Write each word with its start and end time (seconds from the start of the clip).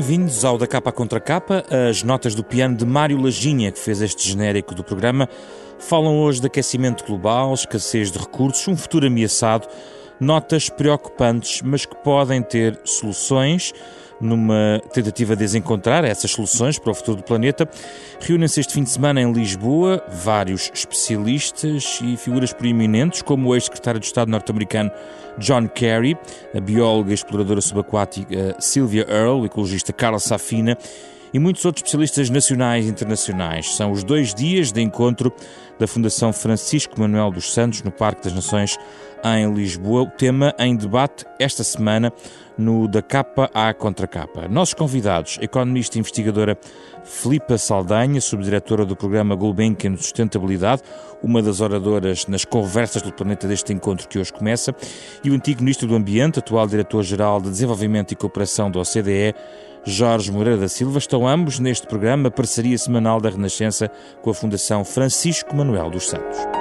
Bem-vindos 0.00 0.46
ao 0.46 0.56
Da 0.56 0.66
Capa 0.66 0.90
Contra 0.90 1.20
Capa. 1.20 1.62
As 1.90 2.02
notas 2.02 2.34
do 2.34 2.42
piano 2.42 2.74
de 2.74 2.86
Mário 2.86 3.20
Laginha, 3.20 3.70
que 3.70 3.78
fez 3.78 4.00
este 4.00 4.26
genérico 4.26 4.74
do 4.74 4.82
programa, 4.82 5.28
falam 5.78 6.18
hoje 6.18 6.40
de 6.40 6.46
aquecimento 6.46 7.04
global, 7.04 7.52
escassez 7.52 8.10
de 8.10 8.18
recursos, 8.18 8.66
um 8.66 8.78
futuro 8.78 9.06
ameaçado, 9.06 9.68
notas 10.18 10.70
preocupantes, 10.70 11.60
mas 11.60 11.84
que 11.84 11.94
podem 11.96 12.42
ter 12.42 12.80
soluções 12.82 13.74
numa 14.20 14.80
tentativa 14.92 15.34
de 15.34 15.40
desencontrar 15.40 16.04
essas 16.04 16.30
soluções 16.30 16.78
para 16.78 16.90
o 16.90 16.94
futuro 16.94 17.18
do 17.18 17.22
planeta, 17.22 17.68
reúnem-se 18.20 18.60
este 18.60 18.74
fim 18.74 18.82
de 18.82 18.90
semana 18.90 19.20
em 19.20 19.32
Lisboa 19.32 20.04
vários 20.08 20.70
especialistas 20.74 22.00
e 22.02 22.16
figuras 22.16 22.52
proeminentes, 22.52 23.22
como 23.22 23.48
o 23.48 23.54
ex-secretário 23.54 24.00
de 24.00 24.06
Estado 24.06 24.30
norte-americano 24.30 24.90
John 25.38 25.68
Kerry, 25.68 26.18
a 26.54 26.60
bióloga 26.60 27.10
e 27.10 27.14
exploradora 27.14 27.60
subaquática 27.60 28.56
Sylvia 28.58 29.06
Earle, 29.08 29.40
o 29.40 29.46
ecologista 29.46 29.92
Carlos 29.92 30.24
Safina 30.24 30.76
e 31.32 31.38
muitos 31.38 31.64
outros 31.64 31.82
especialistas 31.82 32.28
nacionais 32.28 32.86
e 32.86 32.88
internacionais. 32.88 33.74
São 33.74 33.92
os 33.92 34.02
dois 34.02 34.34
dias 34.34 34.72
de 34.72 34.82
encontro 34.82 35.32
da 35.78 35.86
Fundação 35.86 36.32
Francisco 36.32 37.00
Manuel 37.00 37.30
dos 37.30 37.52
Santos 37.52 37.82
no 37.82 37.90
Parque 37.90 38.24
das 38.24 38.34
Nações 38.34 38.76
em 39.24 39.52
Lisboa. 39.52 40.02
O 40.02 40.06
tema 40.06 40.54
em 40.58 40.76
debate 40.76 41.24
esta 41.38 41.64
semana 41.64 42.12
no 42.56 42.86
Da 42.86 43.00
Capa 43.00 43.50
à 43.54 43.72
Contra 43.72 44.06
Capa. 44.06 44.46
Nossos 44.48 44.74
convidados, 44.74 45.38
economista 45.40 45.96
e 45.96 46.00
investigadora 46.00 46.58
Filipa 47.04 47.56
Saldanha, 47.56 48.20
subdiretora 48.20 48.84
do 48.84 48.94
programa 48.94 49.34
Gulbenkian 49.34 49.96
Sustentabilidade, 49.96 50.82
uma 51.22 51.42
das 51.42 51.60
oradoras 51.60 52.26
nas 52.26 52.44
conversas 52.44 53.02
do 53.02 53.12
planeta 53.12 53.48
deste 53.48 53.72
encontro 53.72 54.06
que 54.06 54.18
hoje 54.18 54.32
começa, 54.32 54.74
e 55.24 55.30
o 55.30 55.34
antigo 55.34 55.62
ministro 55.62 55.88
do 55.88 55.94
Ambiente, 55.94 56.38
atual 56.38 56.66
diretor-geral 56.66 57.40
de 57.40 57.50
Desenvolvimento 57.50 58.12
e 58.12 58.16
Cooperação 58.16 58.70
da 58.70 58.80
OCDE, 58.80 59.34
Jorge 59.84 60.30
Moreira 60.30 60.60
da 60.60 60.68
Silva, 60.68 60.98
estão 60.98 61.26
ambos 61.26 61.58
neste 61.58 61.86
programa, 61.86 62.30
parceria 62.30 62.76
semanal 62.76 63.20
da 63.20 63.30
Renascença 63.30 63.90
com 64.20 64.30
a 64.30 64.34
Fundação 64.34 64.84
Francisco 64.84 65.56
Manuel 65.56 65.90
dos 65.90 66.08
Santos. 66.08 66.59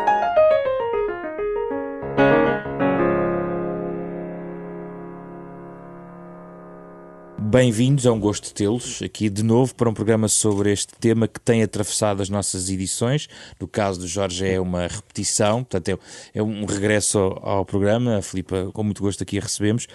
Bem-vindos, 7.50 8.06
é 8.06 8.12
um 8.12 8.20
gosto 8.20 8.54
tê-los 8.54 9.02
aqui 9.02 9.28
de 9.28 9.42
novo 9.42 9.74
para 9.74 9.90
um 9.90 9.94
programa 9.94 10.28
sobre 10.28 10.72
este 10.72 10.94
tema 11.00 11.28
que 11.28 11.40
tem 11.40 11.64
atravessado 11.64 12.22
as 12.22 12.30
nossas 12.30 12.70
edições. 12.70 13.28
No 13.60 13.68
caso 13.68 14.02
do 14.02 14.08
Jorge 14.08 14.48
é 14.48 14.62
uma 14.62 14.86
repetição, 14.86 15.64
portanto 15.64 15.90
é, 15.90 16.38
é 16.38 16.44
um 16.44 16.64
regresso 16.66 17.18
ao, 17.18 17.66
programa. 17.66 18.18
A 18.18 18.22
Filipa, 18.22 18.70
com 18.72 18.84
muito 18.84 19.02
gosto 19.02 19.24
aqui 19.24 19.40
a 19.40 19.42
recebemos. 19.42 19.88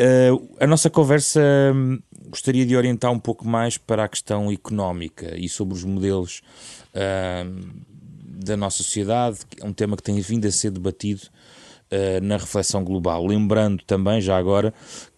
Uh, 0.00 0.56
a 0.60 0.68
nossa 0.68 0.88
conversa 0.88 1.40
um, 1.74 1.98
gostaria 2.28 2.64
de 2.64 2.76
orientar 2.76 3.10
um 3.10 3.18
pouco 3.18 3.44
mais 3.44 3.76
para 3.76 4.04
a 4.04 4.08
questão 4.08 4.48
económica 4.52 5.36
e 5.36 5.48
sobre 5.48 5.74
os 5.74 5.82
modelos 5.82 6.42
uh, 6.90 7.84
da 8.22 8.56
nossa 8.56 8.84
sociedade, 8.84 9.40
é 9.60 9.66
um 9.66 9.72
tema 9.72 9.96
que 9.96 10.02
tem 10.04 10.20
vindo 10.20 10.46
a 10.46 10.52
ser 10.52 10.70
debatido 10.70 11.22
uh, 11.90 12.24
na 12.24 12.36
reflexão 12.36 12.84
global. 12.84 13.26
Lembrando 13.26 13.82
também, 13.84 14.20
já 14.20 14.36
agora, 14.38 14.72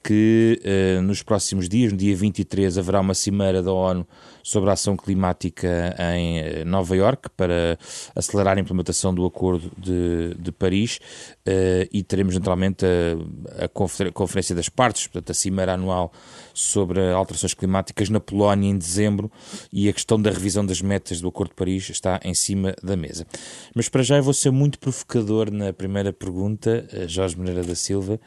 que 0.06 0.60
uh, 0.62 1.02
nos 1.02 1.20
próximos 1.20 1.68
dias, 1.68 1.90
no 1.90 1.98
dia 1.98 2.14
23, 2.14 2.78
haverá 2.78 3.00
uma 3.00 3.12
cimeira 3.12 3.60
da 3.60 3.72
ONU 3.72 4.06
sobre 4.46 4.70
a 4.70 4.74
ação 4.74 4.96
climática 4.96 5.96
em 6.14 6.38
eh, 6.38 6.64
Nova 6.64 6.96
Iorque 6.96 7.28
para 7.30 7.76
acelerar 8.14 8.56
a 8.56 8.60
implementação 8.60 9.12
do 9.12 9.26
Acordo 9.26 9.72
de, 9.76 10.36
de 10.38 10.52
Paris 10.52 11.00
uh, 11.48 11.88
e 11.92 12.00
teremos 12.04 12.32
naturalmente 12.32 12.86
a, 12.86 13.64
a, 13.64 13.68
Conferência 13.68 14.54
das 14.54 14.68
Partes, 14.68 15.08
portanto 15.08 15.32
a 15.32 15.34
cimeira 15.34 15.74
anual 15.74 16.12
sobre 16.54 17.10
alterações 17.10 17.54
climáticas 17.54 18.08
na 18.08 18.20
Polónia 18.20 18.70
em 18.70 18.78
dezembro 18.78 19.32
e 19.72 19.88
a 19.88 19.92
questão 19.92 20.22
da 20.22 20.30
revisão 20.30 20.64
das 20.64 20.80
metas 20.80 21.20
do 21.20 21.26
Acordo 21.26 21.50
de 21.50 21.56
Paris 21.56 21.90
está 21.90 22.20
em 22.22 22.32
cima 22.32 22.72
da 22.80 22.96
mesa. 22.96 23.26
Mas 23.74 23.88
para 23.88 24.04
já 24.04 24.16
eu 24.16 24.22
vou 24.22 24.32
ser 24.32 24.52
muito 24.52 24.78
provocador 24.78 25.50
na 25.50 25.72
primeira 25.72 26.12
pergunta, 26.12 26.86
Jorge 27.08 27.36
Moreira 27.36 27.64
da 27.64 27.74
Silva, 27.74 28.20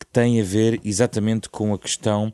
que 0.00 0.06
tem 0.06 0.40
a 0.40 0.44
ver 0.44 0.80
exatamente 0.82 1.50
com 1.50 1.74
a 1.74 1.78
questão 1.78 2.32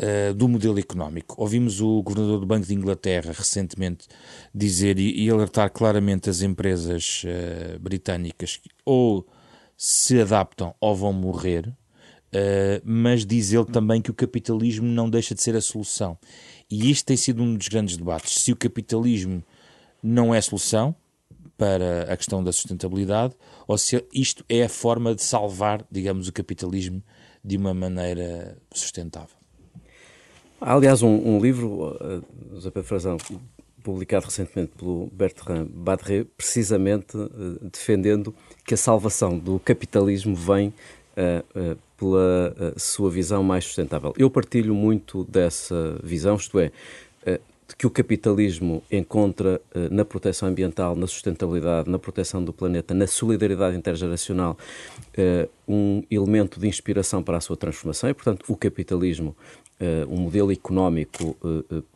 uh, 0.00 0.34
do 0.34 0.48
modelo 0.48 0.78
económico. 0.78 1.34
Ouvimos 1.38 1.80
o 1.80 2.02
governador 2.02 2.40
do 2.40 2.46
Banco 2.46 2.66
de 2.66 2.74
Inglaterra 2.74 3.32
recentemente 3.32 4.06
dizer 4.54 4.98
e, 4.98 5.24
e 5.24 5.30
alertar 5.30 5.70
claramente 5.70 6.28
as 6.30 6.42
empresas 6.42 7.22
uh, 7.24 7.78
britânicas 7.78 8.56
que 8.56 8.70
ou 8.84 9.26
se 9.76 10.20
adaptam 10.20 10.74
ou 10.80 10.94
vão 10.94 11.12
morrer, 11.12 11.66
uh, 11.68 12.80
mas 12.84 13.26
diz 13.26 13.52
ele 13.52 13.66
também 13.66 14.00
que 14.00 14.10
o 14.10 14.14
capitalismo 14.14 14.86
não 14.86 15.10
deixa 15.10 15.34
de 15.34 15.42
ser 15.42 15.56
a 15.56 15.60
solução. 15.60 16.18
E 16.70 16.90
este 16.90 17.04
tem 17.04 17.16
sido 17.16 17.42
um 17.42 17.56
dos 17.56 17.68
grandes 17.68 17.96
debates. 17.96 18.42
Se 18.42 18.52
o 18.52 18.56
capitalismo 18.56 19.42
não 20.02 20.34
é 20.34 20.40
solução, 20.40 20.94
para 21.56 22.12
a 22.12 22.16
questão 22.16 22.42
da 22.42 22.52
sustentabilidade 22.52 23.34
ou 23.66 23.78
se 23.78 24.04
isto 24.12 24.44
é 24.48 24.64
a 24.64 24.68
forma 24.68 25.14
de 25.14 25.22
salvar, 25.22 25.86
digamos, 25.90 26.28
o 26.28 26.32
capitalismo 26.32 27.02
de 27.44 27.56
uma 27.56 27.72
maneira 27.72 28.58
sustentável. 28.72 29.43
Há, 30.60 30.74
aliás, 30.74 31.02
um, 31.02 31.36
um 31.36 31.40
livro, 31.40 31.96
uh, 31.96 32.24
José 32.52 32.70
Pedro 32.70 32.88
Frazão, 32.88 33.16
publicado 33.82 34.26
recentemente 34.26 34.72
pelo 34.78 35.08
Bertrand 35.12 35.66
Badré, 35.66 36.24
precisamente 36.36 37.16
uh, 37.16 37.58
defendendo 37.70 38.34
que 38.64 38.74
a 38.74 38.76
salvação 38.76 39.38
do 39.38 39.58
capitalismo 39.58 40.34
vem 40.34 40.68
uh, 40.68 41.72
uh, 41.72 41.78
pela 41.96 42.74
sua 42.76 43.10
visão 43.10 43.42
mais 43.42 43.64
sustentável. 43.64 44.12
Eu 44.18 44.30
partilho 44.30 44.74
muito 44.74 45.24
dessa 45.24 45.98
visão, 46.02 46.36
isto 46.36 46.58
é, 46.58 46.72
de 47.66 47.74
que 47.76 47.86
o 47.86 47.90
capitalismo 47.90 48.82
encontra 48.90 49.60
uh, 49.74 49.92
na 49.92 50.04
proteção 50.04 50.48
ambiental, 50.48 50.94
na 50.94 51.06
sustentabilidade, 51.06 51.88
na 51.88 51.98
proteção 51.98 52.44
do 52.44 52.52
planeta, 52.52 52.92
na 52.92 53.06
solidariedade 53.06 53.76
intergeracional, 53.76 54.58
uh, 55.18 55.48
um 55.66 56.02
elemento 56.10 56.60
de 56.60 56.68
inspiração 56.68 57.22
para 57.22 57.38
a 57.38 57.40
sua 57.40 57.56
transformação 57.56 58.10
e, 58.10 58.14
portanto, 58.14 58.44
o 58.48 58.56
capitalismo, 58.56 59.30
uh, 59.30 59.63
um 60.08 60.16
modelo 60.16 60.52
económico, 60.52 61.36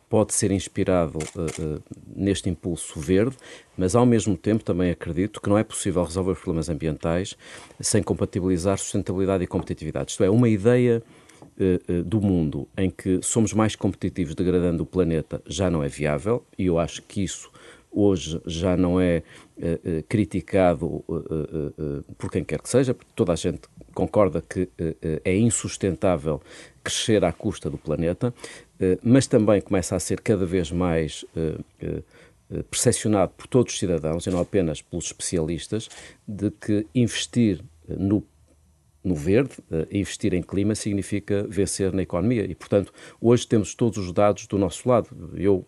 pode 0.09 0.33
ser 0.33 0.51
inspirado 0.51 1.19
neste 2.15 2.49
impulso 2.49 2.99
verde, 2.99 3.35
mas 3.77 3.95
ao 3.95 4.05
mesmo 4.05 4.35
tempo 4.35 4.63
também 4.63 4.91
acredito 4.91 5.41
que 5.41 5.49
não 5.49 5.57
é 5.57 5.63
possível 5.63 6.03
resolver 6.03 6.31
os 6.31 6.39
problemas 6.39 6.69
ambientais 6.69 7.37
sem 7.79 8.01
compatibilizar 8.01 8.77
sustentabilidade 8.77 9.43
e 9.43 9.47
competitividade. 9.47 10.11
Isto 10.11 10.23
é, 10.23 10.29
uma 10.29 10.49
ideia 10.49 11.03
eh, 11.61 11.79
eh, 11.89 12.01
do 12.03 12.21
mundo 12.21 12.69
em 12.77 12.89
que 12.89 13.19
somos 13.21 13.51
mais 13.51 13.75
competitivos 13.75 14.33
degradando 14.33 14.83
o 14.83 14.85
planeta 14.85 15.41
já 15.45 15.69
não 15.69 15.83
é 15.83 15.89
viável 15.89 16.41
e 16.57 16.67
eu 16.67 16.79
acho 16.79 17.01
que 17.01 17.21
isso 17.21 17.51
hoje 17.91 18.41
já 18.45 18.77
não 18.77 18.99
é 18.99 19.23
uh, 19.57 20.03
criticado 20.07 20.85
uh, 21.07 22.03
por 22.17 22.31
quem 22.31 22.43
quer 22.43 22.61
que 22.61 22.69
seja, 22.69 22.93
porque 22.93 23.11
toda 23.15 23.33
a 23.33 23.35
gente 23.35 23.61
concorda 23.93 24.41
que 24.41 24.69
é 25.25 25.35
insustentável 25.35 26.41
crescer 26.83 27.25
à 27.25 27.33
custa 27.33 27.69
do 27.69 27.77
planeta, 27.77 28.33
mas 29.03 29.27
também 29.27 29.59
começa 29.59 29.95
a 29.95 29.99
ser 29.99 30.21
cada 30.21 30.45
vez 30.45 30.71
mais 30.71 31.25
percepcionado 32.69 33.33
por 33.35 33.47
todos 33.47 33.73
os 33.73 33.79
cidadãos 33.79 34.25
e 34.25 34.29
não 34.29 34.39
apenas 34.39 34.81
pelos 34.81 35.05
especialistas 35.05 35.89
de 36.25 36.51
que 36.51 36.85
investir 36.95 37.61
no 37.87 38.23
no 39.03 39.15
verde, 39.15 39.51
uh, 39.71 39.87
investir 39.91 40.33
em 40.33 40.41
clima 40.41 40.75
significa 40.75 41.45
vencer 41.47 41.93
na 41.93 42.01
economia 42.01 42.43
e, 42.43 42.53
portanto, 42.53 42.91
hoje 43.21 43.47
temos 43.47 43.73
todos 43.73 43.97
os 43.97 44.11
dados 44.11 44.45
do 44.47 44.57
nosso 44.57 44.87
lado. 44.87 45.09
Eu, 45.35 45.63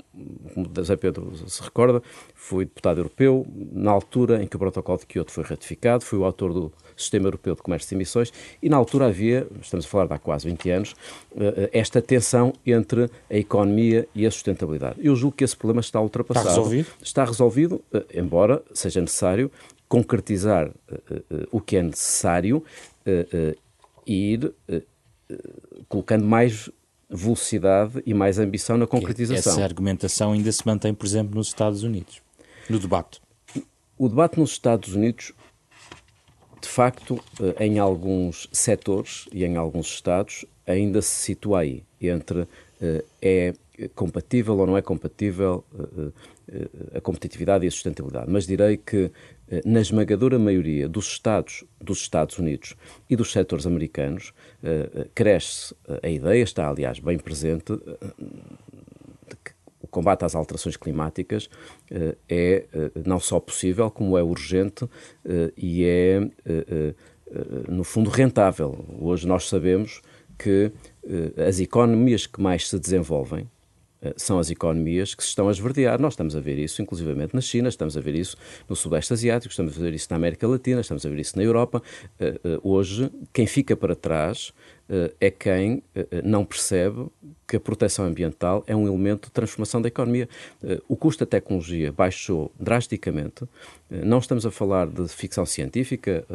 como 0.53 0.69
José 0.75 0.95
Pedro 0.95 1.31
se 1.47 1.61
recorda, 1.61 2.01
fui 2.35 2.65
deputado 2.65 2.99
europeu 2.99 3.45
na 3.71 3.91
altura 3.91 4.43
em 4.43 4.47
que 4.47 4.55
o 4.55 4.59
protocolo 4.59 4.97
de 4.99 5.05
Kyoto 5.05 5.31
foi 5.31 5.43
ratificado, 5.43 6.03
fui 6.03 6.19
o 6.19 6.25
autor 6.25 6.53
do 6.53 6.73
Sistema 6.95 7.27
Europeu 7.27 7.55
de 7.55 7.61
Comércio 7.61 7.89
de 7.89 7.95
Emissões 7.95 8.33
e 8.61 8.69
na 8.69 8.77
altura 8.77 9.07
havia, 9.07 9.47
estamos 9.61 9.85
a 9.85 9.89
falar 9.89 10.07
de 10.07 10.13
há 10.13 10.19
quase 10.19 10.47
20 10.49 10.69
anos, 10.69 10.91
uh, 11.31 11.69
esta 11.71 12.01
tensão 12.01 12.53
entre 12.65 13.09
a 13.29 13.37
economia 13.37 14.07
e 14.13 14.25
a 14.25 14.31
sustentabilidade. 14.31 14.99
Eu 15.01 15.15
julgo 15.15 15.37
que 15.37 15.43
esse 15.43 15.55
problema 15.55 15.81
está 15.81 16.01
ultrapassado. 16.01 16.49
Está 16.49 16.59
resolvido? 16.59 16.87
Está 17.01 17.25
resolvido, 17.25 17.75
uh, 17.93 18.03
embora 18.13 18.61
seja 18.73 18.99
necessário 18.99 19.49
concretizar 19.91 20.69
uh, 20.69 21.47
o 21.51 21.59
que 21.59 21.75
é 21.75 21.83
necessário 21.83 22.63
uh, 23.05 23.57
ir 24.05 24.53
colocando 25.87 26.25
mais 26.25 26.69
velocidade 27.09 28.01
e 28.05 28.13
mais 28.13 28.39
ambição 28.39 28.77
na 28.77 28.87
concretização. 28.87 29.53
Essa 29.53 29.63
argumentação 29.63 30.31
ainda 30.33 30.51
se 30.51 30.65
mantém, 30.65 30.93
por 30.93 31.05
exemplo, 31.05 31.35
nos 31.35 31.47
Estados 31.47 31.83
Unidos, 31.83 32.21
no 32.69 32.79
debate. 32.79 33.21
O 33.97 34.09
debate 34.09 34.39
nos 34.39 34.51
Estados 34.51 34.95
Unidos, 34.95 35.33
de 36.61 36.67
facto, 36.67 37.21
em 37.59 37.79
alguns 37.79 38.49
setores 38.51 39.27
e 39.31 39.45
em 39.45 39.55
alguns 39.55 39.87
estados, 39.87 40.45
ainda 40.65 41.01
se 41.01 41.15
situa 41.15 41.61
aí, 41.61 41.83
entre 41.99 42.47
é 43.21 43.53
compatível 43.95 44.57
ou 44.57 44.67
não 44.67 44.77
é 44.77 44.81
compatível 44.81 45.63
a 46.93 47.01
competitividade 47.01 47.65
e 47.65 47.67
a 47.67 47.71
sustentabilidade, 47.71 48.29
mas 48.29 48.45
direi 48.45 48.77
que 48.77 49.11
na 49.65 49.81
esmagadora 49.81 50.37
maioria 50.37 50.87
dos 50.87 51.07
Estados, 51.07 51.63
dos 51.79 51.99
Estados 51.99 52.37
Unidos 52.39 52.75
e 53.09 53.15
dos 53.15 53.31
setores 53.31 53.65
americanos, 53.65 54.33
cresce 55.15 55.75
a 56.01 56.09
ideia, 56.09 56.43
está 56.43 56.69
aliás 56.69 56.99
bem 56.99 57.17
presente, 57.17 57.73
de 57.73 59.35
que 59.43 59.51
o 59.81 59.87
combate 59.87 60.25
às 60.25 60.35
alterações 60.35 60.77
climáticas 60.77 61.49
é 62.29 62.65
não 63.05 63.19
só 63.19 63.39
possível, 63.39 63.89
como 63.89 64.17
é 64.17 64.23
urgente 64.23 64.87
e 65.57 65.85
é, 65.85 66.19
no 67.69 67.83
fundo, 67.83 68.09
rentável. 68.09 68.85
Hoje 68.99 69.27
nós 69.27 69.47
sabemos 69.47 70.01
que 70.37 70.71
as 71.47 71.59
economias 71.59 72.25
que 72.25 72.41
mais 72.41 72.67
se 72.69 72.79
desenvolvem, 72.79 73.41
eh, 73.41 73.60
são 74.15 74.39
as 74.39 74.49
economias 74.49 75.13
que 75.13 75.23
se 75.23 75.29
estão 75.29 75.47
a 75.47 75.51
esverdear. 75.51 76.01
Nós 76.01 76.13
estamos 76.13 76.35
a 76.35 76.39
ver 76.39 76.57
isso, 76.57 76.81
inclusivamente 76.81 77.33
na 77.33 77.41
China, 77.41 77.69
estamos 77.69 77.95
a 77.95 78.01
ver 78.01 78.15
isso 78.15 78.35
no 78.67 78.75
Sudeste 78.75 79.13
Asiático, 79.13 79.51
estamos 79.51 79.77
a 79.77 79.81
ver 79.81 79.93
isso 79.93 80.07
na 80.09 80.15
América 80.15 80.47
Latina, 80.47 80.81
estamos 80.81 81.05
a 81.05 81.09
ver 81.09 81.19
isso 81.19 81.37
na 81.37 81.43
Europa. 81.43 81.81
Eh, 82.19 82.39
eh, 82.43 82.59
hoje, 82.63 83.11
quem 83.31 83.45
fica 83.45 83.75
para 83.75 83.95
trás 83.95 84.53
é 85.19 85.31
quem 85.31 85.83
não 86.23 86.43
percebe 86.45 87.07
que 87.47 87.57
a 87.57 87.59
proteção 87.59 88.05
ambiental 88.05 88.63
é 88.65 88.75
um 88.75 88.87
elemento 88.87 89.25
de 89.25 89.31
transformação 89.31 89.81
da 89.81 89.87
economia. 89.87 90.27
O 90.87 90.95
custo 90.95 91.25
da 91.25 91.29
tecnologia 91.29 91.91
baixou 91.91 92.51
drasticamente. 92.59 93.45
Não 93.89 94.19
estamos 94.19 94.45
a 94.45 94.51
falar 94.51 94.87
de 94.87 95.07
ficção 95.09 95.45
científica, 95.45 96.25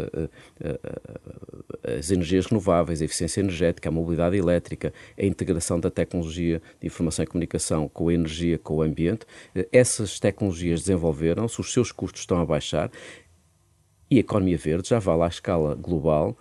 as 1.98 2.10
energias 2.10 2.46
renováveis, 2.46 3.00
a 3.00 3.04
eficiência 3.06 3.40
energética, 3.40 3.88
a 3.88 3.92
mobilidade 3.92 4.36
elétrica, 4.36 4.92
a 5.18 5.24
integração 5.24 5.80
da 5.80 5.90
tecnologia 5.90 6.60
de 6.80 6.86
informação 6.86 7.22
e 7.22 7.26
comunicação 7.26 7.88
com 7.88 8.08
a 8.08 8.14
energia, 8.14 8.58
com 8.58 8.76
o 8.76 8.82
ambiente. 8.82 9.26
Essas 9.72 10.20
tecnologias 10.20 10.80
desenvolveram-se, 10.80 11.60
os 11.60 11.72
seus 11.72 11.92
custos 11.92 12.22
estão 12.22 12.40
a 12.40 12.44
baixar 12.44 12.90
e 14.10 14.18
a 14.18 14.20
economia 14.20 14.56
verde 14.56 14.88
já 14.88 14.98
vale 14.98 15.22
à 15.22 15.26
escala 15.26 15.74
global 15.74 16.36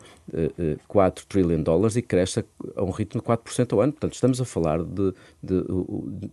4 0.88 1.24
eh, 1.24 1.28
trilhões 1.30 1.58
de 1.58 1.64
dólares 1.64 1.96
e 1.96 2.02
cresce 2.02 2.44
a 2.76 2.84
um 2.84 2.90
ritmo 2.90 3.22
de 3.22 3.28
4% 3.28 3.74
ao 3.74 3.82
ano. 3.82 3.92
Portanto, 3.92 4.14
estamos 4.14 4.42
a 4.42 4.46
falar 4.46 4.84
de, 4.84 5.14
de, 5.42 5.64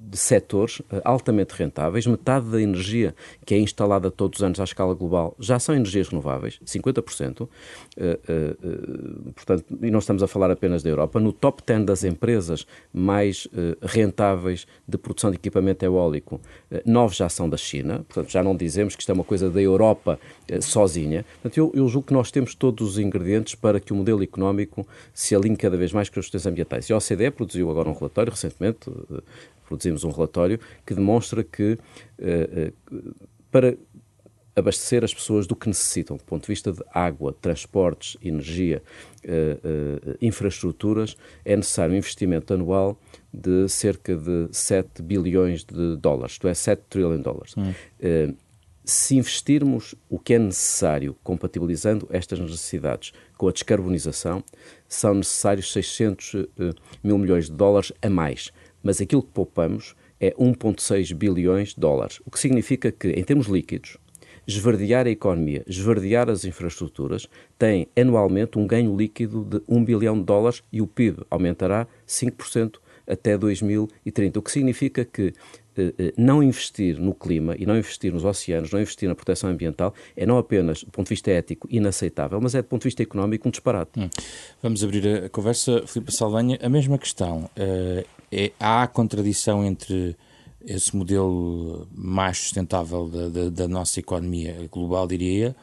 de, 0.00 0.16
setores 0.16 0.80
eh, 0.90 1.00
altamente 1.04 1.54
rentáveis. 1.54 2.06
Metade 2.06 2.50
da 2.50 2.60
energia 2.60 3.14
que 3.44 3.54
é 3.54 3.58
instalada 3.58 4.10
todos 4.10 4.38
os 4.38 4.42
anos 4.42 4.60
à 4.60 4.64
escala 4.64 4.94
global 4.94 5.34
já 5.38 5.58
são 5.58 5.74
energias 5.74 6.08
renováveis, 6.08 6.58
50%. 6.64 7.48
Eh, 7.96 8.18
portanto, 9.34 9.64
e 9.82 9.90
não 9.90 9.98
estamos 9.98 10.22
a 10.22 10.26
falar 10.26 10.50
apenas 10.50 10.82
da 10.82 10.88
Europa. 10.88 11.20
No 11.20 11.32
top 11.32 11.62
10 11.64 11.84
das 11.84 12.04
empresas 12.04 12.66
mais 12.92 13.48
rentáveis 13.82 14.66
de 14.86 14.96
produção 14.98 15.30
de 15.30 15.36
equipamento 15.36 15.84
eólico, 15.84 16.40
nove 16.84 17.14
já 17.14 17.28
são 17.28 17.48
da 17.48 17.56
China. 17.56 18.04
Portanto, 18.08 18.30
já 18.30 18.42
não 18.42 18.56
dizemos 18.56 18.94
que 18.94 19.02
isto 19.02 19.10
é 19.10 19.14
uma 19.14 19.24
coisa 19.24 19.50
da 19.50 19.60
Europa 19.60 20.18
sozinha. 20.60 21.24
Portanto, 21.34 21.58
eu, 21.58 21.72
eu 21.74 21.88
julgo 21.88 22.08
que 22.08 22.14
nós 22.14 22.30
temos 22.30 22.54
todos 22.54 22.92
os 22.92 22.98
ingredientes 22.98 23.54
para 23.54 23.80
que 23.82 23.92
o 23.92 23.96
modelo 23.96 24.22
económico 24.22 24.86
se 25.12 25.34
alinhe 25.34 25.56
cada 25.56 25.76
vez 25.76 25.92
mais 25.92 26.08
com 26.08 26.18
as 26.18 26.26
questões 26.26 26.46
ambientais. 26.46 26.88
E 26.88 26.92
a 26.92 26.96
OCDE 26.96 27.30
produziu 27.30 27.70
agora 27.70 27.88
um 27.88 27.92
relatório, 27.92 28.30
recentemente, 28.30 28.88
eh, 28.88 29.22
produzimos 29.66 30.04
um 30.04 30.10
relatório 30.10 30.58
que 30.86 30.94
demonstra 30.94 31.42
que 31.42 31.78
eh, 32.18 32.72
eh, 32.72 32.72
para 33.50 33.76
abastecer 34.54 35.02
as 35.02 35.14
pessoas 35.14 35.46
do 35.46 35.56
que 35.56 35.66
necessitam, 35.66 36.16
do 36.16 36.24
ponto 36.24 36.42
de 36.42 36.48
vista 36.48 36.72
de 36.72 36.82
água, 36.92 37.34
transportes, 37.40 38.18
energia, 38.22 38.82
infraestruturas, 40.20 41.16
é 41.42 41.56
necessário 41.56 41.94
um 41.94 41.96
investimento 41.96 42.52
anual 42.52 43.00
de 43.32 43.66
cerca 43.66 44.14
de 44.14 44.48
7 44.52 45.00
bilhões 45.00 45.64
de 45.64 45.96
dólares, 45.96 46.32
isto 46.32 46.48
é, 46.48 46.52
7 46.52 46.82
trilhões 46.90 47.16
de 47.16 47.24
dólares. 47.24 47.54
Hum 47.56 47.72
se 48.84 49.16
investirmos 49.16 49.94
o 50.08 50.18
que 50.18 50.34
é 50.34 50.38
necessário, 50.38 51.16
compatibilizando 51.22 52.08
estas 52.10 52.38
necessidades 52.38 53.12
com 53.36 53.48
a 53.48 53.52
descarbonização, 53.52 54.42
são 54.88 55.14
necessários 55.14 55.72
600 55.72 56.34
uh, 56.34 56.48
eh, 56.58 56.70
mil 57.02 57.16
milhões 57.16 57.46
de 57.46 57.52
dólares 57.52 57.92
a 58.02 58.10
mais. 58.10 58.50
Mas 58.82 59.00
aquilo 59.00 59.22
que 59.22 59.30
poupamos 59.32 59.94
é 60.20 60.32
1,6 60.32 61.14
bilhões 61.14 61.70
de 61.70 61.80
dólares. 61.80 62.20
O 62.24 62.30
que 62.30 62.38
significa 62.38 62.90
que, 62.90 63.08
em 63.10 63.24
termos 63.24 63.46
líquidos, 63.46 63.98
esverdear 64.46 65.06
a 65.06 65.10
economia, 65.10 65.62
esverdear 65.66 66.28
as 66.28 66.44
infraestruturas, 66.44 67.28
tem 67.58 67.88
anualmente 67.96 68.58
um 68.58 68.66
ganho 68.66 68.96
líquido 68.96 69.44
de 69.44 69.62
1 69.68 69.84
bilhão 69.84 70.18
de 70.18 70.24
dólares 70.24 70.62
e 70.72 70.80
o 70.80 70.86
PIB 70.86 71.24
aumentará 71.30 71.86
5% 72.06 72.78
até 73.06 73.36
2030. 73.36 74.38
O 74.38 74.42
que 74.42 74.50
significa 74.50 75.04
que 75.04 75.32
não 76.16 76.42
investir 76.42 76.98
no 76.98 77.14
clima 77.14 77.54
e 77.58 77.66
não 77.66 77.76
investir 77.76 78.12
nos 78.12 78.24
oceanos, 78.24 78.72
não 78.72 78.80
investir 78.80 79.08
na 79.08 79.14
proteção 79.14 79.50
ambiental, 79.50 79.94
é 80.16 80.26
não 80.26 80.38
apenas, 80.38 80.82
do 80.82 80.90
ponto 80.90 81.06
de 81.06 81.10
vista 81.10 81.30
ético, 81.30 81.68
inaceitável, 81.70 82.40
mas 82.40 82.54
é, 82.54 82.62
do 82.62 82.68
ponto 82.68 82.82
de 82.82 82.88
vista 82.88 83.02
económico, 83.02 83.48
um 83.48 83.50
disparate. 83.50 83.98
Hum. 83.98 84.08
Vamos 84.62 84.82
abrir 84.84 85.24
a 85.24 85.28
conversa. 85.28 85.82
Filipe 85.86 86.12
Saldanha, 86.14 86.58
a 86.62 86.68
mesma 86.68 86.98
questão. 86.98 87.50
Uh, 87.56 88.06
é, 88.30 88.52
há 88.58 88.86
contradição 88.86 89.64
entre 89.64 90.16
esse 90.64 90.94
modelo 90.96 91.86
mais 91.94 92.38
sustentável 92.38 93.08
da, 93.08 93.28
da, 93.28 93.50
da 93.50 93.68
nossa 93.68 93.98
economia 94.00 94.68
global, 94.70 95.06
diria 95.06 95.56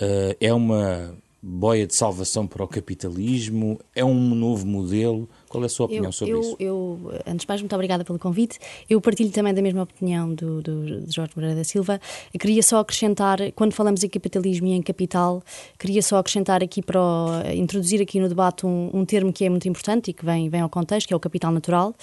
uh, 0.00 0.36
é 0.40 0.52
uma 0.52 1.14
boia 1.42 1.86
de 1.86 1.94
salvação 1.94 2.46
para 2.46 2.62
o 2.62 2.68
capitalismo? 2.68 3.78
É 3.94 4.04
um 4.04 4.34
novo 4.34 4.66
modelo? 4.66 5.28
Qual 5.48 5.62
é 5.62 5.66
a 5.66 5.68
sua 5.68 5.86
opinião 5.86 6.06
eu, 6.06 6.12
sobre 6.12 6.34
eu, 6.34 6.40
isso? 6.40 6.56
Eu, 6.60 7.12
antes 7.26 7.40
de 7.40 7.48
mais, 7.48 7.60
muito 7.60 7.74
obrigada 7.74 8.04
pelo 8.04 8.18
convite. 8.18 8.58
Eu 8.88 9.00
partilho 9.00 9.30
também 9.30 9.54
da 9.54 9.62
mesma 9.62 9.82
opinião 9.82 10.34
do, 10.34 10.62
do, 10.62 11.00
do 11.00 11.12
Jorge 11.12 11.32
Moreira 11.34 11.56
da 11.56 11.64
Silva. 11.64 12.00
Eu 12.32 12.38
queria 12.38 12.62
só 12.62 12.78
acrescentar, 12.78 13.38
quando 13.52 13.72
falamos 13.72 14.04
em 14.04 14.08
capitalismo 14.08 14.66
e 14.66 14.72
em 14.72 14.82
capital, 14.82 15.42
queria 15.78 16.02
só 16.02 16.18
acrescentar 16.18 16.62
aqui 16.62 16.82
para 16.82 17.00
o, 17.00 17.50
introduzir 17.54 18.02
aqui 18.02 18.20
no 18.20 18.28
debate 18.28 18.66
um, 18.66 18.90
um, 18.92 19.04
termo 19.04 19.32
que 19.32 19.44
é 19.44 19.48
muito 19.48 19.68
importante 19.68 20.10
e 20.10 20.12
que 20.12 20.24
vem, 20.24 20.48
vem 20.48 20.60
ao 20.60 20.68
contexto, 20.68 21.08
que 21.08 21.14
é 21.14 21.16
o 21.16 21.20
capital 21.20 21.50
natural. 21.52 21.94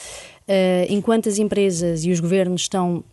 Uh, 0.48 0.88
enquanto 0.90 1.30
as 1.30 1.38
empresas 1.38 2.06
e 2.06 2.12
os 2.12 2.20
governos 2.20 2.62
estão 2.62 3.04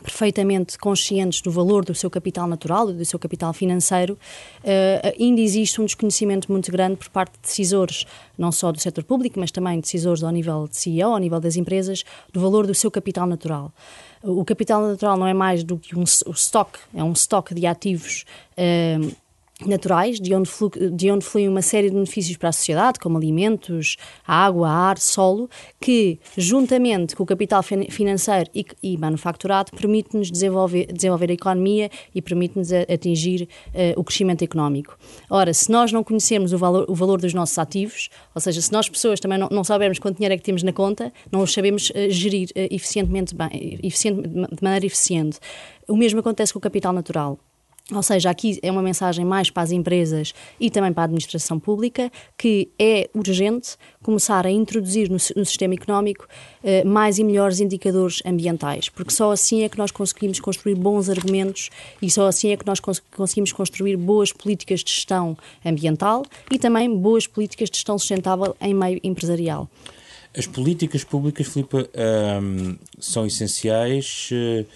perfeitamente 0.00 0.78
conscientes 0.78 1.40
do 1.40 1.50
valor 1.50 1.84
do 1.84 1.94
seu 1.94 2.10
capital 2.10 2.46
natural 2.46 2.92
do 2.92 3.04
seu 3.04 3.18
capital 3.18 3.52
financeiro, 3.52 4.14
uh, 4.14 5.14
ainda 5.20 5.40
existe 5.40 5.80
um 5.80 5.84
desconhecimento 5.84 6.50
muito 6.50 6.70
grande 6.70 6.96
por 6.96 7.08
parte 7.08 7.32
de 7.32 7.40
decisores, 7.42 8.04
não 8.36 8.52
só 8.52 8.72
do 8.72 8.80
setor 8.80 9.04
público, 9.04 9.38
mas 9.38 9.50
também 9.50 9.80
decisores 9.80 10.22
ao 10.22 10.30
nível 10.30 10.66
de 10.68 10.76
CEO, 10.76 11.12
ao 11.12 11.18
nível 11.18 11.40
das 11.40 11.56
empresas, 11.56 12.04
do 12.32 12.40
valor 12.40 12.66
do 12.66 12.74
seu 12.74 12.90
capital 12.90 13.26
natural. 13.26 13.72
O 14.22 14.44
capital 14.44 14.82
natural 14.82 15.16
não 15.16 15.26
é 15.26 15.34
mais 15.34 15.62
do 15.62 15.78
que 15.78 15.96
um, 15.96 16.02
estoque, 16.02 16.78
é 16.94 17.02
um 17.02 17.12
estoque 17.12 17.54
de 17.54 17.66
ativos 17.66 18.24
uh, 18.52 19.25
naturais, 19.64 20.20
de 20.20 20.34
onde, 20.34 20.48
flu, 20.48 20.70
de 20.70 21.10
onde 21.10 21.24
fluem 21.24 21.48
uma 21.48 21.62
série 21.62 21.88
de 21.88 21.94
benefícios 21.94 22.36
para 22.36 22.50
a 22.50 22.52
sociedade, 22.52 22.98
como 22.98 23.16
alimentos, 23.16 23.96
água, 24.26 24.68
ar, 24.68 24.98
solo, 24.98 25.48
que, 25.80 26.18
juntamente 26.36 27.16
com 27.16 27.22
o 27.22 27.26
capital 27.26 27.62
financeiro 27.62 28.50
e, 28.54 28.66
e 28.82 28.98
manufaturado, 28.98 29.70
permite-nos 29.72 30.30
desenvolver, 30.30 30.92
desenvolver 30.92 31.30
a 31.30 31.34
economia 31.34 31.90
e 32.14 32.20
permite-nos 32.20 32.70
atingir 32.72 33.48
uh, 33.68 33.98
o 33.98 34.04
crescimento 34.04 34.42
económico. 34.44 34.98
Ora, 35.30 35.54
se 35.54 35.70
nós 35.70 35.90
não 35.90 36.04
conhecermos 36.04 36.52
o 36.52 36.58
valor, 36.58 36.84
o 36.88 36.94
valor 36.94 37.20
dos 37.20 37.32
nossos 37.32 37.58
ativos, 37.58 38.10
ou 38.34 38.40
seja, 38.40 38.60
se 38.60 38.72
nós 38.72 38.88
pessoas 38.88 39.20
também 39.20 39.38
não, 39.38 39.48
não 39.50 39.64
soubermos 39.64 39.98
quanto 39.98 40.16
dinheiro 40.16 40.34
é 40.34 40.36
que 40.36 40.44
temos 40.44 40.62
na 40.62 40.72
conta, 40.72 41.12
não 41.32 41.40
os 41.40 41.52
sabemos 41.52 41.90
uh, 41.90 42.10
gerir 42.10 42.48
uh, 42.50 42.68
eficientemente 42.70 43.34
bem, 43.34 43.78
de 43.82 44.62
maneira 44.62 44.84
eficiente. 44.84 45.38
O 45.88 45.96
mesmo 45.96 46.20
acontece 46.20 46.52
com 46.52 46.58
o 46.58 46.62
capital 46.62 46.92
natural. 46.92 47.38
Ou 47.92 48.02
seja, 48.02 48.30
aqui 48.30 48.58
é 48.62 48.70
uma 48.70 48.82
mensagem 48.82 49.24
mais 49.24 49.48
para 49.48 49.62
as 49.62 49.70
empresas 49.70 50.34
e 50.58 50.70
também 50.70 50.92
para 50.92 51.04
a 51.04 51.06
administração 51.06 51.56
pública 51.60 52.10
que 52.36 52.68
é 52.76 53.08
urgente 53.14 53.76
começar 54.02 54.44
a 54.44 54.50
introduzir 54.50 55.08
no, 55.08 55.14
no 55.36 55.44
sistema 55.44 55.74
económico 55.74 56.26
eh, 56.64 56.82
mais 56.82 57.16
e 57.16 57.22
melhores 57.22 57.60
indicadores 57.60 58.20
ambientais, 58.26 58.88
porque 58.88 59.12
só 59.12 59.30
assim 59.30 59.62
é 59.62 59.68
que 59.68 59.78
nós 59.78 59.92
conseguimos 59.92 60.40
construir 60.40 60.74
bons 60.74 61.08
argumentos 61.08 61.70
e 62.02 62.10
só 62.10 62.26
assim 62.26 62.50
é 62.50 62.56
que 62.56 62.66
nós 62.66 62.80
cons 62.80 63.00
conseguimos 63.16 63.52
construir 63.52 63.96
boas 63.96 64.32
políticas 64.32 64.80
de 64.80 64.90
gestão 64.90 65.38
ambiental 65.64 66.24
e 66.50 66.58
também 66.58 66.92
boas 66.92 67.28
políticas 67.28 67.70
de 67.70 67.76
gestão 67.76 67.96
sustentável 67.96 68.56
em 68.60 68.74
meio 68.74 68.98
empresarial. 69.04 69.70
As 70.36 70.46
políticas 70.46 71.04
públicas, 71.04 71.46
Filipe, 71.46 71.76
um, 71.76 72.76
são 72.98 73.24
essenciais. 73.24 74.28
Uh 74.32 74.66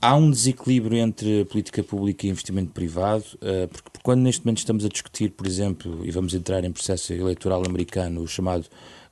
há 0.00 0.14
um 0.16 0.30
desequilíbrio 0.30 0.98
entre 0.98 1.44
política 1.44 1.82
pública 1.82 2.26
e 2.26 2.30
investimento 2.30 2.72
privado, 2.72 3.24
uh, 3.36 3.68
porque 3.68 4.00
quando 4.02 4.20
neste 4.22 4.44
momento 4.44 4.58
estamos 4.58 4.84
a 4.84 4.88
discutir, 4.88 5.30
por 5.30 5.46
exemplo, 5.46 6.00
e 6.04 6.10
vamos 6.10 6.34
entrar 6.34 6.64
em 6.64 6.72
processo 6.72 7.12
eleitoral 7.12 7.62
americano, 7.66 8.22
o 8.22 8.28
chamado 8.28 8.66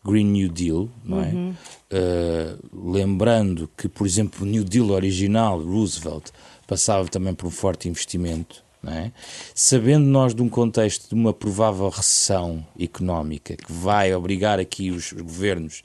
Green 0.04 0.26
New 0.26 0.48
Deal, 0.48 0.88
não 1.04 1.22
é? 1.22 1.28
Uhum. 1.28 1.54
Uh, 1.92 2.90
lembrando 2.92 3.68
que, 3.76 3.88
por 3.88 4.06
exemplo, 4.06 4.44
o 4.44 4.46
New 4.46 4.64
Deal 4.64 4.90
original, 4.90 5.60
Roosevelt, 5.60 6.30
passava 6.66 7.08
também 7.08 7.34
por 7.34 7.46
um 7.46 7.50
forte 7.50 7.88
investimento, 7.88 8.64
não 8.82 8.92
é? 8.92 9.12
Sabendo 9.54 10.06
nós 10.06 10.34
de 10.34 10.42
um 10.42 10.48
contexto 10.48 11.08
de 11.08 11.14
uma 11.14 11.32
provável 11.32 11.88
recessão 11.88 12.64
económica 12.78 13.56
que 13.56 13.72
vai 13.72 14.14
obrigar 14.14 14.58
aqui 14.58 14.90
os 14.90 15.12
governos 15.12 15.82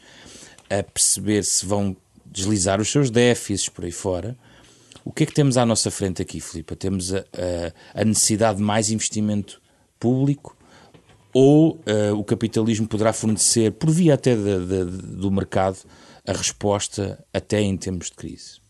a 0.70 0.84
perceber 0.84 1.44
se 1.44 1.66
vão 1.66 1.96
deslizar 2.26 2.80
os 2.80 2.92
seus 2.92 3.10
déficits 3.10 3.70
por 3.70 3.86
aí 3.86 3.92
fora. 3.92 4.36
O 5.06 5.12
que 5.12 5.24
é 5.24 5.26
que 5.26 5.34
temos 5.34 5.58
à 5.58 5.66
nossa 5.66 5.92
frente 5.92 6.22
aqui, 6.22 6.40
Filipe? 6.40 6.76
Temos 6.76 7.14
a, 7.14 7.20
a, 7.20 8.02
a 8.02 8.06
necessidade 8.06 8.58
de 8.58 8.64
mais 8.64 8.90
investimento 8.90 9.62
público 10.00 10.56
ou 11.34 11.76
uh, 11.76 12.18
o 12.18 12.24
capitalismo 12.24 12.88
poderá 12.88 13.12
fornecer, 13.12 13.72
por 13.72 13.90
via 13.90 14.14
até 14.14 14.36
de, 14.36 14.66
de, 14.66 14.86
do 15.18 15.32
mercado, 15.32 15.78
a 16.26 16.32
resposta 16.32 17.26
até 17.34 17.60
em 17.60 17.76
tempos 17.76 18.08
de 18.08 18.14
crise? 18.14 18.62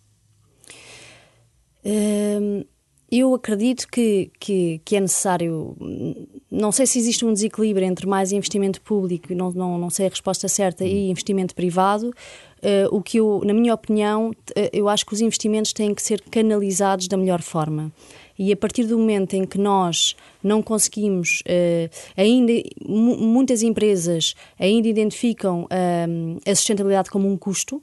Hum, 1.85 2.63
eu 3.19 3.33
acredito 3.33 3.87
que, 3.87 4.31
que, 4.39 4.81
que, 4.83 4.95
é 4.95 4.99
necessário. 4.99 5.75
Não 6.49 6.71
sei 6.71 6.87
se 6.87 6.97
existe 6.97 7.25
um 7.25 7.33
desequilíbrio 7.33 7.85
entre 7.85 8.07
mais 8.07 8.31
investimento 8.31 8.81
público, 8.81 9.33
não, 9.35 9.51
não, 9.51 9.77
não 9.77 9.89
sei 9.89 10.07
a 10.07 10.09
resposta 10.09 10.47
certa, 10.47 10.83
e 10.83 11.09
investimento 11.09 11.53
privado. 11.53 12.09
Uh, 12.09 12.95
o 12.95 13.01
que 13.01 13.17
eu, 13.17 13.41
na 13.45 13.53
minha 13.53 13.73
opinião, 13.73 14.29
uh, 14.29 14.69
eu 14.71 14.87
acho 14.87 15.05
que 15.05 15.13
os 15.13 15.21
investimentos 15.21 15.73
têm 15.73 15.93
que 15.93 16.01
ser 16.01 16.21
canalizados 16.21 17.07
da 17.07 17.17
melhor 17.17 17.41
forma. 17.41 17.91
E 18.37 18.51
a 18.51 18.57
partir 18.57 18.85
do 18.85 18.97
momento 18.97 19.35
em 19.35 19.45
que 19.45 19.57
nós 19.57 20.15
não 20.41 20.61
conseguimos, 20.61 21.41
uh, 21.41 21.89
ainda 22.17 22.53
muitas 22.83 23.61
empresas 23.61 24.33
ainda 24.59 24.87
identificam 24.87 25.63
uh, 25.65 26.39
a 26.49 26.55
sustentabilidade 26.55 27.11
como 27.11 27.29
um 27.29 27.37
custo. 27.37 27.81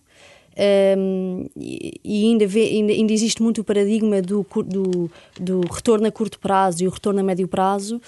Um, 0.56 1.48
e 1.56 2.24
ainda, 2.26 2.46
vê, 2.46 2.64
ainda, 2.64 2.92
ainda, 2.92 3.12
existe 3.12 3.42
muito 3.42 3.60
o 3.60 3.64
paradigma 3.64 4.20
do, 4.20 4.44
do, 4.66 5.10
do, 5.38 5.60
retorno 5.72 6.06
a 6.06 6.10
curto 6.10 6.38
prazo 6.38 6.82
e 6.82 6.88
o 6.88 6.90
retorno 6.90 7.20
a 7.20 7.22
médio 7.22 7.46
prazo, 7.46 8.00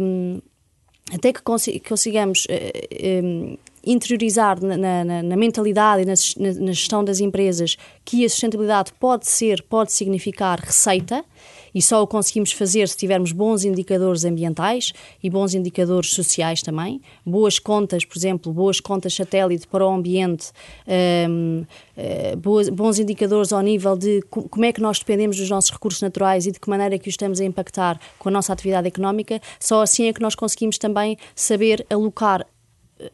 um, 0.00 0.40
até 1.12 1.32
que 1.32 1.40
consigamos 1.42 2.44
uh, 2.44 3.24
um, 3.24 3.56
interiorizar 3.84 4.62
na, 4.62 5.04
na, 5.04 5.22
na, 5.22 5.36
mentalidade 5.36 6.02
e 6.02 6.04
na, 6.04 6.14
na 6.60 6.72
gestão 6.72 7.02
das 7.02 7.20
empresas 7.20 7.76
que 8.04 8.24
a 8.24 8.28
sustentabilidade 8.28 8.92
pode 9.00 9.26
ser, 9.26 9.62
pode 9.62 9.92
significar 9.92 10.60
receita 10.60 11.24
e 11.74 11.80
só 11.80 12.02
o 12.02 12.06
conseguimos 12.06 12.52
fazer 12.52 12.88
se 12.88 12.96
tivermos 12.96 13.32
bons 13.32 13.64
indicadores 13.64 14.24
ambientais 14.24 14.92
e 15.22 15.30
bons 15.30 15.54
indicadores 15.54 16.10
sociais 16.10 16.62
também, 16.62 17.00
boas 17.24 17.58
contas, 17.58 18.04
por 18.04 18.16
exemplo, 18.16 18.52
boas 18.52 18.80
contas 18.80 19.14
satélite 19.14 19.66
para 19.66 19.86
o 19.86 19.90
ambiente, 19.90 20.50
um, 21.28 21.60
uh, 21.60 21.66
eh, 21.96 22.36
bons 22.36 22.98
indicadores 22.98 23.52
ao 23.52 23.60
nível 23.60 23.96
de 23.96 24.22
como 24.30 24.64
é 24.64 24.72
que 24.72 24.80
nós 24.80 24.98
dependemos 24.98 25.36
dos 25.36 25.48
nossos 25.48 25.70
recursos 25.70 26.00
naturais 26.02 26.46
e 26.46 26.52
de 26.52 26.60
que 26.60 26.68
maneira 26.68 26.94
é 26.94 26.98
que 26.98 27.08
os 27.08 27.12
estamos 27.12 27.40
a 27.40 27.44
impactar 27.44 28.00
com 28.18 28.28
a 28.28 28.32
nossa 28.32 28.52
atividade 28.52 28.88
económica, 28.88 29.40
só 29.60 29.82
assim 29.82 30.08
é 30.08 30.12
que 30.12 30.20
nós 30.20 30.34
conseguimos 30.34 30.78
também 30.78 31.16
saber 31.34 31.86
alocar 31.90 32.46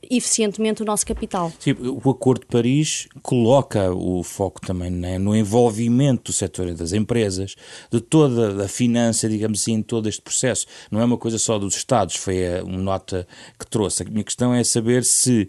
eficientemente 0.02 0.82
o 0.82 0.84
nosso 0.84 1.06
capital. 1.06 1.52
Sim, 1.58 1.72
o 1.72 2.10
Acordo 2.10 2.40
de 2.40 2.46
Paris 2.46 3.08
coloca 3.22 3.92
o 3.92 4.22
foco 4.22 4.60
também 4.60 4.90
né, 4.90 5.18
no 5.18 5.34
envolvimento 5.34 6.30
do 6.30 6.32
setor 6.32 6.72
das 6.74 6.92
empresas, 6.92 7.54
de 7.90 8.00
toda 8.00 8.64
a 8.64 8.68
finança, 8.68 9.28
digamos 9.28 9.60
assim, 9.60 9.74
em 9.74 9.82
todo 9.82 10.08
este 10.08 10.22
processo. 10.22 10.66
Não 10.90 11.00
é 11.00 11.04
uma 11.04 11.18
coisa 11.18 11.38
só 11.38 11.58
dos 11.58 11.76
Estados, 11.76 12.16
foi 12.16 12.38
uma 12.62 12.78
nota 12.78 13.26
que 13.58 13.66
trouxe. 13.66 14.02
A 14.02 14.06
minha 14.06 14.24
questão 14.24 14.54
é 14.54 14.62
saber 14.64 15.04
se 15.04 15.48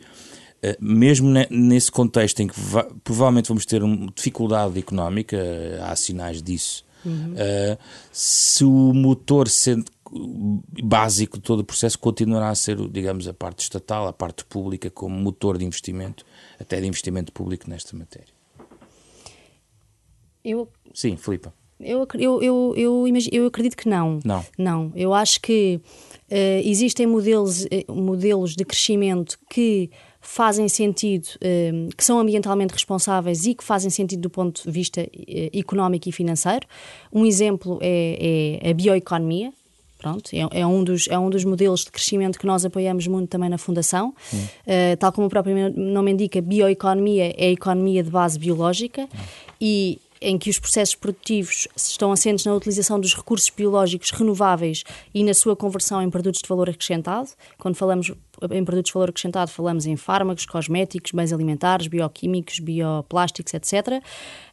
eh, 0.62 0.78
mesmo 0.80 1.30
nesse 1.50 1.90
contexto 1.90 2.42
em 2.42 2.48
que 2.48 2.56
provavelmente 3.04 3.48
vamos 3.48 3.66
ter 3.66 3.82
uma 3.82 4.12
dificuldade 4.14 4.78
económica, 4.78 5.38
eh, 5.38 5.80
há 5.82 5.96
sinais 5.96 6.44
disso, 6.44 6.84
uhum. 7.06 7.34
uh, 7.34 7.78
se 8.12 8.66
o 8.66 8.94
motor 8.94 9.48
sendo 9.48 9.86
básico 10.84 11.38
de 11.38 11.44
todo 11.44 11.60
o 11.60 11.64
processo 11.64 11.98
continuará 12.00 12.50
a 12.50 12.56
ser, 12.56 12.78
digamos, 12.90 13.28
a 13.28 13.34
parte 13.34 13.60
estatal, 13.60 14.08
a 14.08 14.14
parte 14.14 14.44
pública, 14.46 14.90
como 14.90 15.16
motor 15.16 15.58
de 15.58 15.66
investimento, 15.66 16.26
até 16.60 16.80
de 16.80 16.88
investimento 16.88 17.32
público 17.32 17.70
nesta 17.70 17.96
matéria. 17.96 18.34
Eu... 20.44 20.68
Sim, 20.94 21.18
Filipe. 21.18 21.50
Eu, 21.80 22.06
eu, 22.16 22.42
eu, 22.42 22.74
eu, 22.76 23.08
imagino, 23.08 23.34
eu 23.34 23.46
acredito 23.46 23.78
que 23.78 23.88
não. 23.88 24.20
Não. 24.26 24.46
Não. 24.58 24.92
Eu 24.96 25.14
acho 25.14 25.40
que 25.40 25.80
uh, 26.30 26.62
existem 26.68 27.08
modelos, 27.08 27.64
uh, 27.64 27.96
modelos 27.96 28.54
de 28.54 28.66
crescimento 28.66 29.40
que 29.50 29.90
fazem 30.20 30.68
sentido, 30.68 31.26
uh, 31.36 31.96
que 31.96 32.04
são 32.04 32.20
ambientalmente 32.20 32.74
responsáveis 32.74 33.46
e 33.46 33.56
que 33.56 33.64
fazem 33.64 33.90
sentido 33.90 34.20
do 34.20 34.30
ponto 34.30 34.62
de 34.62 34.72
vista 34.72 35.08
económico 35.54 36.10
e 36.10 36.12
financeiro. 36.12 36.68
Um 37.14 37.26
exemplo 37.26 37.80
é, 37.82 38.60
é 38.62 38.70
a 38.72 38.74
bioeconomia. 38.74 39.54
Pronto, 40.00 40.30
é, 40.34 40.62
é, 40.62 40.66
um 40.66 40.82
dos, 40.82 41.10
é 41.10 41.20
um 41.20 41.30
dos 41.30 41.44
modelos 41.44 41.84
de 41.84 41.92
crescimento 41.92 42.40
que 42.40 42.48
nós 42.48 42.64
apoiamos 42.64 43.06
muito 43.06 43.28
também 43.30 43.50
na 43.50 43.58
Fundação. 43.58 44.16
Uh, 44.34 44.96
tal 44.98 45.12
como 45.12 45.28
o 45.28 45.30
próprio 45.30 45.74
nome 45.76 46.12
indica, 46.12 46.42
bioeconomia 46.42 47.36
é 47.38 47.48
a 47.48 47.52
economia 47.52 48.02
de 48.02 48.10
base 48.10 48.40
biológica 48.40 49.10
e 49.60 50.00
em 50.22 50.38
que 50.38 50.50
os 50.50 50.58
processos 50.58 50.96
produtivos 50.96 51.68
estão 51.76 52.12
assentes 52.14 52.46
na 52.46 52.54
utilização 52.54 53.00
dos 53.00 53.14
recursos 53.14 53.50
biológicos 53.50 54.12
renováveis 54.12 54.84
e 55.14 55.22
na 55.24 55.34
sua 55.34 55.56
conversão 55.56 56.02
em 56.02 56.10
produtos 56.10 56.42
de 56.42 56.48
valor 56.48 56.70
acrescentado. 56.70 57.30
Quando 57.58 57.76
falamos 57.76 58.12
em 58.52 58.64
produtos 58.64 58.90
de 58.90 58.94
valor 58.94 59.10
acrescentado, 59.10 59.52
falamos 59.52 59.86
em 59.86 59.98
fármacos, 59.98 60.46
cosméticos, 60.46 61.12
bens 61.12 61.34
alimentares, 61.34 61.88
bioquímicos, 61.88 62.60
bioplásticos, 62.60 63.54
etc. 63.54 64.02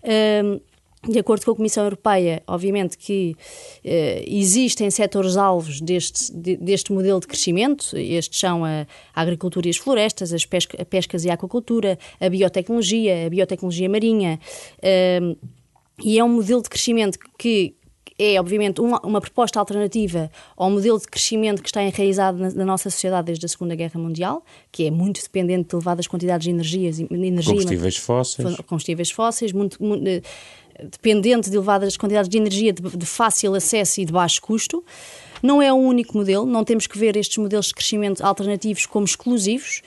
Uh, 0.03 0.61
de 1.09 1.19
acordo 1.19 1.45
com 1.45 1.53
a 1.53 1.57
Comissão 1.57 1.85
Europeia, 1.85 2.43
obviamente 2.47 2.99
que 2.99 3.37
eh, 3.85 4.25
existem 4.27 4.91
setores-alvos 4.91 5.81
deste, 5.81 6.33
de, 6.33 6.57
deste 6.57 6.93
modelo 6.93 7.21
de 7.21 7.27
crescimento, 7.27 7.97
estes 7.97 8.39
são 8.39 8.65
a, 8.65 8.87
a 9.15 9.23
agricultura 9.23 9.67
e 9.67 9.71
as 9.71 9.77
florestas, 9.77 10.33
as 10.33 10.45
pesca, 10.45 10.81
a 10.81 10.85
pescas 10.85 11.25
e 11.25 11.31
a 11.31 11.35
aquacultura, 11.35 11.99
a 12.21 12.29
biotecnologia, 12.29 13.27
a 13.27 13.31
biotecnologia 13.31 13.89
marinha, 13.89 14.41
eh, 14.83 15.37
e 16.03 16.19
é 16.19 16.25
um 16.25 16.29
modelo 16.29 16.63
de 16.63 16.69
crescimento 16.69 17.19
que 17.39 17.75
é, 18.19 18.41
obviamente, 18.41 18.81
uma, 18.81 18.99
uma, 19.01 19.21
proposta 19.21 19.59
alternativa 19.59 20.31
ao 20.57 20.71
modelo 20.71 20.99
de 20.99 21.07
crescimento 21.07 21.63
que 21.63 21.69
está 21.69 21.83
enraizado 21.83 22.39
na, 22.39 22.51
na, 22.51 22.65
nossa 22.65 22.89
sociedade 22.89 23.27
desde 23.27 23.45
a 23.45 23.49
Segunda 23.49 23.75
Guerra 23.75 24.01
Mundial, 24.01 24.43
que 24.73 24.87
é 24.87 24.91
muito 24.91 25.23
dependente 25.23 25.69
de 25.69 25.75
elevadas 25.75 26.07
quantidades 26.07 26.45
de 26.45 26.51
energias, 26.51 26.99
energia, 26.99 27.53
combustíveis 27.53 27.97
fósseis, 27.97 28.57
combustíveis 28.67 29.11
fósseis 29.11 29.53
muito, 29.53 29.83
muito 29.83 30.03
dependente 30.83 31.51
de 31.51 31.57
elevadas 31.57 31.97
quantidades 31.97 32.29
de 32.29 32.39
energia 32.39 32.73
de, 32.73 32.83
de 32.83 33.07
fácil 33.07 33.55
acesso 33.55 34.01
e 34.01 34.05
de 34.05 34.13
baixo 34.13 34.41
custo. 34.41 34.85
Não 35.43 35.61
é 35.61 35.73
o 35.73 35.77
único 35.77 36.17
modelo, 36.17 36.47
não 36.47 36.65
temos 36.65 36.87
que 36.87 36.99
ver 36.99 37.17
estes 37.17 37.37
modelos 37.39 37.67
de 37.67 37.75
crescimento 37.75 38.25
alternativos 38.25 38.87
como 38.87 39.05
exclusivos, 39.05 39.83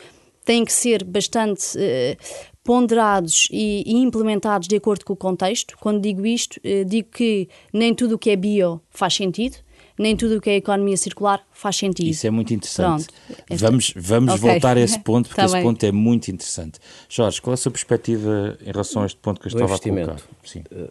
têm 0.45 0.63
que 0.63 0.71
ser 0.71 1.03
bastante 1.03 1.77
eh, 1.77 2.17
ponderados 2.63 3.47
e, 3.51 3.83
e, 3.85 3.95
implementados 3.95 4.67
de 4.67 4.75
acordo 4.75 5.05
com 5.05 5.13
o 5.13 5.17
contexto. 5.17 5.75
Quando 5.79 6.01
digo 6.01 6.25
isto, 6.25 6.59
eh, 6.63 6.83
digo 6.83 7.09
que 7.09 7.49
nem 7.73 7.93
tudo 7.93 8.15
o 8.15 8.17
que 8.17 8.29
é 8.29 8.35
bio 8.35 8.81
faz 8.89 9.15
sentido, 9.15 9.57
nem 9.99 10.15
tudo 10.15 10.37
o 10.37 10.41
que 10.41 10.49
é 10.49 10.55
economia 10.55 10.95
circular 10.95 11.45
faz 11.51 11.75
sentido. 11.75 12.07
Isso 12.07 12.25
é 12.25 12.29
muito 12.29 12.53
interessante. 12.53 13.07
Pronto. 13.07 13.59
Vamos, 13.59 13.93
vamos 13.97 14.33
okay. 14.35 14.49
voltar 14.49 14.77
a 14.77 14.79
esse 14.79 14.97
ponto, 15.03 15.27
porque 15.27 15.41
tá 15.41 15.45
esse 15.45 15.55
bem. 15.55 15.63
ponto 15.63 15.85
é 15.85 15.91
muito 15.91 16.31
interessante. 16.31 16.79
Jorge, 17.09 17.41
qual 17.41 17.51
é 17.51 17.55
a 17.55 17.57
sua 17.57 17.71
perspectiva 17.71 18.57
em 18.61 18.71
relação 18.71 19.03
a 19.03 19.05
este 19.05 19.19
ponto 19.19 19.41
que 19.41 19.47
eu 19.47 19.49
estava 19.49 19.75
a 19.75 19.79
colocar? 19.79 20.21
Sim. 20.41 20.63
Eh, 20.71 20.89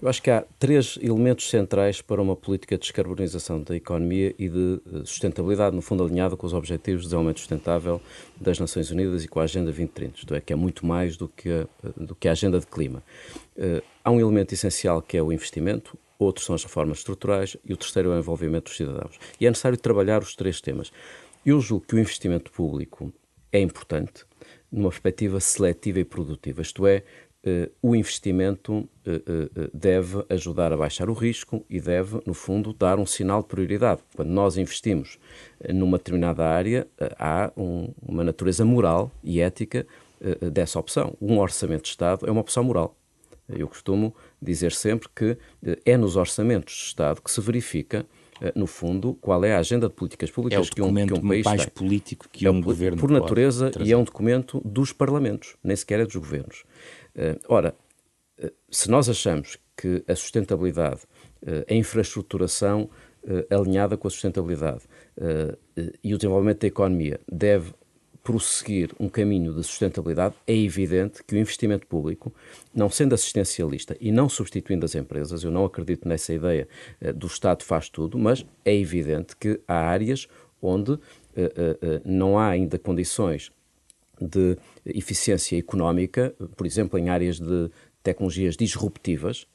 eu 0.00 0.08
acho 0.08 0.22
que 0.22 0.30
há 0.30 0.42
três 0.58 0.98
elementos 1.02 1.50
centrais 1.50 2.00
para 2.00 2.20
uma 2.20 2.34
política 2.34 2.76
de 2.76 2.80
descarbonização 2.80 3.62
da 3.62 3.76
economia 3.76 4.34
e 4.38 4.48
de 4.48 4.80
eh, 4.86 4.98
sustentabilidade, 5.04 5.76
no 5.76 5.82
fundo 5.82 6.02
alinhada 6.02 6.34
com 6.34 6.46
os 6.46 6.54
Objetivos 6.54 7.02
de 7.02 7.08
Desenvolvimento 7.08 7.40
Sustentável 7.40 8.00
das 8.40 8.58
Nações 8.58 8.90
Unidas 8.90 9.22
e 9.22 9.28
com 9.28 9.38
a 9.38 9.42
Agenda 9.42 9.66
2030, 9.66 10.16
isto 10.16 10.34
é, 10.34 10.40
que 10.40 10.50
é 10.50 10.56
muito 10.56 10.86
mais 10.86 11.18
do 11.18 11.28
que 11.28 11.50
a, 11.50 11.66
eh, 11.84 11.92
do 11.94 12.14
que 12.14 12.26
a 12.26 12.32
Agenda 12.32 12.58
de 12.58 12.66
Clima. 12.66 13.02
Há 14.02 14.10
um 14.10 14.18
elemento 14.18 14.52
essencial 14.52 15.00
que 15.00 15.16
é 15.16 15.22
o 15.22 15.32
investimento, 15.32 15.96
outros 16.18 16.46
são 16.46 16.54
as 16.54 16.62
reformas 16.62 16.98
estruturais 16.98 17.56
e 17.64 17.72
o 17.72 17.76
terceiro 17.76 18.10
é 18.10 18.16
o 18.16 18.18
envolvimento 18.18 18.70
dos 18.70 18.76
cidadãos. 18.76 19.18
E 19.40 19.46
é 19.46 19.50
necessário 19.50 19.78
trabalhar 19.78 20.22
os 20.22 20.34
três 20.34 20.60
temas. 20.60 20.92
Eu 21.44 21.60
julgo 21.60 21.86
que 21.86 21.94
o 21.94 21.98
investimento 21.98 22.50
público 22.50 23.12
é 23.52 23.60
importante 23.60 24.24
numa 24.70 24.88
perspectiva 24.90 25.38
seletiva 25.40 26.00
e 26.00 26.04
produtiva, 26.04 26.62
isto 26.62 26.86
é, 26.86 27.04
Uh, 27.46 27.70
o 27.82 27.94
investimento 27.94 28.72
uh, 28.72 28.88
uh, 29.06 29.70
deve 29.74 30.24
ajudar 30.30 30.72
a 30.72 30.78
baixar 30.78 31.10
o 31.10 31.12
risco 31.12 31.62
e 31.68 31.78
deve, 31.78 32.18
no 32.24 32.32
fundo, 32.32 32.72
dar 32.72 32.98
um 32.98 33.04
sinal 33.04 33.42
de 33.42 33.48
prioridade. 33.48 34.00
Quando 34.16 34.30
nós 34.30 34.56
investimos 34.56 35.18
numa 35.68 35.98
determinada 35.98 36.42
área, 36.46 36.88
há 37.18 37.52
um, 37.54 37.92
uma 38.00 38.24
natureza 38.24 38.64
moral 38.64 39.12
e 39.22 39.42
ética 39.42 39.86
dessa 40.52 40.78
opção. 40.78 41.14
Um 41.20 41.38
orçamento 41.38 41.82
de 41.82 41.90
Estado 41.90 42.26
é 42.26 42.30
uma 42.30 42.40
opção 42.40 42.64
moral. 42.64 42.96
Eu 43.46 43.68
costumo 43.68 44.14
dizer 44.44 44.72
sempre 44.72 45.08
que 45.14 45.36
eh, 45.64 45.78
é 45.84 45.96
nos 45.96 46.16
orçamentos 46.16 46.74
de 46.74 46.82
Estado 46.82 47.22
que 47.22 47.30
se 47.30 47.40
verifica 47.40 48.06
eh, 48.40 48.52
no 48.54 48.66
fundo, 48.66 49.14
qual 49.14 49.44
é 49.44 49.54
a 49.54 49.58
agenda 49.58 49.88
de 49.88 49.94
políticas 49.94 50.30
públicas 50.30 50.66
é 50.66 50.70
que, 50.70 50.82
um, 50.82 50.94
que 50.94 51.14
um 51.14 51.28
país 51.28 51.44
mais 51.44 51.62
tem. 51.62 51.70
político 51.70 52.28
que 52.30 52.46
é 52.46 52.50
um 52.50 52.60
governo 52.60 52.98
Por 52.98 53.10
natureza, 53.10 53.70
e 53.80 53.92
é 53.92 53.96
um 53.96 54.04
documento 54.04 54.60
dos 54.64 54.92
parlamentos, 54.92 55.56
nem 55.62 55.76
sequer 55.76 56.00
é 56.00 56.04
dos 56.04 56.16
governos. 56.16 56.64
Uh, 57.16 57.38
ora, 57.48 57.74
se 58.70 58.90
nós 58.90 59.08
achamos 59.08 59.58
que 59.76 60.04
a 60.08 60.14
sustentabilidade, 60.14 61.02
a 61.68 61.72
infraestruturação 61.72 62.90
alinhada 63.48 63.96
com 63.96 64.08
a 64.08 64.10
sustentabilidade 64.10 64.82
e 66.02 66.12
o 66.12 66.18
desenvolvimento 66.18 66.60
da 66.60 66.66
economia 66.66 67.20
deve 67.30 67.72
prosseguir 68.24 68.90
um 68.98 69.06
caminho 69.06 69.52
de 69.52 69.62
sustentabilidade, 69.62 70.34
é 70.46 70.56
evidente 70.56 71.22
que 71.22 71.34
o 71.34 71.38
investimento 71.38 71.86
público, 71.86 72.34
não 72.74 72.88
sendo 72.88 73.14
assistencialista 73.14 73.94
e 74.00 74.10
não 74.10 74.30
substituindo 74.30 74.86
as 74.86 74.94
empresas, 74.94 75.44
eu 75.44 75.50
não 75.50 75.66
acredito 75.66 76.08
nessa 76.08 76.32
ideia 76.32 76.66
uh, 77.02 77.12
do 77.12 77.26
Estado 77.26 77.62
faz 77.62 77.90
tudo, 77.90 78.18
mas 78.18 78.44
é 78.64 78.74
evidente 78.74 79.36
que 79.36 79.60
há 79.68 79.74
áreas 79.74 80.26
onde 80.60 80.92
uh, 80.92 80.96
uh, 80.96 82.00
não 82.02 82.38
há 82.38 82.48
ainda 82.48 82.78
condições 82.78 83.52
de 84.18 84.56
eficiência 84.86 85.58
económica, 85.58 86.34
por 86.56 86.66
exemplo, 86.66 86.98
em 86.98 87.10
áreas 87.10 87.38
de 87.38 87.70
tecnologias 88.02 88.56
disruptivas, 88.56 89.46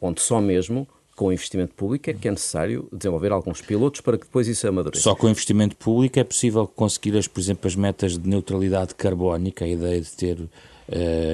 onde 0.00 0.22
só 0.22 0.40
mesmo 0.40 0.88
com 1.14 1.32
investimento 1.32 1.74
público 1.74 2.10
é 2.10 2.12
que 2.12 2.26
é 2.26 2.30
necessário 2.30 2.88
desenvolver 2.92 3.32
alguns 3.32 3.60
pilotos 3.60 4.00
para 4.00 4.18
que 4.18 4.24
depois 4.24 4.48
isso 4.48 4.66
amadureça. 4.66 5.02
Só 5.02 5.14
com 5.14 5.28
investimento 5.28 5.76
público 5.76 6.18
é 6.18 6.24
possível 6.24 6.66
conseguir, 6.66 7.16
as, 7.16 7.28
por 7.28 7.40
exemplo, 7.40 7.66
as 7.66 7.76
metas 7.76 8.18
de 8.18 8.28
neutralidade 8.28 8.94
carbónica, 8.94 9.64
a 9.64 9.68
ideia 9.68 10.00
de 10.00 10.10
ter 10.12 10.40
uh, 10.40 10.48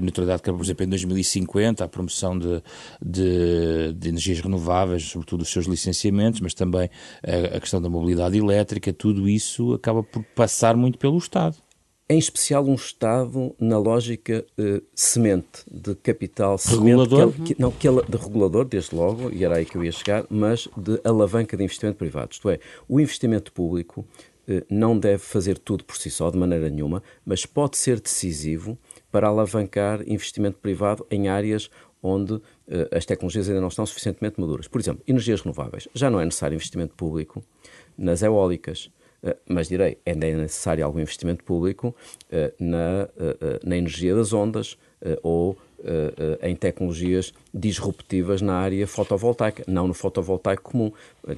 neutralidade 0.02 0.42
carbónica, 0.42 0.56
por 0.58 0.64
exemplo, 0.64 0.84
em 0.84 0.88
2050, 0.88 1.84
a 1.84 1.88
promoção 1.88 2.38
de, 2.38 2.62
de, 3.00 3.92
de, 3.94 4.08
energias 4.08 4.40
renováveis, 4.40 5.04
sobretudo 5.04 5.42
os 5.42 5.48
seus 5.48 5.66
licenciamentos, 5.66 6.40
mas 6.40 6.52
também 6.52 6.90
a, 7.22 7.56
a 7.56 7.60
questão 7.60 7.80
da 7.80 7.88
mobilidade 7.88 8.36
elétrica, 8.36 8.92
tudo 8.92 9.28
isso 9.28 9.72
acaba 9.74 10.02
por 10.02 10.22
passar 10.34 10.76
muito 10.76 10.98
pelo 10.98 11.16
Estado 11.16 11.56
em 12.10 12.18
especial 12.18 12.66
um 12.66 12.74
Estado 12.74 13.54
na 13.56 13.78
lógica 13.78 14.44
uh, 14.58 14.82
semente, 14.92 15.62
de 15.70 15.94
capital 15.94 16.58
semente, 16.58 16.80
regulador? 16.80 17.32
Que, 17.32 17.54
que, 17.54 17.62
não, 17.62 17.70
que 17.70 17.88
de 17.88 18.16
regulador, 18.16 18.64
desde 18.64 18.96
logo, 18.96 19.30
e 19.30 19.44
era 19.44 19.58
aí 19.58 19.64
que 19.64 19.76
eu 19.76 19.84
ia 19.84 19.92
chegar, 19.92 20.26
mas 20.28 20.68
de 20.76 21.00
alavanca 21.04 21.56
de 21.56 21.62
investimento 21.62 21.98
privado. 21.98 22.32
Isto 22.32 22.50
é, 22.50 22.58
o 22.88 22.98
investimento 22.98 23.52
público 23.52 24.00
uh, 24.00 24.66
não 24.68 24.98
deve 24.98 25.22
fazer 25.22 25.56
tudo 25.56 25.84
por 25.84 25.96
si 25.96 26.10
só, 26.10 26.28
de 26.32 26.36
maneira 26.36 26.68
nenhuma, 26.68 27.00
mas 27.24 27.46
pode 27.46 27.76
ser 27.76 28.00
decisivo 28.00 28.76
para 29.12 29.28
alavancar 29.28 30.02
investimento 30.04 30.58
privado 30.58 31.06
em 31.12 31.28
áreas 31.28 31.70
onde 32.02 32.32
uh, 32.32 32.42
as 32.90 33.06
tecnologias 33.06 33.48
ainda 33.48 33.60
não 33.60 33.68
estão 33.68 33.86
suficientemente 33.86 34.40
maduras. 34.40 34.66
Por 34.66 34.80
exemplo, 34.80 35.00
energias 35.06 35.42
renováveis. 35.42 35.86
Já 35.94 36.10
não 36.10 36.20
é 36.20 36.24
necessário 36.24 36.56
investimento 36.56 36.92
público 36.96 37.40
nas 37.96 38.20
eólicas 38.20 38.90
mas 39.48 39.68
direi, 39.68 39.98
ainda 40.06 40.26
é 40.26 40.34
necessário 40.34 40.84
algum 40.84 41.00
investimento 41.00 41.44
público 41.44 41.94
eh, 42.30 42.52
na, 42.58 43.08
eh, 43.18 43.60
na 43.64 43.76
energia 43.76 44.14
das 44.14 44.32
ondas 44.32 44.78
ou 45.22 45.56
em 46.42 46.54
tecnologias 46.54 47.32
disruptivas 47.54 48.42
na 48.42 48.54
área 48.54 48.86
fotovoltaica, 48.86 49.64
não 49.66 49.88
no 49.88 49.94
fotovoltaico 49.94 50.72
comum. 50.72 50.92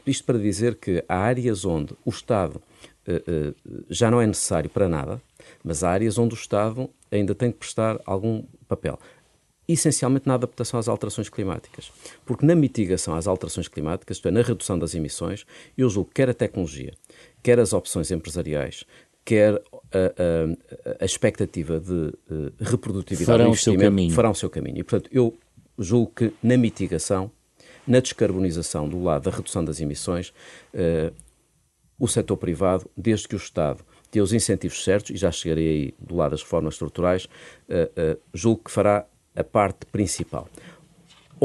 Isto 0.05 0.25
para 0.25 0.37
dizer 0.37 0.75
que 0.75 1.05
há 1.09 1.17
áreas 1.17 1.65
onde 1.65 1.95
o 2.05 2.11
Estado 2.11 2.61
já 3.89 4.11
não 4.11 4.21
é 4.21 4.27
necessário 4.27 4.69
para 4.69 4.89
nada, 4.89 5.23
mas 5.63 5.85
há 5.85 5.91
áreas 5.91 6.19
onde 6.19 6.35
o 6.35 6.37
Estado 6.37 6.91
ainda 7.09 7.37
tem 7.37 7.53
que 7.53 7.59
prestar 7.59 8.01
algum 8.05 8.43
papel 8.67 8.99
essencialmente 9.73 10.27
na 10.27 10.35
adaptação 10.35 10.79
às 10.79 10.89
alterações 10.89 11.29
climáticas. 11.29 11.91
Porque 12.27 12.45
na 12.45 12.55
mitigação 12.55 13.15
às 13.15 13.27
alterações 13.27 13.69
climáticas, 13.69 14.17
isto 14.17 14.29
é, 14.29 14.31
na 14.31 14.43
redução 14.43 14.79
das 14.79 14.95
emissões, 14.95 15.47
eu 15.77 15.89
julgo 15.89 16.09
que 16.09 16.17
quer 16.17 16.31
a 16.31 16.35
tecnologia, 16.35 16.95
quer 17.43 17.59
as 17.59 17.73
opções 17.73 18.11
empresariais, 18.11 18.85
quer 19.25 19.55
a, 19.55 19.99
a, 19.99 21.03
a 21.03 21.05
expectativa 21.05 21.79
de 21.79 21.93
uh, 21.93 22.53
reprodutividade 22.61 23.27
farão 23.27 23.45
do 23.47 23.51
investimento, 23.51 23.79
o 23.79 23.83
seu 23.83 23.91
caminho. 23.91 24.15
farão 24.15 24.31
o 24.31 24.35
seu 24.35 24.51
caminho. 24.51 24.79
E, 24.79 24.83
portanto, 24.83 25.11
eu 25.13 25.37
julgo 25.79 26.13
que 26.15 26.33
na 26.43 26.57
mitigação, 26.57 27.31
na 27.87 28.01
descarbonização 28.01 28.89
do 28.89 29.03
lado 29.03 29.31
da 29.31 29.37
redução 29.37 29.65
das 29.65 29.81
emissões, 29.81 30.33
uh, 30.75 31.13
o 31.99 32.09
setor 32.09 32.37
privado, 32.37 32.91
desde 32.97 33.29
que 33.29 33.35
o 33.35 33.39
Estado 33.39 33.85
dê 34.11 34.21
os 34.21 34.33
incentivos 34.33 34.83
certos, 34.83 35.11
e 35.11 35.17
já 35.17 35.31
chegarei 35.31 35.69
aí 35.69 35.95
do 35.99 36.17
lado 36.17 36.33
das 36.33 36.43
reformas 36.43 36.75
estruturais, 36.75 37.25
uh, 37.25 38.19
julgo 38.35 38.65
que 38.65 38.71
fará 38.71 39.07
a 39.35 39.45
parte 39.45 39.87
principal. 39.87 40.49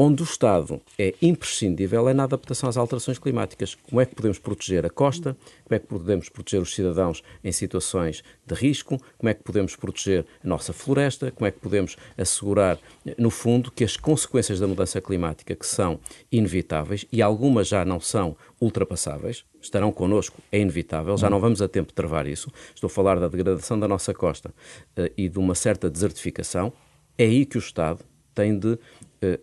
Onde 0.00 0.22
o 0.22 0.24
Estado 0.24 0.80
é 0.96 1.12
imprescindível 1.20 2.08
é 2.08 2.14
na 2.14 2.22
adaptação 2.22 2.68
às 2.68 2.76
alterações 2.76 3.18
climáticas. 3.18 3.74
Como 3.74 4.00
é 4.00 4.06
que 4.06 4.14
podemos 4.14 4.38
proteger 4.38 4.86
a 4.86 4.88
costa? 4.88 5.36
Como 5.64 5.74
é 5.74 5.78
que 5.80 5.88
podemos 5.88 6.28
proteger 6.28 6.62
os 6.62 6.72
cidadãos 6.72 7.20
em 7.42 7.50
situações 7.50 8.22
de 8.46 8.54
risco? 8.54 8.96
Como 9.18 9.28
é 9.28 9.34
que 9.34 9.42
podemos 9.42 9.74
proteger 9.74 10.24
a 10.44 10.46
nossa 10.46 10.72
floresta? 10.72 11.32
Como 11.32 11.48
é 11.48 11.50
que 11.50 11.58
podemos 11.58 11.96
assegurar, 12.16 12.78
no 13.18 13.28
fundo, 13.28 13.72
que 13.72 13.82
as 13.82 13.96
consequências 13.96 14.60
da 14.60 14.68
mudança 14.68 15.00
climática, 15.00 15.56
que 15.56 15.66
são 15.66 15.98
inevitáveis, 16.30 17.04
e 17.10 17.20
algumas 17.20 17.66
já 17.66 17.84
não 17.84 17.98
são 17.98 18.36
ultrapassáveis, 18.60 19.44
estarão 19.60 19.90
connosco, 19.90 20.40
é 20.52 20.60
inevitável, 20.60 21.16
já 21.16 21.28
não 21.28 21.40
vamos 21.40 21.60
a 21.60 21.66
tempo 21.66 21.88
de 21.88 21.94
travar 21.94 22.28
isso. 22.28 22.52
Estou 22.72 22.86
a 22.86 22.90
falar 22.90 23.18
da 23.18 23.26
degradação 23.26 23.76
da 23.76 23.88
nossa 23.88 24.14
costa 24.14 24.50
uh, 24.96 25.10
e 25.16 25.28
de 25.28 25.40
uma 25.40 25.56
certa 25.56 25.90
desertificação. 25.90 26.72
É 27.18 27.24
aí 27.24 27.44
que 27.44 27.56
o 27.56 27.58
Estado 27.58 28.04
tem 28.38 28.56
de 28.56 28.74
uh, 28.74 28.78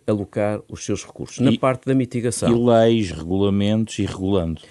alocar 0.06 0.62
os 0.68 0.84
seus 0.84 1.04
recursos. 1.04 1.38
Na 1.38 1.50
e, 1.50 1.58
parte 1.58 1.84
da 1.84 1.94
mitigação. 1.94 2.50
E 2.50 2.54
leis, 2.54 3.10
regulamentos 3.10 3.98
e 3.98 4.06
regulando. 4.06 4.62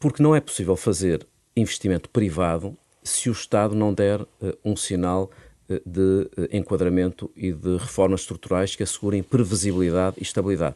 Porque 0.00 0.22
não 0.22 0.34
é 0.34 0.40
possível 0.40 0.74
fazer 0.74 1.24
investimento 1.56 2.10
privado 2.10 2.76
se 3.04 3.28
o 3.28 3.32
Estado 3.32 3.74
não 3.76 3.94
der 3.94 4.20
uh, 4.20 4.28
um 4.64 4.74
sinal 4.74 5.30
uh, 5.70 5.80
de 5.86 6.28
enquadramento 6.52 7.30
e 7.36 7.52
de 7.52 7.76
reformas 7.76 8.22
estruturais 8.22 8.74
que 8.74 8.82
assegurem 8.82 9.22
previsibilidade 9.22 10.16
e 10.18 10.22
estabilidade. 10.22 10.74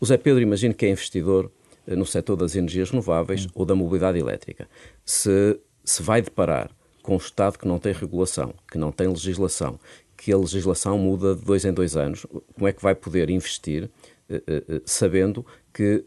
O 0.00 0.06
Zé 0.06 0.16
Pedro 0.16 0.40
imagina 0.40 0.72
que 0.72 0.86
é 0.86 0.90
investidor 0.90 1.50
no 1.84 2.06
setor 2.06 2.36
das 2.36 2.54
energias 2.54 2.90
renováveis 2.90 3.46
hum. 3.46 3.50
ou 3.54 3.64
da 3.64 3.74
mobilidade 3.74 4.18
elétrica. 4.18 4.68
Se 5.04 5.58
se 5.84 6.00
vai 6.00 6.22
deparar 6.22 6.70
com 7.02 7.14
um 7.14 7.18
Estado 7.18 7.58
que 7.58 7.66
não 7.66 7.78
tem 7.78 7.92
regulação, 7.92 8.54
que 8.70 8.78
não 8.78 8.92
tem 8.92 9.08
legislação, 9.08 9.78
que 10.22 10.32
a 10.32 10.38
legislação 10.38 10.96
muda 10.96 11.34
de 11.34 11.44
dois 11.44 11.64
em 11.64 11.72
dois 11.72 11.96
anos. 11.96 12.24
Como 12.54 12.68
é 12.68 12.72
que 12.72 12.80
vai 12.80 12.94
poder 12.94 13.28
investir 13.28 13.90
uh, 14.30 14.36
uh, 14.36 14.82
sabendo 14.84 15.44
que 15.74 16.04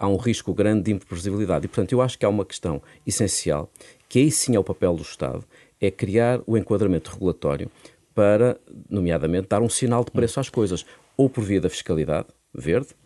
há 0.00 0.08
um 0.08 0.16
risco 0.16 0.52
grande 0.52 0.82
de 0.82 0.90
imprevisibilidade? 0.90 1.66
E, 1.66 1.68
portanto, 1.68 1.92
eu 1.92 2.02
acho 2.02 2.18
que 2.18 2.26
há 2.26 2.28
uma 2.28 2.44
questão 2.44 2.82
essencial, 3.06 3.70
que 4.08 4.18
aí 4.18 4.32
sim 4.32 4.56
é 4.56 4.58
o 4.58 4.64
papel 4.64 4.96
do 4.96 5.02
Estado, 5.02 5.44
é 5.80 5.92
criar 5.92 6.40
o 6.44 6.58
enquadramento 6.58 7.12
regulatório 7.12 7.70
para, 8.12 8.58
nomeadamente, 8.90 9.46
dar 9.48 9.62
um 9.62 9.68
sinal 9.68 10.04
de 10.04 10.10
preço 10.10 10.40
às 10.40 10.50
coisas, 10.50 10.84
ou 11.16 11.30
por 11.30 11.44
via 11.44 11.60
da 11.60 11.70
fiscalidade 11.70 12.26
verde, 12.52 12.96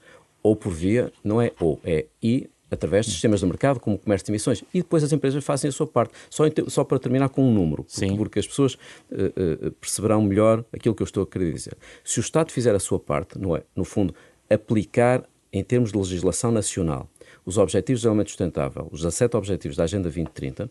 ou 0.42 0.56
por 0.56 0.72
via, 0.72 1.12
não 1.22 1.42
é 1.42 1.52
ou, 1.60 1.78
é 1.84 2.06
e 2.22 2.48
através 2.70 3.06
de 3.06 3.12
sistemas 3.12 3.40
de 3.40 3.46
mercado, 3.46 3.80
como 3.80 3.96
o 3.96 3.98
comércio 3.98 4.26
de 4.26 4.32
emissões, 4.32 4.64
e 4.74 4.78
depois 4.78 5.04
as 5.04 5.12
empresas 5.12 5.42
fazem 5.44 5.68
a 5.68 5.72
sua 5.72 5.86
parte. 5.86 6.12
Só, 6.28 6.44
só 6.68 6.84
para 6.84 6.98
terminar 6.98 7.28
com 7.28 7.42
um 7.42 7.52
número, 7.52 7.84
porque, 7.84 8.16
porque, 8.16 8.38
as 8.38 8.46
pessoas 8.46 8.74
uh, 8.74 9.66
uh, 9.66 9.72
perceberão 9.72 10.22
melhor 10.22 10.64
aquilo 10.72 10.94
que 10.94 11.02
eu 11.02 11.06
estou 11.06 11.22
a 11.22 11.26
querer 11.26 11.52
dizer. 11.52 11.76
Se 12.04 12.18
o 12.18 12.22
Estado 12.22 12.50
fizer 12.50 12.74
a 12.74 12.80
sua 12.80 12.98
parte, 12.98 13.38
não 13.38 13.56
é, 13.56 13.62
no 13.74 13.84
fundo, 13.84 14.14
aplicar 14.50 15.24
em 15.52 15.62
termos 15.62 15.92
de 15.92 15.98
legislação 15.98 16.50
nacional 16.50 17.08
os 17.44 17.58
Objetivos 17.58 18.00
de 18.00 18.02
Desenvolvimento 18.02 18.28
Sustentável, 18.28 18.88
os 18.90 19.00
17 19.00 19.36
Objetivos 19.36 19.76
da 19.76 19.84
Agenda 19.84 20.04
2030, 20.04 20.70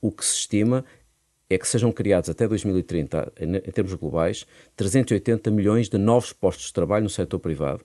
o 0.00 0.10
que 0.10 0.24
se 0.24 0.34
estima 0.34 0.84
é 1.48 1.58
que 1.58 1.68
sejam 1.68 1.92
criados 1.92 2.30
até 2.30 2.48
2030, 2.48 3.32
em, 3.38 3.56
em 3.56 3.60
termos 3.60 3.92
globais, 3.94 4.46
380 4.76 5.50
milhões 5.50 5.88
de 5.88 5.98
novos 5.98 6.32
postos 6.32 6.66
de 6.66 6.72
trabalho 6.72 7.04
no 7.04 7.10
setor 7.10 7.38
privado 7.38 7.84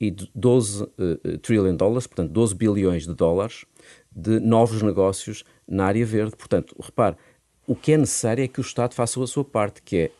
e 0.00 0.10
12 0.10 0.84
uh, 0.84 0.88
eh, 0.98 1.36
trillion 1.42 1.76
dollars, 1.76 2.06
portanto 2.06 2.30
12 2.30 2.54
bilhões 2.54 3.06
de 3.06 3.14
dólares 3.14 3.66
de 4.10 4.40
novos 4.40 4.82
negócios 4.82 5.44
na 5.68 5.84
área 5.84 6.04
verde. 6.06 6.34
Portanto, 6.36 6.74
repare, 6.80 7.16
o 7.66 7.74
que 7.74 7.92
é 7.92 7.96
necessário 7.96 8.42
é 8.42 8.48
que 8.48 8.60
o 8.60 8.62
Estado 8.62 8.94
faça 8.94 9.22
a 9.22 9.26
sua 9.26 9.44
parte, 9.44 9.82
que 9.82 9.96
é 9.96 10.10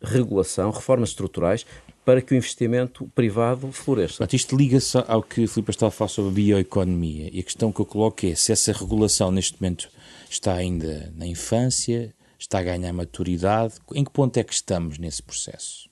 regulação, 0.00 0.70
reformas 0.70 1.10
estruturais, 1.10 1.66
para 2.04 2.22
que 2.22 2.34
o 2.34 2.36
investimento 2.36 3.10
privado 3.14 3.72
floresça. 3.72 4.18
Mas 4.20 4.32
isto 4.32 4.56
liga-se 4.56 4.96
ao 5.08 5.22
que 5.22 5.46
Filipe 5.46 5.72
estava 5.72 5.88
a 5.88 5.90
falar 5.90 6.08
sobre 6.08 6.30
a 6.30 6.34
bioeconomia. 6.34 7.28
E 7.32 7.40
a 7.40 7.42
questão 7.42 7.72
que 7.72 7.80
eu 7.80 7.86
coloco 7.86 8.24
é 8.24 8.34
se 8.34 8.52
essa 8.52 8.72
regulação 8.72 9.32
neste 9.32 9.60
momento 9.60 9.90
está 10.30 10.54
ainda 10.54 11.12
na 11.16 11.26
infância, 11.26 12.14
está 12.38 12.60
a 12.60 12.62
ganhar 12.62 12.92
maturidade, 12.92 13.74
em 13.92 14.04
que 14.04 14.10
ponto 14.10 14.36
é 14.36 14.44
que 14.44 14.54
estamos 14.54 14.98
nesse 14.98 15.22
processo? 15.22 15.90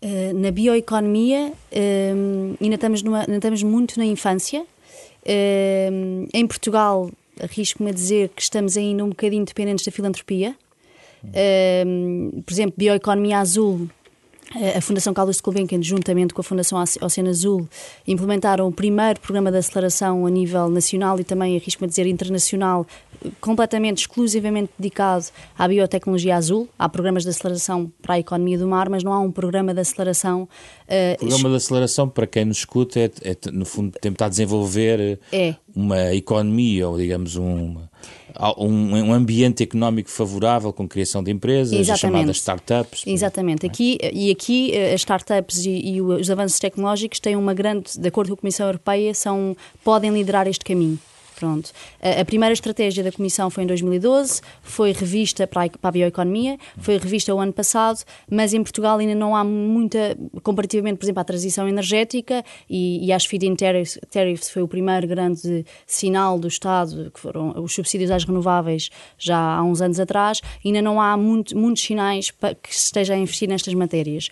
Eh, 0.00 0.32
na 0.34 0.50
bioeconomia, 0.50 1.52
uh, 1.72 2.56
ainda, 2.60 2.74
estamos 2.74 3.02
numa, 3.02 3.20
ainda 3.20 3.36
estamos 3.36 3.62
muito 3.62 3.98
na 3.98 4.04
infância. 4.04 4.62
Uh, 5.22 6.28
em 6.32 6.46
Portugal, 6.46 7.10
arrisco-me 7.40 7.90
a 7.90 7.92
dizer 7.92 8.28
que 8.28 8.42
estamos 8.42 8.76
ainda 8.76 9.04
um 9.04 9.08
bocadinho 9.08 9.44
dependentes 9.44 9.84
da 9.84 9.90
filantropia. 9.90 10.54
por 12.44 12.52
exemplo, 12.52 12.74
Bioeconomia 12.76 13.38
Azul 13.38 13.88
a 14.76 14.80
Fundação 14.80 15.12
Carlos 15.12 15.40
Gulbenkian, 15.40 15.82
juntamente 15.82 16.32
com 16.32 16.40
a 16.40 16.44
Fundação 16.44 16.82
Oceano 17.00 17.30
Azul, 17.30 17.68
implementaram 18.06 18.68
o 18.68 18.72
primeiro 18.72 19.20
programa 19.20 19.50
de 19.50 19.58
aceleração 19.58 20.24
a 20.24 20.30
nível 20.30 20.68
nacional 20.68 21.18
e 21.18 21.24
também, 21.24 21.56
arrisco-me 21.56 21.86
a 21.86 21.88
dizer, 21.88 22.06
internacional, 22.06 22.86
completamente, 23.40 23.98
exclusivamente 24.02 24.70
dedicado 24.78 25.26
à 25.58 25.66
biotecnologia 25.66 26.36
azul. 26.36 26.68
Há 26.78 26.88
programas 26.88 27.24
de 27.24 27.30
aceleração 27.30 27.90
para 28.00 28.14
a 28.14 28.18
economia 28.18 28.56
do 28.56 28.68
mar, 28.68 28.88
mas 28.88 29.02
não 29.02 29.12
há 29.12 29.20
um 29.20 29.32
programa 29.32 29.74
de 29.74 29.80
aceleração. 29.80 30.48
Uh, 30.84 31.18
programa 31.18 31.50
de 31.50 31.56
aceleração, 31.56 32.08
para 32.08 32.26
quem 32.26 32.44
nos 32.44 32.58
escuta, 32.58 33.00
é, 33.00 33.10
é 33.22 33.36
no 33.52 33.64
fundo 33.64 33.98
tentar 34.00 34.28
desenvolver 34.28 35.18
é. 35.32 35.56
uma 35.74 36.14
economia 36.14 36.88
ou, 36.88 36.96
digamos, 36.96 37.36
uma 37.36 37.90
um, 38.58 38.96
um, 38.96 39.12
ambiente 39.12 39.62
económico 39.62 40.10
favorável 40.10 40.72
com 40.72 40.86
criação 40.86 41.22
de 41.22 41.30
empresas, 41.30 41.72
Exatamente. 41.72 41.92
as 41.92 42.00
chamadas 42.00 42.36
startups. 42.36 43.02
Exatamente. 43.06 43.66
Aqui, 43.66 43.98
e 44.12 44.30
aqui 44.30 44.76
as 44.76 45.00
startups 45.00 45.64
e, 45.64 45.70
e, 45.70 46.00
os 46.00 46.30
avanços 46.30 46.58
tecnológicos 46.58 47.20
têm 47.20 47.36
uma 47.36 47.54
grande, 47.54 47.98
de 47.98 48.08
acordo 48.08 48.28
com 48.28 48.34
a 48.34 48.40
Comissão 48.40 48.66
Europeia, 48.66 49.14
são, 49.14 49.56
podem 49.82 50.10
liderar 50.10 50.46
este 50.46 50.64
caminho. 50.64 50.98
Pronto. 51.36 51.70
A, 52.00 52.24
primeira 52.24 52.54
estratégia 52.54 53.04
da 53.04 53.12
Comissão 53.12 53.50
foi 53.50 53.64
em 53.64 53.66
2012, 53.66 54.40
foi 54.62 54.92
revista 54.92 55.46
para 55.46 55.64
a, 55.64 55.68
para 55.68 55.88
a 55.88 55.92
bioeconomia, 55.92 56.56
foi 56.78 56.96
revista 56.96 57.34
o 57.34 57.38
ano 57.38 57.52
passado, 57.52 58.02
mas 58.30 58.54
em 58.54 58.62
Portugal 58.62 58.98
ainda 58.98 59.14
não 59.14 59.36
há 59.36 59.44
muita, 59.44 60.16
comparativamente, 60.42 60.96
por 60.96 61.04
exemplo, 61.04 61.20
à 61.20 61.24
transição 61.24 61.68
energética 61.68 62.42
e, 62.70 63.06
e 63.06 63.12
às 63.12 63.26
feed-in 63.26 63.54
tariffs, 63.54 63.98
tariffs, 64.10 64.48
foi 64.48 64.62
o 64.62 64.68
primeiro 64.68 65.06
grande 65.06 65.66
sinal 65.86 66.38
do 66.38 66.48
Estado, 66.48 67.10
que 67.12 67.20
foram 67.20 67.52
os 67.62 67.74
subsídios 67.74 68.10
às 68.10 68.24
renováveis 68.24 68.88
já 69.18 69.38
há 69.38 69.62
uns 69.62 69.82
anos 69.82 70.00
atrás, 70.00 70.40
ainda 70.64 70.80
não 70.80 70.98
há 70.98 71.18
muito, 71.18 71.56
muitos 71.56 71.82
sinais 71.82 72.30
para 72.30 72.54
que 72.54 72.74
se 72.74 72.84
esteja 72.84 73.12
a 73.12 73.18
investir 73.18 73.46
nestas 73.46 73.74
matérias. 73.74 74.30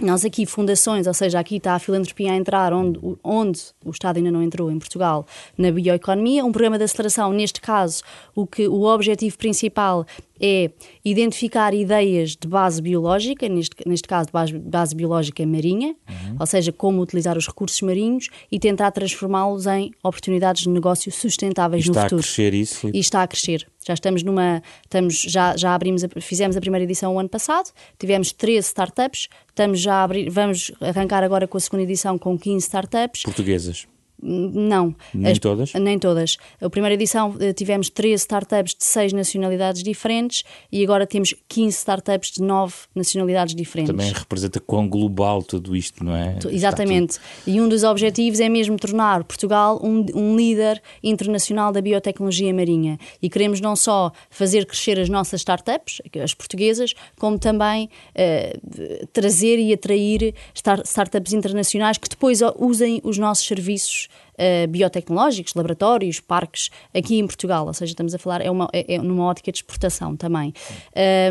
Nós 0.00 0.24
aqui, 0.24 0.46
fundações, 0.46 1.06
ou 1.06 1.14
seja, 1.14 1.38
aqui 1.38 1.56
está 1.56 1.74
a 1.74 1.78
filantropia 1.78 2.32
a 2.32 2.36
entrar 2.36 2.72
onde, 2.72 2.98
onde 3.22 3.60
o 3.84 3.90
Estado 3.90 4.16
ainda 4.16 4.30
não 4.30 4.42
entrou, 4.42 4.70
em 4.70 4.78
Portugal, 4.78 5.26
na 5.56 5.70
bioeconomia. 5.70 6.44
Um 6.44 6.52
programa 6.52 6.78
de 6.78 6.84
aceleração, 6.84 7.32
neste 7.32 7.60
caso, 7.60 8.02
o, 8.34 8.46
que, 8.46 8.66
o 8.66 8.84
objetivo 8.84 9.36
principal 9.36 10.06
é 10.40 10.70
identificar 11.04 11.74
ideias 11.74 12.34
de 12.34 12.48
base 12.48 12.80
biológica, 12.80 13.46
neste, 13.46 13.76
neste 13.86 14.08
caso 14.08 14.26
de 14.28 14.32
base, 14.32 14.58
base 14.58 14.94
biológica 14.94 15.44
marinha, 15.46 15.94
uhum. 16.08 16.36
ou 16.40 16.46
seja, 16.46 16.72
como 16.72 17.02
utilizar 17.02 17.36
os 17.36 17.46
recursos 17.46 17.80
marinhos 17.82 18.28
e 18.50 18.58
tentar 18.58 18.90
transformá-los 18.90 19.66
em 19.66 19.92
oportunidades 20.02 20.62
de 20.62 20.70
negócio 20.70 21.12
sustentáveis 21.12 21.86
no 21.86 21.92
futuro. 21.92 22.06
Está 22.06 22.16
a 22.16 22.20
crescer 22.20 22.54
isso? 22.54 22.90
E 22.92 22.98
está 22.98 23.22
a 23.22 23.28
crescer. 23.28 23.66
Já 23.90 23.94
estamos 23.94 24.22
numa, 24.22 24.62
estamos, 24.84 25.20
já, 25.22 25.56
já 25.56 25.74
abrimos, 25.74 26.04
a, 26.04 26.08
fizemos 26.20 26.56
a 26.56 26.60
primeira 26.60 26.84
edição 26.84 27.12
o 27.12 27.18
ano 27.18 27.28
passado, 27.28 27.72
tivemos 27.98 28.30
13 28.30 28.68
startups, 28.68 29.28
estamos 29.48 29.80
já 29.80 29.94
a 29.94 30.04
abrir, 30.04 30.30
vamos 30.30 30.70
arrancar 30.80 31.24
agora 31.24 31.48
com 31.48 31.58
a 31.58 31.60
segunda 31.60 31.82
edição 31.82 32.16
com 32.16 32.38
15 32.38 32.64
startups. 32.64 33.24
Portuguesas? 33.24 33.88
Não. 34.22 34.94
Nem 35.14 35.32
As, 35.32 35.38
todas? 35.38 35.72
Nem 35.74 35.98
todas. 35.98 36.36
A 36.60 36.68
primeira 36.68 36.94
edição 36.94 37.34
eh, 37.40 37.52
tivemos 37.52 37.88
13 37.88 38.22
startups 38.22 38.74
de 38.74 38.84
6 38.84 39.12
nacionalidades 39.12 39.82
diferentes 39.82 40.44
e 40.70 40.82
agora 40.84 41.06
temos 41.06 41.34
15 41.48 41.76
startups 41.76 42.32
de 42.32 42.42
9 42.42 42.74
nacionalidades 42.94 43.54
diferentes. 43.54 43.90
Também 43.90 44.12
representa 44.12 44.60
quão 44.60 44.88
global 44.88 45.42
tudo 45.42 45.74
isto, 45.74 46.04
não 46.04 46.14
é? 46.14 46.36
Exatamente. 46.50 47.18
E 47.46 47.60
um 47.60 47.68
dos 47.68 47.82
objetivos 47.82 48.40
é 48.40 48.48
mesmo 48.48 48.76
tornar 48.76 49.24
Portugal 49.24 49.80
um, 49.82 50.04
um 50.14 50.36
líder 50.36 50.82
internacional 51.02 51.72
da 51.72 51.80
biotecnologia 51.80 52.52
marinha. 52.52 52.98
E 53.22 53.30
queremos 53.30 53.60
não 53.60 53.74
só 53.74 54.12
fazer 54.28 54.66
crescer 54.66 54.98
as 54.98 55.08
nossas 55.08 55.40
startups, 55.40 56.02
as 56.22 56.34
portuguesas, 56.34 56.94
como 57.18 57.38
também 57.38 57.88
uh, 58.14 59.06
trazer 59.12 59.58
e 59.58 59.72
atrair 59.72 60.34
start 60.54 60.84
startups 60.84 61.32
internacionais 61.32 61.96
que 61.96 62.08
depois 62.08 62.40
usem 62.58 63.00
os 63.02 63.16
nossos 63.16 63.46
serviços 63.46 64.08
uh, 64.40 64.68
biotecnológicos, 64.68 65.54
laboratórios, 65.54 66.18
parques, 66.18 66.70
aqui 66.94 67.18
em 67.18 67.26
Portugal. 67.26 67.66
Ou 67.66 67.74
seja, 67.74 67.92
estamos 67.92 68.14
a 68.14 68.18
falar, 68.18 68.40
é, 68.40 68.50
uma, 68.50 68.68
é, 68.72 68.94
é 68.94 68.98
numa 68.98 69.24
ótica 69.24 69.52
de 69.52 69.58
exportação 69.58 70.16
também. 70.16 70.54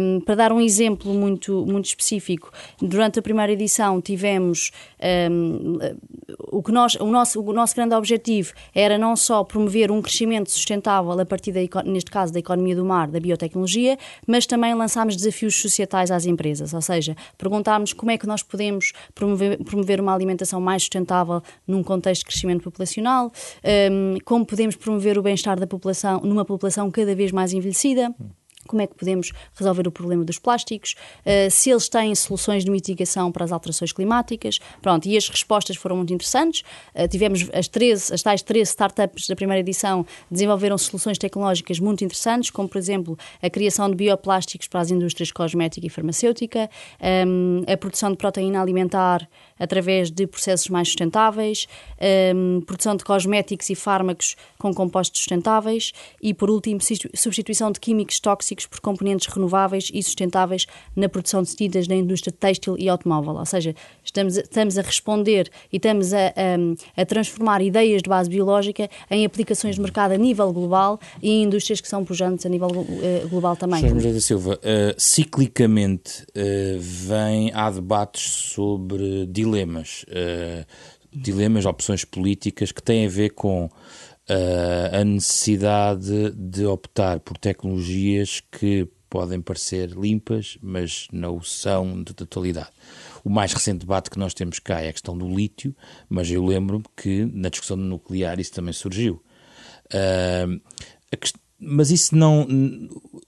Um, 0.01 0.21
para 0.21 0.35
dar 0.35 0.51
um 0.51 0.61
exemplo 0.61 1.13
muito, 1.13 1.65
muito 1.65 1.85
específico, 1.85 2.51
durante 2.81 3.19
a 3.19 3.21
primeira 3.21 3.51
edição 3.51 3.99
tivemos 4.01 4.71
um, 5.31 5.79
o 6.51 6.61
que 6.61 6.71
nós, 6.71 6.95
o 6.95 7.07
nosso, 7.07 7.41
o 7.41 7.53
nosso 7.53 7.75
grande 7.75 7.95
objetivo 7.95 8.53
era 8.73 8.97
não 8.97 9.15
só 9.15 9.43
promover 9.43 9.91
um 9.91 10.01
crescimento 10.01 10.51
sustentável 10.51 11.19
a 11.19 11.25
partir, 11.25 11.51
da, 11.51 11.83
neste 11.83 12.11
caso, 12.11 12.33
da 12.33 12.39
economia 12.39 12.75
do 12.75 12.85
mar, 12.85 13.07
da 13.07 13.19
biotecnologia, 13.19 13.97
mas 14.27 14.45
também 14.45 14.73
lançámos 14.73 15.15
desafios 15.15 15.55
societais 15.55 16.11
às 16.11 16.25
empresas, 16.25 16.73
ou 16.73 16.81
seja, 16.81 17.15
perguntámos 17.37 17.93
como 17.93 18.11
é 18.11 18.17
que 18.17 18.27
nós 18.27 18.43
podemos 18.43 18.93
promover, 19.15 19.63
promover 19.63 20.01
uma 20.01 20.13
alimentação 20.13 20.59
mais 20.59 20.83
sustentável 20.83 21.41
num 21.67 21.83
contexto 21.83 22.21
de 22.21 22.25
crescimento 22.27 22.63
populacional, 22.63 22.98
um, 23.01 24.17
como 24.25 24.45
podemos 24.45 24.75
promover 24.75 25.17
o 25.17 25.21
bem-estar 25.21 25.59
da 25.59 25.67
população 25.67 26.19
numa 26.21 26.45
população 26.45 26.89
cada 26.91 27.15
vez 27.15 27.31
mais 27.31 27.53
envelhecida 27.53 28.13
como 28.69 28.81
é 28.81 28.87
que 28.87 28.95
podemos 28.95 29.31
resolver 29.55 29.87
o 29.87 29.91
problema 29.91 30.23
dos 30.23 30.37
plásticos, 30.37 30.95
uh, 31.25 31.49
se 31.49 31.71
eles 31.71 31.89
têm 31.89 32.13
soluções 32.13 32.63
de 32.63 32.69
mitigação 32.69 33.31
para 33.31 33.43
as 33.43 33.51
alterações 33.51 33.91
climáticas. 33.91 34.59
Pronto, 34.81 35.07
e 35.07 35.17
as 35.17 35.27
respostas 35.27 35.75
foram 35.75 35.97
muito 35.97 36.13
interessantes. 36.13 36.61
Uh, 36.93 37.07
tivemos 37.07 37.49
as, 37.51 37.67
13, 37.67 38.13
as 38.13 38.21
tais 38.21 38.41
13 38.43 38.69
startups 38.69 39.27
da 39.27 39.35
primeira 39.35 39.59
edição 39.59 40.05
desenvolveram 40.29 40.77
soluções 40.77 41.17
tecnológicas 41.17 41.79
muito 41.79 42.03
interessantes, 42.03 42.51
como, 42.51 42.69
por 42.69 42.77
exemplo, 42.77 43.17
a 43.41 43.49
criação 43.49 43.89
de 43.89 43.95
bioplásticos 43.95 44.67
para 44.67 44.81
as 44.81 44.91
indústrias 44.91 45.31
cosmética 45.31 45.87
e 45.87 45.89
farmacêutica, 45.89 46.69
um, 47.27 47.63
a 47.67 47.75
produção 47.75 48.11
de 48.11 48.17
proteína 48.17 48.61
alimentar 48.61 49.27
através 49.59 50.09
de 50.09 50.25
processos 50.25 50.69
mais 50.69 50.87
sustentáveis, 50.87 51.67
um, 52.35 52.61
produção 52.61 52.95
de 52.95 53.03
cosméticos 53.03 53.69
e 53.69 53.75
fármacos 53.75 54.35
com 54.57 54.73
compostos 54.73 55.19
sustentáveis 55.19 55.91
e, 56.21 56.33
por 56.33 56.49
último, 56.49 56.79
substituição 57.13 57.71
de 57.71 57.79
químicos 57.79 58.19
tóxicos 58.19 58.65
por 58.65 58.79
componentes 58.79 59.27
renováveis 59.27 59.91
e 59.93 60.01
sustentáveis 60.01 60.65
na 60.95 61.09
produção 61.09 61.43
de 61.43 61.51
tecidos 61.51 61.87
da 61.87 61.95
indústria 61.95 62.33
têxtil 62.37 62.75
e 62.77 62.87
automóvel. 62.87 63.35
Ou 63.35 63.45
seja, 63.45 63.75
estamos, 64.03 64.37
estamos 64.37 64.77
a 64.77 64.81
responder 64.81 65.49
e 65.71 65.77
estamos 65.77 66.13
a, 66.13 66.27
a, 66.27 67.01
a, 67.01 67.05
transformar 67.05 67.61
ideias 67.61 68.01
de 68.01 68.09
base 68.09 68.29
biológica 68.29 68.89
em 69.09 69.25
aplicações 69.25 69.75
de 69.75 69.81
mercado 69.81 70.13
a 70.13 70.17
nível 70.17 70.51
global 70.53 70.99
e 71.21 71.29
em 71.29 71.43
indústrias 71.43 71.81
que 71.81 71.87
são 71.87 72.05
pujantes 72.05 72.45
a 72.45 72.49
nível 72.49 72.69
uh, 72.69 73.27
global 73.29 73.55
também. 73.55 73.81
Sr. 73.81 74.13
da 74.13 74.21
Silva, 74.21 74.55
uh, 74.55 74.95
ciclicamente 74.97 76.23
uh, 76.23 76.79
vem, 76.79 77.51
há 77.53 77.69
debates 77.69 78.21
sobre 78.21 79.25
dilemas, 79.49 80.05
uh, 80.09 80.65
dilemas, 81.11 81.65
opções 81.65 82.05
políticas 82.05 82.71
que 82.71 82.81
têm 82.81 83.05
a 83.05 83.09
ver 83.09 83.31
com 83.31 83.65
uh, 83.65 84.99
a 84.99 85.03
necessidade 85.03 86.31
de 86.31 86.65
optar 86.65 87.19
por 87.19 87.37
tecnologias 87.37 88.41
que 88.51 88.87
podem 89.09 89.41
parecer 89.41 89.89
limpas, 89.89 90.57
mas 90.61 91.07
não 91.11 91.41
são 91.41 92.03
de 92.03 92.13
totalidade. 92.13 92.69
O 93.23 93.29
mais 93.29 93.51
recente 93.51 93.79
debate 93.79 94.09
que 94.09 94.19
nós 94.19 94.33
temos 94.33 94.59
cá 94.59 94.81
é 94.81 94.89
a 94.89 94.93
questão 94.93 95.17
do 95.17 95.27
lítio, 95.27 95.75
mas 96.07 96.29
eu 96.29 96.45
lembro-me 96.45 96.85
que 96.95 97.25
na 97.25 97.49
discussão 97.49 97.75
do 97.75 97.83
nuclear 97.83 98.39
isso 98.39 98.53
também 98.53 98.73
surgiu. 98.73 99.21
Uh, 99.87 100.61
a 101.11 101.17
questão 101.17 101.41
mas 101.59 101.91
isso 101.91 102.15
não. 102.15 102.47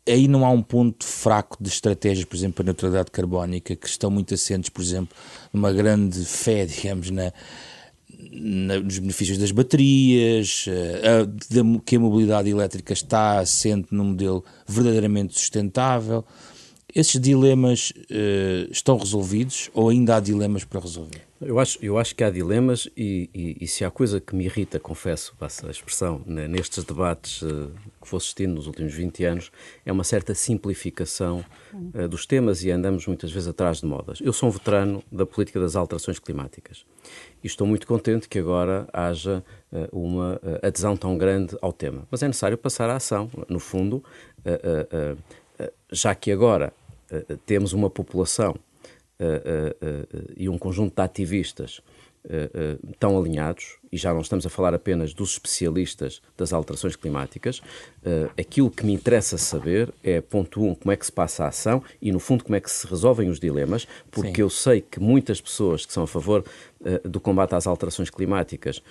Aí 0.07 0.27
não 0.27 0.45
há 0.45 0.49
um 0.49 0.61
ponto 0.61 1.05
fraco 1.05 1.57
de 1.61 1.69
estratégias, 1.69 2.25
por 2.25 2.35
exemplo, 2.35 2.55
para 2.55 2.63
a 2.63 2.65
neutralidade 2.67 3.11
carbónica, 3.11 3.75
que 3.75 3.87
estão 3.87 4.09
muito 4.09 4.33
assentes, 4.33 4.69
por 4.69 4.81
exemplo, 4.81 5.15
numa 5.53 5.71
grande 5.71 6.23
fé, 6.25 6.65
digamos, 6.65 7.11
na, 7.11 7.33
na 8.31 8.79
nos 8.79 8.99
benefícios 8.99 9.37
das 9.37 9.51
baterias, 9.51 10.65
a, 10.67 11.23
a, 11.23 11.81
que 11.85 11.95
a 11.97 11.99
mobilidade 11.99 12.49
elétrica 12.49 12.93
está 12.93 13.39
assente 13.39 13.89
num 13.91 14.05
modelo 14.05 14.43
verdadeiramente 14.67 15.37
sustentável. 15.37 16.25
Esses 16.93 17.19
dilemas 17.21 17.91
uh, 17.91 18.71
estão 18.71 18.97
resolvidos 18.97 19.69
ou 19.73 19.89
ainda 19.89 20.17
há 20.17 20.19
dilemas 20.19 20.65
para 20.65 20.81
resolver? 20.81 21.30
Eu 21.43 21.57
acho, 21.57 21.79
eu 21.83 21.97
acho 21.97 22.15
que 22.15 22.23
há 22.23 22.29
dilemas 22.29 22.87
e, 22.95 23.27
e, 23.33 23.57
e 23.61 23.67
se 23.67 23.83
há 23.83 23.89
coisa 23.89 24.21
que 24.21 24.35
me 24.35 24.45
irrita, 24.45 24.79
confesso, 24.79 25.35
passa 25.39 25.67
a 25.67 25.71
expressão, 25.71 26.21
né, 26.23 26.47
nestes 26.47 26.83
debates 26.83 27.41
uh, 27.41 27.71
que 27.99 28.07
vou 28.11 28.19
assistindo 28.19 28.53
nos 28.53 28.67
últimos 28.67 28.93
20 28.93 29.25
anos, 29.25 29.51
é 29.83 29.91
uma 29.91 30.03
certa 30.03 30.35
simplificação 30.35 31.43
uh, 31.73 32.07
dos 32.07 32.27
temas 32.27 32.63
e 32.63 32.69
andamos 32.69 33.07
muitas 33.07 33.31
vezes 33.31 33.47
atrás 33.47 33.79
de 33.79 33.87
modas. 33.87 34.19
Eu 34.21 34.31
sou 34.31 34.49
um 34.49 34.51
veterano 34.51 35.03
da 35.11 35.25
política 35.25 35.59
das 35.59 35.75
alterações 35.75 36.19
climáticas 36.19 36.85
e 37.43 37.47
estou 37.47 37.65
muito 37.65 37.87
contente 37.87 38.29
que 38.29 38.37
agora 38.37 38.87
haja 38.93 39.43
uh, 39.71 39.99
uma 39.99 40.39
adesão 40.61 40.95
tão 40.95 41.17
grande 41.17 41.57
ao 41.59 41.73
tema. 41.73 42.07
Mas 42.11 42.21
é 42.21 42.27
necessário 42.27 42.57
passar 42.57 42.87
à 42.87 42.97
ação. 42.97 43.31
No 43.49 43.59
fundo, 43.59 44.03
já 45.91 46.13
que 46.13 46.31
agora 46.31 46.71
temos 47.45 47.73
uma 47.73 47.89
população 47.89 48.55
e 50.35 50.49
um 50.49 50.57
conjunto 50.57 50.95
de 50.95 51.01
ativistas 51.01 51.81
tão 52.99 53.17
alinhados, 53.17 53.77
e 53.91 53.97
já 53.97 54.13
não 54.13 54.21
estamos 54.21 54.45
a 54.45 54.49
falar 54.49 54.75
apenas 54.75 55.11
dos 55.11 55.31
especialistas 55.31 56.21
das 56.37 56.53
alterações 56.53 56.95
climáticas, 56.95 57.61
aquilo 58.39 58.69
que 58.69 58.85
me 58.85 58.93
interessa 58.93 59.39
saber 59.39 59.91
é, 60.03 60.21
ponto 60.21 60.63
um, 60.63 60.75
como 60.75 60.91
é 60.91 60.95
que 60.95 61.05
se 61.05 61.11
passa 61.11 61.45
a 61.45 61.47
ação 61.47 61.83
e, 61.99 62.11
no 62.11 62.19
fundo, 62.19 62.43
como 62.43 62.55
é 62.55 62.59
que 62.59 62.69
se 62.69 62.85
resolvem 62.85 63.27
os 63.27 63.39
dilemas, 63.39 63.87
porque 64.11 64.35
Sim. 64.35 64.41
eu 64.41 64.49
sei 64.51 64.81
que 64.81 64.99
muitas 64.99 65.41
pessoas 65.41 65.83
que 65.83 65.91
são 65.91 66.03
a 66.03 66.07
favor 66.07 66.45
do 67.03 67.19
combate 67.19 67.55
às 67.55 67.65
alterações 67.65 68.09
climáticas 68.09 68.83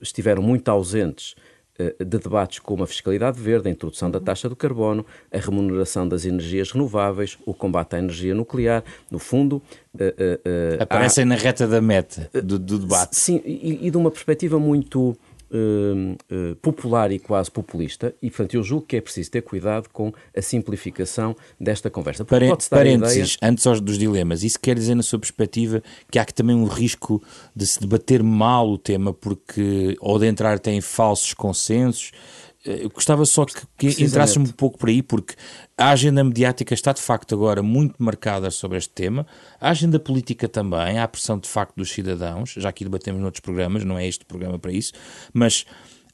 estiveram 0.00 0.42
muito 0.42 0.68
ausentes 0.70 1.34
eh, 1.36 1.51
de 1.98 2.18
debates 2.18 2.58
como 2.58 2.84
a 2.84 2.86
fiscalidade 2.86 3.40
verde, 3.40 3.68
a 3.68 3.70
introdução 3.70 4.10
da 4.10 4.20
taxa 4.20 4.48
do 4.48 4.54
carbono, 4.54 5.04
a 5.32 5.38
remuneração 5.38 6.06
das 6.06 6.24
energias 6.24 6.70
renováveis, 6.70 7.38
o 7.46 7.54
combate 7.54 7.96
à 7.96 7.98
energia 7.98 8.34
nuclear. 8.34 8.84
No 9.10 9.18
fundo. 9.18 9.62
Uh, 9.94 10.78
uh, 10.78 10.82
Aparecem 10.82 11.24
há... 11.24 11.26
na 11.26 11.34
reta 11.34 11.66
da 11.66 11.80
meta 11.80 12.30
do, 12.32 12.58
do 12.58 12.78
debate. 12.78 13.16
Sim, 13.16 13.40
e, 13.44 13.86
e, 13.86 13.90
de 13.90 13.96
uma 13.96 14.10
perspectiva 14.10 14.58
muito. 14.58 15.16
Uh, 15.52 16.56
popular 16.56 17.12
e 17.12 17.18
quase 17.18 17.50
populista, 17.50 18.14
e 18.22 18.30
portanto 18.30 18.54
eu 18.54 18.62
julgo 18.62 18.86
que 18.86 18.96
é 18.96 19.00
preciso 19.00 19.30
ter 19.30 19.42
cuidado 19.42 19.88
com 19.90 20.12
a 20.36 20.42
simplificação 20.42 21.36
desta 21.60 21.90
conversa. 21.90 22.24
Pare 22.24 22.52
parênteses, 22.70 23.34
ideia... 23.34 23.50
antes 23.52 23.80
dos 23.80 23.98
dilemas, 23.98 24.42
isso 24.42 24.58
quer 24.60 24.74
dizer, 24.74 24.94
na 24.94 25.02
sua 25.02 25.18
perspectiva, 25.18 25.82
que 26.10 26.18
há 26.18 26.24
que 26.24 26.34
também 26.34 26.56
um 26.56 26.64
risco 26.64 27.22
de 27.54 27.66
se 27.66 27.80
debater 27.80 28.22
mal 28.22 28.68
o 28.68 28.78
tema, 28.78 29.12
porque 29.12 29.96
ou 30.00 30.18
de 30.18 30.26
entrar 30.26 30.54
até 30.54 30.72
em 30.72 30.80
falsos 30.80 31.34
consensos. 31.34 32.12
Eu 32.64 32.90
gostava 32.90 33.24
só 33.24 33.44
que, 33.44 33.66
que 33.76 34.04
entrasse 34.04 34.38
um 34.38 34.44
pouco 34.44 34.78
por 34.78 34.88
aí, 34.88 35.02
porque 35.02 35.34
a 35.76 35.90
agenda 35.90 36.22
mediática 36.22 36.72
está 36.74 36.92
de 36.92 37.02
facto 37.02 37.34
agora 37.34 37.60
muito 37.60 38.00
marcada 38.00 38.50
sobre 38.52 38.78
este 38.78 38.90
tema, 38.90 39.26
a 39.60 39.70
agenda 39.70 39.98
política 39.98 40.48
também, 40.48 40.98
há 40.98 41.04
a 41.04 41.08
pressão 41.08 41.38
de 41.38 41.48
facto 41.48 41.74
dos 41.76 41.90
cidadãos, 41.90 42.54
já 42.56 42.68
aqui 42.68 42.84
debatemos 42.84 43.20
noutros 43.20 43.40
programas, 43.40 43.84
não 43.84 43.98
é 43.98 44.06
este 44.06 44.24
programa 44.24 44.60
para 44.60 44.70
isso, 44.70 44.92
mas 45.32 45.66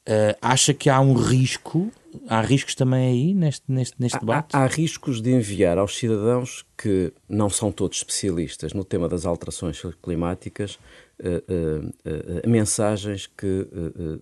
uh, 0.07 0.35
acha 0.41 0.73
que 0.73 0.89
há 0.89 0.99
um 0.99 1.13
risco, 1.13 1.91
há 2.27 2.41
riscos 2.41 2.73
também 2.73 3.07
aí 3.07 3.33
neste, 3.35 3.63
neste, 3.67 3.95
neste 3.99 4.19
debate? 4.19 4.55
Há, 4.55 4.63
há, 4.63 4.65
riscos 4.67 5.21
de 5.21 5.31
enviar 5.31 5.77
aos 5.77 5.95
cidadãos 5.95 6.65
que 6.75 7.13
não 7.27 7.49
são 7.51 7.71
todos 7.71 7.99
especialistas 7.99 8.73
no 8.73 8.83
tema 8.83 9.07
das 9.07 9.23
alterações 9.23 9.79
climáticas 10.01 10.79
uh, 11.19 11.87
uh, 11.87 12.49
mensagens 12.49 13.27
que 13.27 13.67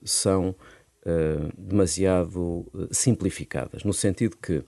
são 0.04 0.54
demasiado 1.58 2.66
simplificadas, 2.92 3.84
no 3.84 3.94
sentido 3.94 4.36
que 4.38 4.64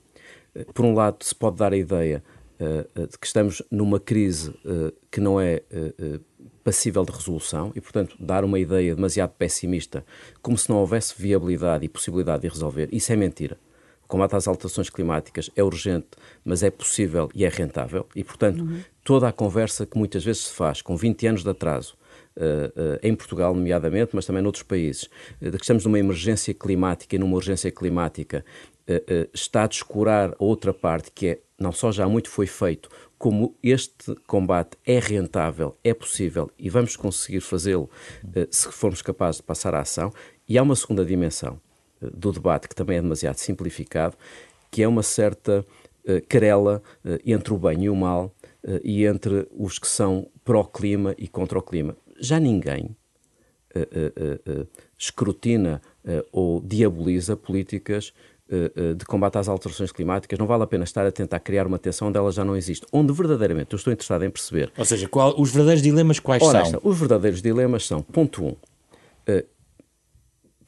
por 0.74 0.84
um 0.84 0.94
lado, 0.94 1.24
se 1.24 1.34
pode 1.34 1.56
dar 1.56 1.72
a 1.72 1.76
ideia 1.76 2.22
de 2.58 3.18
que 3.18 3.26
estamos 3.26 3.62
numa 3.70 4.00
crise 4.00 4.52
que 5.10 5.20
não 5.20 5.40
é 5.40 5.62
passível 6.62 7.04
de 7.04 7.12
resolução 7.12 7.72
e, 7.74 7.80
portanto, 7.80 8.16
dar 8.20 8.44
uma 8.44 8.58
ideia 8.58 8.94
demasiado 8.94 9.30
pessimista, 9.30 10.04
como 10.42 10.58
se 10.58 10.68
não 10.68 10.76
houvesse 10.76 11.14
viabilidade 11.16 11.84
e 11.84 11.88
possibilidade 11.88 12.42
de 12.42 12.48
resolver. 12.48 12.88
Isso 12.92 13.12
é 13.12 13.16
mentira. 13.16 13.58
O 14.04 14.08
combate 14.08 14.34
às 14.34 14.48
alterações 14.48 14.90
climáticas 14.90 15.50
é 15.54 15.62
urgente, 15.62 16.08
mas 16.44 16.62
é 16.62 16.70
possível 16.70 17.30
e 17.34 17.44
é 17.44 17.48
rentável. 17.48 18.06
E, 18.14 18.24
portanto, 18.24 18.62
uhum. 18.62 18.80
toda 19.04 19.28
a 19.28 19.32
conversa 19.32 19.86
que 19.86 19.96
muitas 19.96 20.24
vezes 20.24 20.48
se 20.48 20.54
faz 20.54 20.82
com 20.82 20.96
20 20.96 21.26
anos 21.28 21.44
de 21.44 21.50
atraso, 21.50 21.96
em 23.02 23.14
Portugal, 23.14 23.54
nomeadamente, 23.54 24.10
mas 24.14 24.26
também 24.26 24.42
noutros 24.42 24.62
países, 24.62 25.04
uh, 25.40 25.50
de 25.50 25.56
que 25.58 25.64
estamos 25.64 25.84
numa 25.84 25.98
emergência 25.98 26.54
climática 26.54 27.16
e 27.16 27.18
numa 27.18 27.36
urgência 27.36 27.70
climática 27.70 28.44
está 29.32 29.64
a 29.64 29.66
descurar 29.68 30.30
a 30.30 30.36
outra 30.38 30.74
parte, 30.74 31.12
que 31.14 31.26
é 31.28 31.38
não 31.56 31.70
só 31.70 31.92
já 31.92 32.08
muito 32.08 32.28
foi 32.28 32.46
feito, 32.46 32.88
como 33.16 33.54
este 33.62 34.16
combate 34.26 34.76
é 34.84 34.98
rentável, 34.98 35.76
é 35.84 35.94
possível 35.94 36.50
e 36.58 36.68
vamos 36.68 36.96
conseguir 36.96 37.40
fazê-lo 37.40 37.88
se 38.50 38.66
formos 38.72 39.00
capazes 39.00 39.36
de 39.36 39.44
passar 39.44 39.74
à 39.76 39.80
ação. 39.80 40.12
E 40.48 40.58
há 40.58 40.62
uma 40.62 40.74
segunda 40.74 41.04
dimensão 41.04 41.60
do 42.00 42.32
debate 42.32 42.68
que 42.68 42.74
também 42.74 42.98
é 42.98 43.02
demasiado 43.02 43.36
simplificado, 43.36 44.16
que 44.72 44.82
é 44.82 44.88
uma 44.88 45.04
certa 45.04 45.64
querela 46.28 46.82
entre 47.24 47.54
o 47.54 47.58
bem 47.58 47.84
e 47.84 47.90
o 47.90 47.94
mal 47.94 48.34
e 48.82 49.04
entre 49.04 49.46
os 49.52 49.78
que 49.78 49.86
são 49.86 50.26
pró-clima 50.44 51.14
e 51.16 51.28
contra 51.28 51.58
o 51.58 51.62
clima. 51.62 51.94
Já 52.20 52.38
ninguém 52.38 52.96
escrutina 54.98 55.80
ou 56.32 56.60
diaboliza 56.60 57.36
políticas 57.36 58.12
de 58.96 59.04
combate 59.04 59.38
às 59.38 59.48
alterações 59.48 59.92
climáticas, 59.92 60.36
não 60.38 60.46
vale 60.46 60.64
a 60.64 60.66
pena 60.66 60.82
estar 60.82 61.06
a 61.06 61.12
tentar 61.12 61.38
criar 61.38 61.68
uma 61.68 61.78
tensão 61.78 62.08
onde 62.08 62.18
ela 62.18 62.32
já 62.32 62.44
não 62.44 62.56
existe. 62.56 62.84
Onde 62.92 63.12
verdadeiramente 63.12 63.72
eu 63.72 63.76
estou 63.76 63.92
interessado 63.92 64.24
em 64.24 64.30
perceber. 64.30 64.72
Ou 64.76 64.84
seja, 64.84 65.08
qual, 65.08 65.40
os 65.40 65.52
verdadeiros 65.52 65.82
dilemas 65.82 66.18
quais 66.18 66.42
Ora, 66.42 66.64
são? 66.64 66.76
Esta, 66.76 66.88
os 66.88 66.98
verdadeiros 66.98 67.40
dilemas 67.40 67.86
são, 67.86 68.02
ponto 68.02 68.42
1, 68.42 68.46
um, 68.46 68.50
uh, 68.50 68.56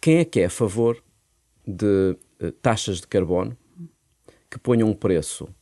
quem 0.00 0.18
é 0.18 0.24
que 0.24 0.40
é 0.40 0.44
a 0.44 0.50
favor 0.50 1.02
de 1.66 2.16
uh, 2.40 2.52
taxas 2.62 3.00
de 3.00 3.06
carbono 3.08 3.56
que 4.48 4.58
ponham 4.58 4.88
um 4.88 4.94
preço 4.94 5.44
uh, 5.44 5.54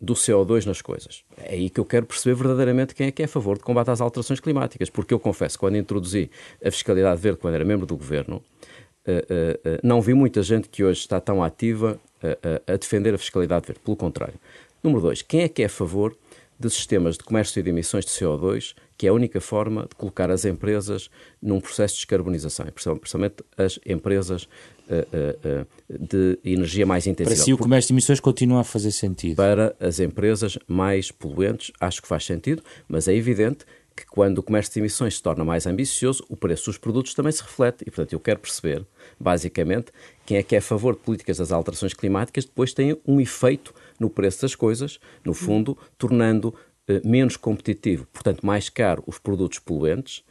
do 0.00 0.14
CO2 0.14 0.66
nas 0.66 0.82
coisas? 0.82 1.24
É 1.36 1.54
aí 1.54 1.70
que 1.70 1.80
eu 1.80 1.84
quero 1.84 2.06
perceber 2.06 2.34
verdadeiramente 2.34 2.94
quem 2.94 3.06
é 3.06 3.10
que 3.10 3.22
é 3.22 3.24
a 3.24 3.28
favor 3.28 3.56
de 3.56 3.64
combate 3.64 3.90
às 3.90 4.00
alterações 4.00 4.40
climáticas, 4.40 4.90
porque 4.90 5.14
eu 5.14 5.18
confesso, 5.18 5.58
quando 5.58 5.76
introduzi 5.76 6.30
a 6.64 6.70
fiscalidade 6.70 7.20
verde, 7.20 7.38
quando 7.38 7.54
era 7.54 7.64
membro 7.64 7.86
do 7.86 7.96
governo, 7.96 8.42
uh, 9.06 9.80
não 9.82 10.00
vi 10.00 10.14
muita 10.14 10.42
gente 10.42 10.68
que 10.68 10.84
hoje 10.84 11.00
está 11.00 11.20
tão 11.20 11.42
ativa 11.42 11.98
a 12.66 12.76
defender 12.76 13.14
a 13.14 13.18
fiscalidade 13.18 13.66
verde. 13.66 13.80
Pelo 13.84 13.96
contrário. 13.96 14.34
Número 14.82 15.02
dois, 15.02 15.22
quem 15.22 15.42
é 15.42 15.48
que 15.48 15.62
é 15.62 15.66
a 15.66 15.68
favor 15.68 16.16
de 16.58 16.70
sistemas 16.70 17.16
de 17.16 17.24
comércio 17.24 17.58
e 17.58 17.62
de 17.62 17.70
emissões 17.70 18.04
de 18.04 18.12
CO2, 18.12 18.74
que 18.96 19.06
é 19.06 19.10
a 19.10 19.12
única 19.12 19.40
forma 19.40 19.82
de 19.82 19.96
colocar 19.96 20.30
as 20.30 20.44
empresas 20.44 21.10
num 21.40 21.60
processo 21.60 21.94
de 21.94 22.00
descarbonização, 22.00 22.66
principalmente 22.66 23.36
as 23.56 23.80
empresas 23.84 24.48
de 25.88 26.38
energia 26.44 26.86
mais 26.86 27.06
intensiva. 27.06 27.36
Para 27.36 27.44
si, 27.44 27.52
o 27.52 27.58
comércio 27.58 27.88
de 27.88 27.94
emissões 27.94 28.20
continua 28.20 28.60
a 28.60 28.64
fazer 28.64 28.92
sentido? 28.92 29.36
Para 29.36 29.74
as 29.80 30.00
empresas 30.00 30.58
mais 30.66 31.10
poluentes, 31.10 31.72
acho 31.80 32.02
que 32.02 32.08
faz 32.08 32.24
sentido, 32.24 32.62
mas 32.88 33.08
é 33.08 33.14
evidente 33.14 33.64
que 33.94 34.06
quando 34.06 34.38
o 34.38 34.42
comércio 34.42 34.72
de 34.72 34.80
emissões 34.80 35.16
se 35.16 35.22
torna 35.22 35.44
mais 35.44 35.66
ambicioso, 35.66 36.24
o 36.28 36.36
preço 36.36 36.66
dos 36.66 36.78
produtos 36.78 37.14
também 37.14 37.32
se 37.32 37.42
reflete. 37.42 37.82
E, 37.82 37.84
portanto, 37.86 38.12
eu 38.12 38.20
quero 38.20 38.40
perceber, 38.40 38.84
basicamente, 39.20 39.92
quem 40.24 40.38
é 40.38 40.42
que 40.42 40.54
é 40.54 40.58
a 40.58 40.62
favor 40.62 40.94
de 40.94 41.00
políticas 41.00 41.38
das 41.38 41.52
alterações 41.52 41.92
climáticas, 41.92 42.44
depois 42.44 42.72
tem 42.72 42.98
um 43.06 43.20
efeito 43.20 43.74
no 44.00 44.08
preço 44.08 44.42
das 44.42 44.54
coisas, 44.54 44.98
no 45.24 45.34
fundo, 45.34 45.76
tornando 45.98 46.54
eh, 46.88 47.00
menos 47.04 47.36
competitivo, 47.36 48.06
portanto, 48.12 48.44
mais 48.44 48.68
caro 48.68 49.04
os 49.06 49.18
produtos 49.18 49.58
poluentes 49.58 50.24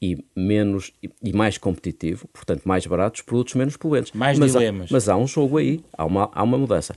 e 0.00 0.22
menos 0.36 0.92
e 1.22 1.32
mais 1.32 1.56
competitivo, 1.56 2.28
portanto, 2.28 2.62
mais 2.64 2.86
baratos 2.86 3.20
os 3.20 3.26
produtos 3.26 3.54
menos 3.54 3.76
poluentes. 3.76 4.12
Mais 4.12 4.38
mas 4.38 4.52
dilemas. 4.52 4.90
Há, 4.90 4.92
mas 4.92 5.08
há 5.08 5.16
um 5.16 5.26
jogo 5.26 5.58
aí, 5.58 5.82
há 5.96 6.04
uma, 6.04 6.30
há 6.32 6.42
uma 6.42 6.58
mudança. 6.58 6.94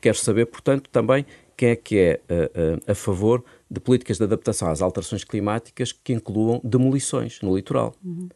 Quero 0.00 0.16
saber, 0.16 0.46
portanto, 0.46 0.88
também 0.90 1.24
quem 1.56 1.70
é 1.70 1.76
que 1.76 1.98
é 1.98 2.20
uh, 2.28 2.76
uh, 2.76 2.90
a 2.90 2.94
favor 2.94 3.44
de 3.70 3.80
políticas 3.80 4.18
de 4.18 4.24
adaptação 4.24 4.68
às 4.68 4.82
alterações 4.82 5.24
climáticas 5.24 5.92
que 5.92 6.12
incluam 6.12 6.60
demolições 6.62 7.40
no 7.42 7.56
litoral. 7.56 7.94
Uhum. 8.04 8.28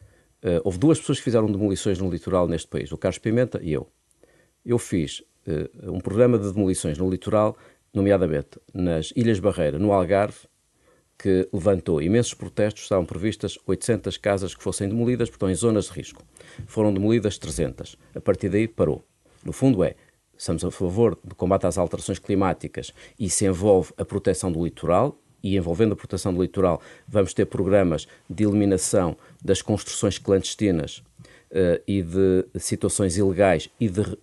Uh, 0.43 0.61
houve 0.63 0.77
duas 0.77 0.99
pessoas 0.99 1.19
que 1.19 1.23
fizeram 1.23 1.51
demolições 1.51 1.99
no 1.99 2.09
litoral 2.09 2.47
neste 2.47 2.67
país, 2.67 2.91
o 2.91 2.97
Carlos 2.97 3.19
Pimenta 3.19 3.59
e 3.61 3.73
eu. 3.73 3.87
Eu 4.65 4.77
fiz 4.77 5.23
um 5.83 5.99
programa 5.99 6.37
de 6.37 6.51
demolições 6.51 6.97
no 6.97 7.09
litoral, 7.09 7.57
nomeadamente 7.91 8.59
nas 8.71 9.11
Ilhas 9.15 9.39
Barreira, 9.39 9.79
no 9.79 9.91
Algarve, 9.91 10.37
que 11.21 11.49
levantou 11.51 12.01
imensos 12.01 12.33
protestos. 12.33 12.83
Estavam 12.83 13.05
previstas 13.05 13.59
800 13.67 14.17
casas 14.17 14.55
que 14.55 14.63
fossem 14.63 14.87
demolidas, 14.87 15.29
estão 15.29 15.49
em 15.49 15.55
zonas 15.55 15.85
de 15.85 15.91
risco. 15.91 16.23
Foram 16.65 16.93
demolidas 16.93 17.37
300. 17.37 17.97
A 18.15 18.21
partir 18.21 18.47
daí 18.47 18.67
parou. 18.67 19.03
No 19.43 19.51
fundo 19.51 19.83
é, 19.83 19.95
estamos 20.37 20.63
a 20.63 20.71
favor 20.71 21.19
do 21.23 21.35
combate 21.35 21.67
às 21.67 21.77
alterações 21.77 22.19
climáticas 22.19 22.93
e 23.19 23.29
se 23.29 23.45
envolve 23.45 23.91
a 23.97 24.05
proteção 24.05 24.51
do 24.51 24.63
litoral, 24.63 25.19
e 25.41 25.55
envolvendo 25.55 25.93
a 25.93 25.95
proteção 25.95 26.33
do 26.33 26.41
litoral, 26.41 26.81
vamos 27.07 27.33
ter 27.33 27.45
programas 27.45 28.07
de 28.29 28.43
eliminação 28.43 29.15
das 29.41 29.61
construções 29.61 30.17
clandestinas 30.17 30.97
uh, 30.97 31.81
e 31.87 32.01
de 32.01 32.45
situações 32.59 33.17
ilegais 33.17 33.69
e 33.79 33.87
de 33.87 34.17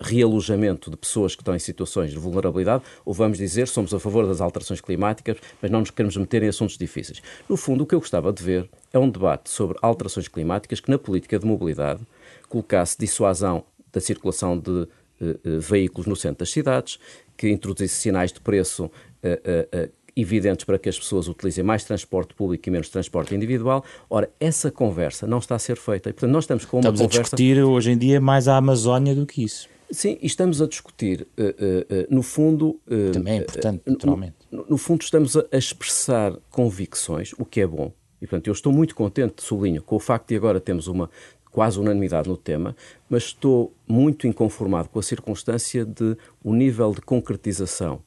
realojamento 0.00 0.90
de 0.90 0.96
pessoas 0.96 1.34
que 1.34 1.42
estão 1.42 1.54
em 1.54 1.58
situações 1.58 2.10
de 2.10 2.18
vulnerabilidade, 2.18 2.82
ou 3.04 3.12
vamos 3.12 3.38
dizer 3.38 3.68
somos 3.68 3.92
a 3.92 4.00
favor 4.00 4.26
das 4.26 4.40
alterações 4.40 4.80
climáticas, 4.80 5.36
mas 5.60 5.70
não 5.70 5.80
nos 5.80 5.90
queremos 5.90 6.16
meter 6.16 6.42
em 6.42 6.48
assuntos 6.48 6.78
difíceis. 6.78 7.20
No 7.48 7.56
fundo, 7.56 7.84
o 7.84 7.86
que 7.86 7.94
eu 7.94 8.00
gostava 8.00 8.32
de 8.32 8.42
ver 8.42 8.68
é 8.92 8.98
um 8.98 9.10
debate 9.10 9.50
sobre 9.50 9.78
alterações 9.82 10.28
climáticas 10.28 10.80
que 10.80 10.90
na 10.90 10.98
política 10.98 11.38
de 11.38 11.46
mobilidade 11.46 12.00
colocasse 12.48 12.96
dissuasão 12.98 13.64
da 13.92 14.00
circulação 14.00 14.58
de 14.58 14.70
uh, 14.70 14.86
uh, 15.20 15.60
veículos 15.60 16.06
no 16.06 16.16
centro 16.16 16.38
das 16.38 16.50
cidades, 16.50 16.98
que 17.36 17.48
introduzisse 17.48 17.96
sinais 17.96 18.32
de 18.32 18.40
preço 18.40 18.84
uh, 18.86 19.90
evidentes 20.16 20.64
para 20.64 20.78
que 20.78 20.88
as 20.88 20.98
pessoas 20.98 21.28
utilizem 21.28 21.64
mais 21.64 21.84
transporte 21.84 22.34
público 22.34 22.68
e 22.68 22.70
menos 22.70 22.88
transporte 22.88 23.34
individual. 23.34 23.84
Ora, 24.08 24.30
essa 24.38 24.70
conversa 24.70 25.26
não 25.26 25.38
está 25.38 25.54
a 25.54 25.58
ser 25.58 25.76
feita. 25.76 26.10
E, 26.10 26.12
portanto, 26.12 26.32
nós 26.32 26.44
estamos 26.44 26.64
com 26.64 26.78
uma 26.78 26.80
estamos 26.80 27.00
conversa... 27.00 27.20
a 27.20 27.22
discutir 27.22 27.62
hoje 27.62 27.92
em 27.92 27.98
dia 27.98 28.20
mais 28.20 28.48
a 28.48 28.56
Amazónia 28.56 29.14
do 29.14 29.26
que 29.26 29.44
isso. 29.44 29.68
Sim, 29.90 30.18
e 30.20 30.26
estamos 30.26 30.62
a 30.62 30.66
discutir, 30.66 31.26
uh, 31.36 31.42
uh, 31.42 32.14
no 32.14 32.22
fundo... 32.22 32.80
Também 33.12 33.34
é 33.34 33.42
importante, 33.42 33.82
naturalmente. 33.86 34.36
No, 34.50 34.64
no, 34.70 34.78
fundo, 34.78 35.02
estamos 35.02 35.36
a, 35.36 35.44
a 35.50 35.56
expressar 35.56 36.36
convicções, 36.50 37.32
o 37.38 37.44
que 37.44 37.60
é 37.60 37.66
bom. 37.66 37.92
E, 38.22 38.26
portanto, 38.26 38.46
eu 38.46 38.52
estou 38.52 38.72
muito 38.72 38.94
contente, 38.94 39.42
sublinho, 39.42 39.82
com 39.82 39.96
o 39.96 40.00
facto 40.00 40.28
de 40.28 40.36
agora 40.36 40.60
temos 40.60 40.86
uma 40.86 41.10
quase 41.50 41.80
unanimidade 41.80 42.28
no 42.28 42.36
tema, 42.36 42.76
mas 43.08 43.24
estou 43.24 43.74
muito 43.88 44.26
inconformado 44.26 44.88
com 44.88 44.98
a 44.98 45.02
circunstância 45.02 45.84
de 45.84 46.16
o 46.42 46.54
nível 46.54 46.92
de 46.92 47.00
concretização 47.00 48.02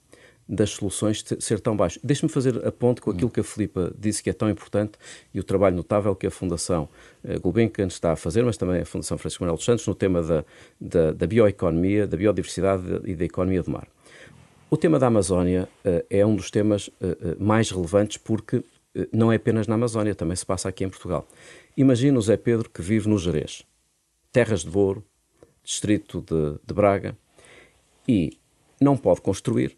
das 0.47 0.71
soluções 0.71 1.23
ser 1.39 1.59
tão 1.59 1.75
baixo. 1.75 1.99
Deixe-me 2.03 2.29
fazer 2.29 2.65
a 2.65 2.71
ponte 2.71 3.01
com 3.01 3.11
aquilo 3.11 3.29
que 3.29 3.39
a 3.39 3.43
Filipa 3.43 3.93
disse 3.97 4.21
que 4.21 4.29
é 4.29 4.33
tão 4.33 4.49
importante 4.49 4.93
e 5.33 5.39
o 5.39 5.43
trabalho 5.43 5.75
notável 5.75 6.15
que 6.15 6.27
a 6.27 6.31
Fundação 6.31 6.89
uh, 7.23 7.39
Gulbenkian 7.39 7.87
está 7.87 8.11
a 8.11 8.15
fazer, 8.15 8.43
mas 8.43 8.57
também 8.57 8.81
a 8.81 8.85
Fundação 8.85 9.17
Francisco 9.17 9.43
Manuel 9.43 9.55
dos 9.55 9.65
Santos, 9.65 9.87
no 9.87 9.95
tema 9.95 10.21
da, 10.21 10.45
da, 10.79 11.11
da 11.13 11.27
bioeconomia, 11.27 12.05
da 12.05 12.17
biodiversidade 12.17 12.83
e 13.05 13.15
da 13.15 13.25
economia 13.25 13.63
do 13.63 13.71
mar. 13.71 13.87
O 14.69 14.77
tema 14.77 14.99
da 14.99 15.07
Amazónia 15.07 15.69
uh, 15.85 16.05
é 16.09 16.25
um 16.25 16.35
dos 16.35 16.51
temas 16.51 16.87
uh, 16.87 16.91
mais 17.39 17.71
relevantes 17.71 18.17
porque 18.17 18.63
não 19.11 19.31
é 19.31 19.37
apenas 19.37 19.65
na 19.65 19.73
Amazónia, 19.73 20.13
também 20.13 20.35
se 20.35 20.45
passa 20.45 20.69
aqui 20.69 20.83
em 20.83 20.89
Portugal. 20.89 21.27
Imagina 21.75 22.19
o 22.19 22.21
Zé 22.21 22.37
Pedro 22.37 22.69
que 22.69 22.79
vive 22.79 23.09
no 23.09 23.17
Jerez 23.17 23.63
Terras 24.31 24.61
de 24.61 24.69
Douro, 24.69 25.03
distrito 25.63 26.21
de, 26.21 26.59
de 26.63 26.73
Braga, 26.73 27.17
e 28.07 28.37
não 28.79 28.97
pode 28.97 29.21
construir, 29.21 29.77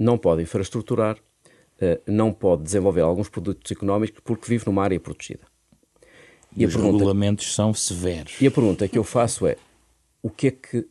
não 0.00 0.16
pode 0.16 0.42
infraestruturar, 0.42 1.16
uh, 1.16 2.00
não 2.10 2.32
pode 2.32 2.62
desenvolver 2.62 3.02
alguns 3.02 3.28
produtos 3.28 3.70
económicos 3.70 4.20
porque 4.24 4.48
vive 4.48 4.64
numa 4.66 4.82
área 4.82 4.98
protegida. 4.98 5.46
E, 6.56 6.62
e 6.62 6.66
os 6.66 6.74
pergunta, 6.74 6.98
regulamentos 6.98 7.54
são 7.54 7.74
severos. 7.74 8.40
E 8.40 8.46
a 8.46 8.50
pergunta 8.50 8.88
que 8.88 8.98
eu 8.98 9.04
faço 9.04 9.46
é: 9.46 9.56
o 10.22 10.30
que 10.30 10.48
é 10.48 10.50
que 10.50 10.88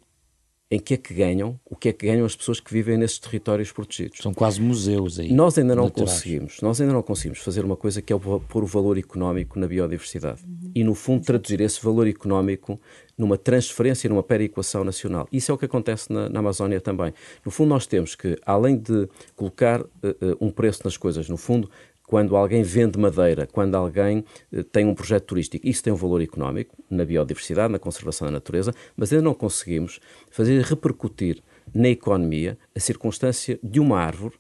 em 0.72 0.80
que 0.80 0.94
é 0.94 0.98
que 0.98 1.14
ganham, 1.16 1.60
o 1.66 1.76
que 1.76 1.90
é 1.90 1.94
que 1.94 2.06
ganham 2.06 2.26
as 2.26 2.36
pessoas 2.36 2.60
que 2.60 2.72
vivem 2.72 2.96
nesses 2.96 3.18
territórios 3.18 3.72
protegidos. 3.72 4.20
São 4.20 4.34
quase 4.34 4.62
museus 4.62 5.18
aí. 5.18 5.34
Nós 5.34 5.58
ainda 5.58 5.76
não 5.76 5.86
naturais. 5.86 6.12
conseguimos, 6.12 6.62
nós 6.62 6.80
ainda 6.80 6.94
não 6.94 7.02
conseguimos 7.02 7.40
fazer 7.40 7.66
uma 7.66 7.76
coisa 7.76 8.04
que 8.04 8.14
é 8.14 8.18
pôr 8.18 8.64
o 8.64 8.68
valor 8.68 8.98
económico 8.98 9.58
na 9.58 9.68
biodiversidade 9.68 10.44
uhum. 10.46 10.72
e 10.76 10.84
no 10.84 10.94
fundo 10.94 11.26
traduzir 11.26 11.60
esse 11.62 11.84
valor 11.84 12.08
económico 12.08 12.80
numa 13.18 13.38
transferência, 13.38 14.08
numa 14.10 14.22
perequação 14.22 14.84
nacional. 14.84 15.28
Isso 15.32 15.52
é 15.52 15.56
o 15.56 15.58
que 15.58 15.66
acontece 15.66 16.14
na, 16.14 16.30
na 16.30 16.40
Amazónia 16.40 16.80
também. 16.80 17.14
No 17.44 17.52
fundo 17.52 17.70
nós 17.70 17.88
temos 17.88 18.16
que, 18.16 18.38
além 18.46 18.78
de 18.78 19.10
colocar 19.36 19.82
uh, 19.82 19.86
uh, 19.86 20.38
um 20.40 20.52
preço 20.52 20.82
nas 20.86 20.96
coisas, 20.96 21.28
no 21.28 21.36
fundo 21.36 21.70
quando 22.10 22.36
alguém 22.36 22.64
vende 22.64 22.98
madeira, 22.98 23.46
quando 23.46 23.76
alguém 23.76 24.26
eh, 24.52 24.64
tem 24.64 24.84
um 24.84 24.96
projeto 24.96 25.26
turístico, 25.26 25.68
isso 25.68 25.84
tem 25.84 25.94
um 25.94 25.96
valor 25.96 26.24
económico 26.24 26.76
na 26.90 27.06
biodiversidade, 27.06 27.72
na 27.72 27.78
conservação 27.78 28.26
da 28.26 28.32
natureza, 28.32 28.74
mas 28.98 29.14
ainda 29.14 29.24
não 29.24 29.36
conseguimos 29.36 30.00
fazer 30.32 30.60
repercutir 30.64 31.44
na 31.72 31.88
economia 31.88 32.58
a 32.76 32.80
circunstância 32.80 33.60
de 33.62 33.80
uma 33.80 34.00
árvore 34.00 34.34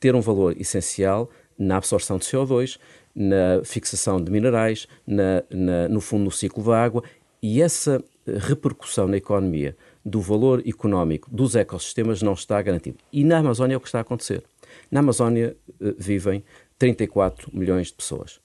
ter 0.00 0.14
um 0.14 0.22
valor 0.22 0.58
essencial 0.58 1.28
na 1.58 1.76
absorção 1.76 2.16
de 2.16 2.24
CO2, 2.24 2.78
na 3.14 3.62
fixação 3.62 4.18
de 4.18 4.32
minerais, 4.32 4.88
na, 5.06 5.44
na, 5.50 5.88
no 5.90 6.00
fundo 6.00 6.24
no 6.24 6.30
ciclo 6.30 6.64
da 6.64 6.82
água, 6.82 7.02
e 7.42 7.60
essa 7.60 8.02
eh, 8.26 8.38
repercussão 8.38 9.06
na 9.06 9.18
economia 9.18 9.76
do 10.02 10.18
valor 10.22 10.62
económico 10.66 11.28
dos 11.30 11.56
ecossistemas 11.56 12.22
não 12.22 12.32
está 12.32 12.62
garantido. 12.62 12.96
E 13.12 13.22
na 13.22 13.36
Amazónia 13.36 13.74
é 13.74 13.76
o 13.76 13.80
que 13.80 13.88
está 13.88 13.98
a 13.98 14.00
acontecer. 14.00 14.42
Na 14.90 15.00
Amazónia 15.00 15.56
uh, 15.80 15.94
vivem 15.98 16.44
34 16.82 17.48
milhões 17.56 17.86
de 17.88 17.92
pessoas. 17.92 18.40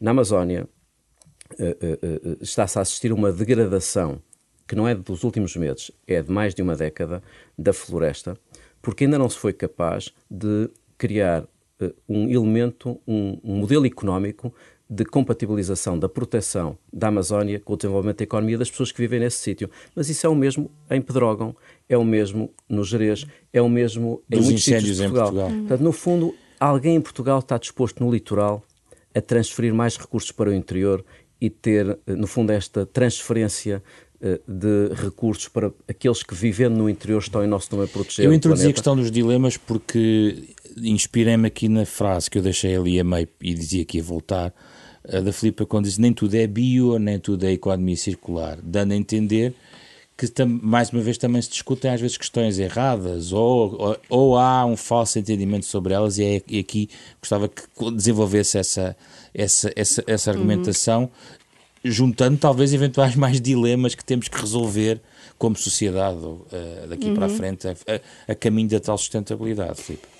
Na 0.00 0.12
Amazónia 0.12 0.68
uh, 1.58 1.64
uh, 1.64 2.30
uh, 2.30 2.38
está-se 2.40 2.78
a 2.78 2.82
assistir 2.82 3.10
a 3.10 3.14
uma 3.14 3.32
degradação 3.32 4.22
que 4.68 4.76
não 4.76 4.86
é 4.86 4.94
dos 4.94 5.24
últimos 5.24 5.56
meses, 5.56 5.90
é 6.06 6.22
de 6.22 6.30
mais 6.30 6.54
de 6.54 6.62
uma 6.62 6.76
década 6.76 7.20
da 7.58 7.72
floresta, 7.72 8.38
porque 8.80 9.02
ainda 9.02 9.18
não 9.18 9.28
se 9.28 9.36
foi 9.36 9.52
capaz 9.52 10.14
de 10.30 10.70
criar 10.96 11.44
um 12.08 12.28
elemento, 12.28 13.00
um, 13.06 13.38
um 13.42 13.56
modelo 13.56 13.84
económico 13.84 14.54
de 14.88 15.04
compatibilização 15.04 15.98
da 15.98 16.08
proteção 16.08 16.78
da 16.92 17.08
Amazónia 17.08 17.58
com 17.58 17.72
o 17.72 17.76
desenvolvimento 17.76 18.18
da 18.18 18.24
economia 18.24 18.56
das 18.56 18.70
pessoas 18.70 18.92
que 18.92 18.98
vivem 18.98 19.18
nesse 19.18 19.38
sítio. 19.38 19.68
Mas 19.94 20.08
isso 20.08 20.24
é 20.24 20.30
o 20.30 20.36
mesmo 20.36 20.70
em 20.88 21.02
Pedrógão, 21.02 21.54
é 21.88 21.98
o 21.98 22.04
mesmo 22.04 22.54
no 22.68 22.84
Jerez, 22.84 23.26
é 23.52 23.60
o 23.60 23.68
mesmo 23.68 24.22
em 24.30 24.36
Dos 24.36 24.46
muitos 24.46 24.64
sítios 24.64 24.96
de 24.98 25.02
Portugal. 25.02 25.32
Portugal. 25.32 25.50
Portanto, 25.50 25.80
no 25.80 25.92
fundo, 25.92 26.34
alguém 26.58 26.96
em 26.96 27.00
Portugal 27.00 27.38
está 27.38 27.58
disposto 27.58 28.02
no 28.02 28.10
litoral 28.10 28.62
a 29.14 29.20
transferir 29.20 29.74
mais 29.74 29.96
recursos 29.96 30.30
para 30.30 30.50
o 30.50 30.54
interior 30.54 31.04
e 31.40 31.50
ter, 31.50 31.98
eh, 32.06 32.14
no 32.14 32.26
fundo, 32.26 32.50
esta 32.50 32.84
transferência 32.84 33.82
eh, 34.20 34.40
de 34.46 34.94
recursos 34.94 35.48
para 35.48 35.72
aqueles 35.88 36.22
que 36.22 36.34
vivendo 36.34 36.76
no 36.76 36.88
interior 36.88 37.18
estão 37.18 37.44
em 37.44 37.46
nosso 37.46 37.74
nome 37.74 37.86
a 37.86 37.92
proteger 37.92 38.24
Eu 38.24 38.32
introduzi 38.32 38.68
a 38.68 38.72
questão 38.72 38.96
dos 38.96 39.10
dilemas 39.10 39.56
porque 39.56 40.54
inspirei-me 40.78 41.46
aqui 41.46 41.68
na 41.68 41.84
frase 41.84 42.30
que 42.30 42.38
eu 42.38 42.42
deixei 42.42 42.76
ali 42.76 42.98
a 43.00 43.04
meio 43.04 43.28
e 43.40 43.54
dizia 43.54 43.84
que 43.84 43.98
ia 43.98 44.02
voltar, 44.02 44.54
da 45.24 45.32
Filipa 45.32 45.64
quando 45.64 45.84
diz 45.84 45.98
nem 45.98 46.12
tudo 46.12 46.34
é 46.34 46.46
bio, 46.46 46.98
nem 46.98 47.18
tudo 47.18 47.44
é 47.46 47.52
economia 47.52 47.96
circular, 47.96 48.58
dando 48.62 48.92
a 48.92 48.96
entender 48.96 49.54
que 50.16 50.44
mais 50.44 50.90
uma 50.90 51.02
vez 51.02 51.18
também 51.18 51.42
se 51.42 51.50
discutem 51.50 51.90
às 51.90 52.00
vezes 52.00 52.16
questões 52.16 52.58
erradas 52.58 53.32
ou, 53.32 53.76
ou, 53.78 53.96
ou 54.08 54.38
há 54.38 54.64
um 54.64 54.76
falso 54.76 55.18
entendimento 55.18 55.66
sobre 55.66 55.92
elas 55.92 56.16
e, 56.16 56.24
é, 56.24 56.42
e 56.48 56.58
aqui 56.58 56.88
gostava 57.20 57.48
que 57.48 57.62
desenvolvesse 57.92 58.56
essa, 58.56 58.96
essa, 59.34 59.70
essa, 59.76 60.02
essa 60.06 60.30
argumentação 60.30 61.02
uhum. 61.02 61.90
juntando 61.90 62.38
talvez 62.38 62.72
eventuais 62.72 63.14
mais 63.16 63.40
dilemas 63.40 63.94
que 63.94 64.04
temos 64.04 64.26
que 64.26 64.40
resolver 64.40 65.02
como 65.36 65.54
sociedade 65.54 66.24
uh, 66.24 66.86
daqui 66.88 67.08
uhum. 67.08 67.14
para 67.14 67.26
a 67.26 67.28
uhum. 67.28 67.36
frente 67.36 67.68
a, 67.68 67.72
a, 67.72 68.32
a, 68.32 68.34
caminho 68.34 68.70
da 68.70 68.80
tal 68.80 68.96
sustentabilidade, 68.96 69.82
Filipe. 69.82 70.15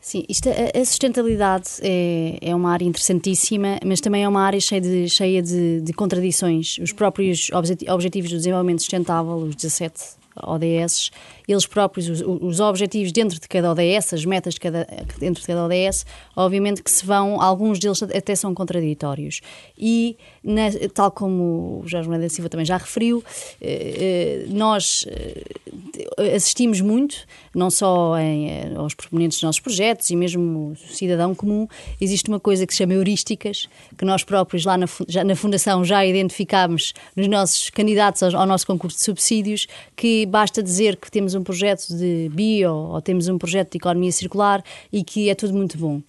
Sim, 0.00 0.24
isto, 0.28 0.48
a, 0.48 0.84
sustentabilidade 0.84 1.68
é, 1.82 2.38
é 2.40 2.54
uma 2.54 2.72
área 2.72 2.84
interessantíssima, 2.84 3.78
mas 3.84 4.00
também 4.00 4.22
é 4.22 4.28
uma 4.28 4.42
área 4.42 4.60
cheia 4.60 4.80
de, 4.80 5.08
cheia 5.08 5.42
de, 5.42 5.80
de 5.80 5.92
contradições. 5.92 6.78
Os 6.78 6.92
próprios 6.92 7.50
Objetivos 7.52 8.30
do 8.30 8.36
Desenvolvimento 8.36 8.80
Sustentável, 8.80 9.34
os 9.36 9.56
17 9.56 10.18
ODS, 10.42 11.10
eles 11.48 11.66
próprios, 11.66 12.08
os, 12.08 12.20
os, 12.20 12.60
objetivos 12.60 13.10
dentro 13.10 13.40
de 13.40 13.48
cada 13.48 13.72
ODS, 13.72 14.12
as 14.12 14.24
metas 14.26 14.54
de 14.54 14.60
cada, 14.60 14.86
dentro 15.18 15.40
de 15.40 15.46
cada 15.46 15.64
ODS, 15.64 16.04
obviamente 16.36 16.82
que 16.82 16.90
se 16.90 17.06
vão, 17.06 17.40
alguns 17.40 17.78
deles 17.78 18.02
até 18.02 18.34
são 18.34 18.54
contraditórios. 18.54 19.40
E, 19.76 20.16
na, 20.44 20.64
tal 20.92 21.10
como 21.10 21.80
o 21.82 21.88
Jorge 21.88 22.06
Moreira 22.06 22.28
da 22.28 22.34
Silva 22.34 22.50
também 22.50 22.66
já 22.66 22.76
referiu, 22.76 23.24
eh, 23.62 24.44
eh, 24.46 24.46
nós 24.50 25.06
eh, 25.08 26.34
assistimos 26.36 26.82
muito, 26.82 27.26
não 27.54 27.70
só 27.70 28.18
em, 28.18 28.76
aos 28.76 28.94
proponentes 28.94 29.38
dos 29.38 29.44
nossos 29.44 29.60
projetos 29.60 30.10
e 30.10 30.16
mesmo 30.16 30.72
o 30.72 30.76
cidadão 30.94 31.34
comum, 31.34 31.66
existe 31.98 32.28
uma 32.28 32.38
coisa 32.38 32.66
que 32.66 32.74
se 32.74 32.78
chama 32.78 32.92
heurísticas, 32.92 33.68
que 33.96 34.04
nós 34.04 34.22
próprios 34.22 34.66
lá 34.66 34.76
na, 34.76 34.86
já, 35.08 35.24
na 35.24 35.34
Fundação 35.34 35.82
já 35.82 36.04
identificámos 36.04 36.92
nos 37.16 37.26
nossos 37.26 37.70
candidatos 37.70 38.22
ao, 38.22 38.36
ao 38.42 38.46
nosso 38.46 38.66
concurso 38.66 38.98
de 38.98 39.04
subsídios, 39.04 39.66
que 39.96 40.26
basta 40.26 40.62
dizer 40.62 40.96
que 40.96 41.10
temos 41.10 41.37
um 41.38 41.44
projeto 41.44 41.88
de 41.88 42.28
bio 42.32 42.72
ou 42.72 43.00
temos 43.00 43.28
um 43.28 43.38
projeto 43.38 43.72
de 43.72 43.78
economia 43.78 44.12
circular 44.12 44.62
e 44.92 45.02
que 45.02 45.30
é 45.30 45.34
tudo 45.34 45.54
muito 45.54 45.78
bom. 45.78 46.02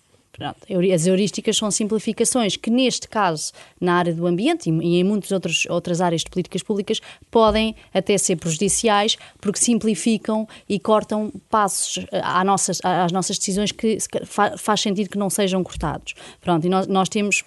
As 0.94 1.06
heurísticas 1.06 1.58
são 1.58 1.70
simplificações 1.70 2.56
que, 2.56 2.70
neste 2.70 3.10
caso, 3.10 3.52
na 3.80 3.96
área 3.96 4.14
do 4.14 4.26
ambiente 4.26 4.70
e 4.70 5.00
em 5.00 5.04
muitas 5.04 5.32
outras, 5.32 5.66
outras 5.70 6.00
áreas 6.00 6.22
de 6.22 6.30
políticas 6.30 6.64
públicas, 6.64 7.02
podem 7.30 7.76
até 7.94 8.18
ser 8.18 8.38
prejudiciais 8.38 9.18
porque 9.42 9.60
simplificam 9.60 10.48
e 10.68 10.80
cortam 10.80 11.32
passos 11.50 12.06
eh, 12.12 12.44
nossas, 12.46 12.80
às 12.84 13.12
nossas 13.12 13.38
decisões 13.38 13.72
que 13.72 13.98
faz 14.58 14.80
sentido 14.80 15.10
que 15.10 15.18
não 15.18 15.30
sejam 15.30 15.62
cortados. 15.62 16.14
Pronto, 16.40 16.66
e 16.66 16.70
nós, 16.70 16.88
nós 16.88 17.10
temos 17.10 17.44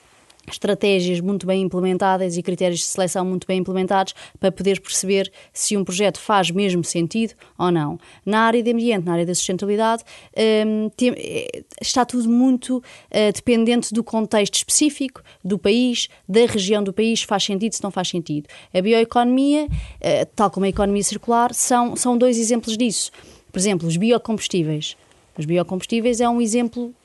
estratégias 0.50 1.20
muito 1.20 1.46
bem 1.46 1.62
implementadas 1.62 2.36
e 2.36 2.42
critérios 2.42 2.80
de 2.80 2.86
seleção 2.86 3.24
muito 3.24 3.46
bem 3.46 3.58
implementados 3.58 4.14
para 4.38 4.50
poder 4.50 4.80
perceber 4.80 5.30
se 5.52 5.76
um 5.76 5.84
projeto 5.84 6.18
faz 6.18 6.50
mesmo 6.50 6.82
sentido 6.84 7.34
ou 7.58 7.70
não. 7.70 7.98
Na 8.24 8.40
área 8.40 8.62
de 8.62 8.72
ambiente, 8.72 9.04
na 9.04 9.12
área 9.12 9.26
da 9.26 9.34
sustentabilidade, 9.34 10.02
um, 10.66 10.88
tem, 10.90 11.10
eh, 11.16 11.62
está 11.80 12.04
tudo 12.04 12.28
muito 12.28 12.78
uh, 12.78 13.32
dependente 13.34 13.92
do 13.94 14.02
contexto 14.02 14.54
específico 14.54 15.22
do 15.44 15.58
país, 15.58 16.08
da 16.28 16.46
região 16.46 16.82
do 16.82 16.92
país, 16.92 17.22
faz 17.22 17.44
sentido, 17.44 17.74
se 17.74 17.82
não 17.82 17.90
faz 17.90 18.08
sentido. 18.08 18.48
A 18.74 18.80
bioeconomia, 18.80 19.66
uh, 19.66 20.26
tal 20.34 20.50
como 20.50 20.66
a 20.66 20.68
economia 20.68 21.02
circular, 21.02 21.54
são, 21.54 21.96
são 21.96 22.16
dois 22.16 22.38
exemplos 22.38 22.76
disso. 22.76 23.10
Por 23.50 23.58
exemplo, 23.58 23.86
os 23.86 23.96
biocombustíveis. 23.96 24.96
Os 25.38 25.44
biocombustíveis 25.44 26.20
é 26.20 26.28
um 26.28 26.40
exemplo 26.40 26.92
eh, 26.92 27.01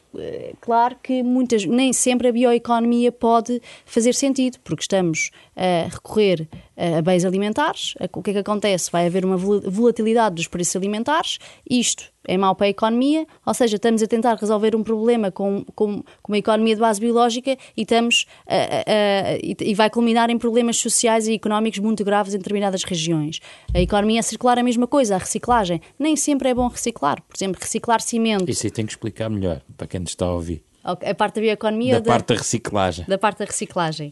claro 0.61 0.95
que 1.01 1.23
muitas, 1.23 1.65
nem 1.65 1.93
sempre 1.93 2.27
a 2.27 2.31
bioeconomia 2.31 3.11
pode 3.11 3.61
fazer 3.85 4.13
sentido, 4.13 4.57
porque 4.63 4.81
estamos 4.81 5.31
a 5.57 5.89
recorrer 5.89 6.47
a 6.77 7.01
bens 7.01 7.25
alimentares. 7.25 7.95
O 8.13 8.21
que 8.21 8.29
é 8.29 8.33
que 8.33 8.39
acontece? 8.39 8.91
Vai 8.91 9.07
haver 9.07 9.25
uma 9.25 9.35
volatilidade 9.35 10.35
dos 10.35 10.47
preços 10.47 10.75
alimentares, 10.75 11.39
isto 11.67 12.03
é 12.27 12.37
mau 12.37 12.53
para 12.53 12.67
a 12.67 12.69
economia, 12.69 13.25
ou 13.45 13.53
seja, 13.53 13.77
estamos 13.77 14.03
a 14.03 14.07
tentar 14.07 14.35
resolver 14.35 14.75
um 14.75 14.83
problema 14.83 15.31
com, 15.31 15.65
com, 15.73 16.03
com 16.21 16.31
uma 16.31 16.37
economia 16.37 16.75
de 16.75 16.81
base 16.81 16.99
biológica 16.99 17.57
e, 17.75 17.81
estamos 17.81 18.25
a, 18.45 18.55
a, 18.55 18.57
a, 18.57 19.37
e 19.41 19.73
vai 19.73 19.89
culminar 19.89 20.29
em 20.29 20.37
problemas 20.37 20.77
sociais 20.77 21.27
e 21.27 21.33
económicos 21.33 21.79
muito 21.79 22.03
graves 22.03 22.33
em 22.33 22.37
determinadas 22.37 22.83
regiões. 22.83 23.39
A 23.73 23.79
economia 23.79 24.21
circular 24.21 24.57
é 24.57 24.61
a 24.61 24.63
mesma 24.63 24.85
coisa, 24.85 25.15
a 25.15 25.17
reciclagem. 25.17 25.81
Nem 25.97 26.15
sempre 26.17 26.49
é 26.49 26.53
bom 26.53 26.67
reciclar. 26.67 27.21
Por 27.23 27.35
exemplo, 27.35 27.61
reciclar 27.61 28.01
cimento. 28.01 28.49
Isso 28.51 28.67
aí 28.67 28.71
tem 28.71 28.85
que 28.85 28.91
explicar 28.91 29.29
melhor 29.29 29.61
para 29.77 29.87
quem 29.87 30.01
nos 30.01 30.09
está 30.09 30.25
a 30.25 30.33
ouvir. 30.33 30.61
A 30.83 31.13
parte 31.15 31.35
da 31.35 31.41
bioeconomia. 31.41 31.95
Da, 31.95 31.99
da 31.99 32.11
parte 32.11 32.27
da 32.27 32.35
reciclagem. 32.35 33.05
Da 33.07 33.17
parte 33.17 33.39
da 33.39 33.45
reciclagem. 33.45 34.11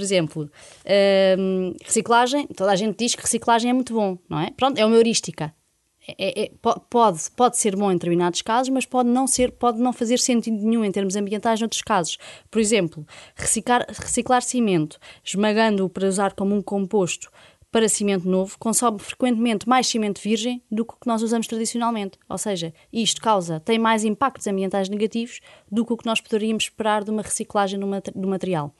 Por 0.00 0.04
exemplo, 0.04 0.50
hum, 1.38 1.74
reciclagem, 1.84 2.46
toda 2.46 2.72
a 2.72 2.74
gente 2.76 2.96
diz 2.96 3.14
que 3.14 3.20
reciclagem 3.20 3.68
é 3.68 3.74
muito 3.74 3.92
bom, 3.92 4.16
não 4.30 4.40
é? 4.40 4.50
Pronto, 4.50 4.78
é 4.78 4.86
uma 4.86 4.96
heurística. 4.96 5.54
É, 6.16 6.44
é, 6.44 6.52
pode, 6.88 7.30
pode 7.36 7.58
ser 7.58 7.76
bom 7.76 7.92
em 7.92 7.96
determinados 7.96 8.40
casos, 8.40 8.70
mas 8.70 8.86
pode 8.86 9.10
não, 9.10 9.26
ser, 9.26 9.52
pode 9.52 9.78
não 9.78 9.92
fazer 9.92 10.18
sentido 10.18 10.56
nenhum 10.56 10.86
em 10.86 10.90
termos 10.90 11.16
ambientais 11.16 11.60
noutros 11.60 11.82
casos. 11.82 12.16
Por 12.50 12.62
exemplo, 12.62 13.06
reciclar, 13.34 13.84
reciclar 13.90 14.40
cimento, 14.40 14.98
esmagando-o 15.22 15.90
para 15.90 16.08
usar 16.08 16.32
como 16.32 16.54
um 16.54 16.62
composto 16.62 17.30
para 17.70 17.86
cimento 17.86 18.26
novo, 18.26 18.58
consome 18.58 18.98
frequentemente 18.98 19.68
mais 19.68 19.86
cimento 19.86 20.18
virgem 20.18 20.62
do 20.70 20.82
que 20.82 20.94
o 20.94 20.96
que 20.96 21.06
nós 21.06 21.22
usamos 21.22 21.46
tradicionalmente. 21.46 22.18
Ou 22.26 22.38
seja, 22.38 22.72
isto 22.90 23.20
causa, 23.20 23.60
tem 23.60 23.78
mais 23.78 24.02
impactos 24.02 24.46
ambientais 24.46 24.88
negativos 24.88 25.40
do 25.70 25.84
que 25.84 25.92
o 25.92 25.96
que 25.98 26.06
nós 26.06 26.22
poderíamos 26.22 26.64
esperar 26.64 27.04
de 27.04 27.10
uma 27.10 27.20
reciclagem 27.20 27.78
do 27.78 28.26
material 28.28 28.74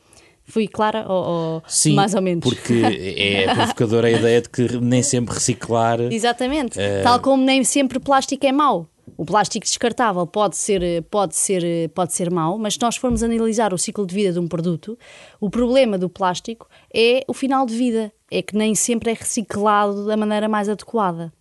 Fui 0.50 0.68
clara 0.68 1.06
ou, 1.08 1.24
ou 1.24 1.62
Sim, 1.66 1.94
mais 1.94 2.14
ou 2.14 2.20
menos? 2.20 2.42
porque 2.42 2.82
é 3.16 3.46
provocadora 3.54 4.08
a 4.08 4.10
ideia 4.10 4.42
de 4.42 4.48
que 4.48 4.76
nem 4.78 5.02
sempre 5.02 5.34
reciclar... 5.34 6.00
Exatamente. 6.00 6.78
Tal 7.02 7.20
como 7.20 7.42
nem 7.42 7.64
sempre 7.64 7.98
plástico 7.98 8.46
é 8.46 8.52
mau. 8.52 8.88
O 9.16 9.24
plástico 9.24 9.64
descartável 9.64 10.26
pode 10.26 10.56
ser, 10.56 11.02
pode, 11.10 11.36
ser, 11.36 11.90
pode 11.90 12.12
ser 12.14 12.30
mau, 12.30 12.58
mas 12.58 12.74
se 12.74 12.80
nós 12.80 12.96
formos 12.96 13.22
analisar 13.22 13.74
o 13.74 13.78
ciclo 13.78 14.06
de 14.06 14.14
vida 14.14 14.32
de 14.32 14.38
um 14.38 14.48
produto, 14.48 14.98
o 15.40 15.50
problema 15.50 15.98
do 15.98 16.08
plástico 16.08 16.68
é 16.94 17.22
o 17.26 17.34
final 17.34 17.66
de 17.66 17.76
vida. 17.76 18.12
É 18.30 18.42
que 18.42 18.56
nem 18.56 18.74
sempre 18.74 19.10
é 19.10 19.14
reciclado 19.14 20.06
da 20.06 20.16
maneira 20.16 20.48
mais 20.48 20.68
adequada. 20.68 21.32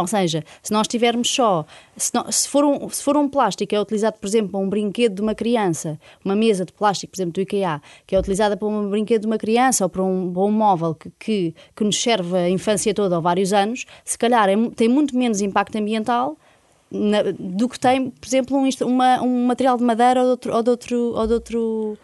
Ou 0.00 0.06
seja, 0.06 0.44
se 0.62 0.72
nós 0.72 0.86
tivermos 0.86 1.28
só, 1.28 1.64
se, 1.96 2.12
não, 2.14 2.30
se, 2.30 2.48
for 2.48 2.64
um, 2.64 2.88
se 2.88 3.02
for 3.02 3.16
um 3.16 3.28
plástico 3.28 3.68
que 3.68 3.76
é 3.76 3.80
utilizado, 3.80 4.18
por 4.18 4.26
exemplo, 4.26 4.50
para 4.50 4.60
um 4.60 4.68
brinquedo 4.68 5.14
de 5.14 5.22
uma 5.22 5.34
criança, 5.34 5.98
uma 6.24 6.36
mesa 6.36 6.64
de 6.64 6.72
plástico, 6.72 7.12
por 7.12 7.16
exemplo, 7.16 7.32
do 7.32 7.40
IKEA, 7.40 7.80
que 8.06 8.14
é 8.14 8.18
utilizada 8.18 8.56
para 8.56 8.68
um 8.68 8.90
brinquedo 8.90 9.22
de 9.22 9.26
uma 9.26 9.38
criança 9.38 9.84
ou 9.84 9.90
para 9.90 10.02
um, 10.02 10.32
para 10.32 10.42
um 10.42 10.50
móvel 10.50 10.94
que, 10.94 11.10
que, 11.18 11.54
que 11.74 11.84
nos 11.84 12.00
serve 12.00 12.36
a 12.36 12.50
infância 12.50 12.92
toda 12.94 13.16
ou 13.16 13.22
vários 13.22 13.52
anos, 13.52 13.86
se 14.04 14.18
calhar 14.18 14.48
é, 14.48 14.54
tem 14.74 14.88
muito 14.88 15.16
menos 15.16 15.40
impacto 15.40 15.76
ambiental 15.76 16.36
na, 16.90 17.18
do 17.38 17.68
que 17.68 17.78
tem, 17.78 18.10
por 18.10 18.26
exemplo, 18.26 18.56
um, 18.56 18.68
uma, 18.86 19.22
um 19.22 19.46
material 19.46 19.76
de 19.76 19.84
madeira 19.84 20.22
ou 20.22 20.26
de 20.26 20.30
outro, 20.30 20.54
ou 20.54 20.62
de 20.62 20.70
outro, 20.70 20.96
ou 21.14 21.26
de 21.26 21.32
outro 21.34 21.98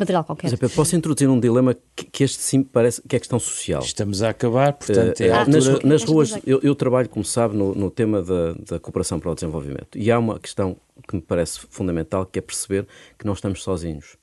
material 0.00 0.24
qualquer. 0.24 0.50
Mas, 0.50 0.58
Pedro, 0.58 0.74
posso 0.74 0.96
introduzir 0.96 1.28
um 1.28 1.38
dilema 1.38 1.76
que, 1.94 2.04
que, 2.04 2.24
este 2.24 2.38
sim 2.38 2.62
parece 2.62 3.00
que 3.02 3.14
é 3.14 3.18
questão 3.18 3.38
social. 3.38 3.82
Estamos 3.82 4.22
a 4.22 4.30
acabar, 4.30 4.72
portanto, 4.72 5.20
uh, 5.20 5.22
é 5.22 5.30
ah, 5.30 5.46
nas, 5.46 5.82
nas, 5.82 6.04
ruas, 6.04 6.38
eu, 6.46 6.60
eu, 6.62 6.74
trabalho, 6.74 7.08
como 7.08 7.24
sabe, 7.24 7.56
no, 7.56 7.74
no 7.74 7.90
tema 7.90 8.22
da, 8.22 8.54
da, 8.54 8.80
cooperação 8.80 9.20
para 9.20 9.30
o 9.30 9.34
desenvolvimento. 9.34 9.96
E 9.96 10.10
há 10.10 10.18
uma 10.18 10.38
questão 10.38 10.76
que 11.06 11.14
me 11.14 11.22
parece 11.22 11.60
fundamental, 11.70 12.26
que 12.26 12.38
é 12.38 12.42
perceber 12.42 12.86
que 13.18 13.26
não 13.26 13.34
estamos 13.34 13.62
sozinhos. 13.62 14.16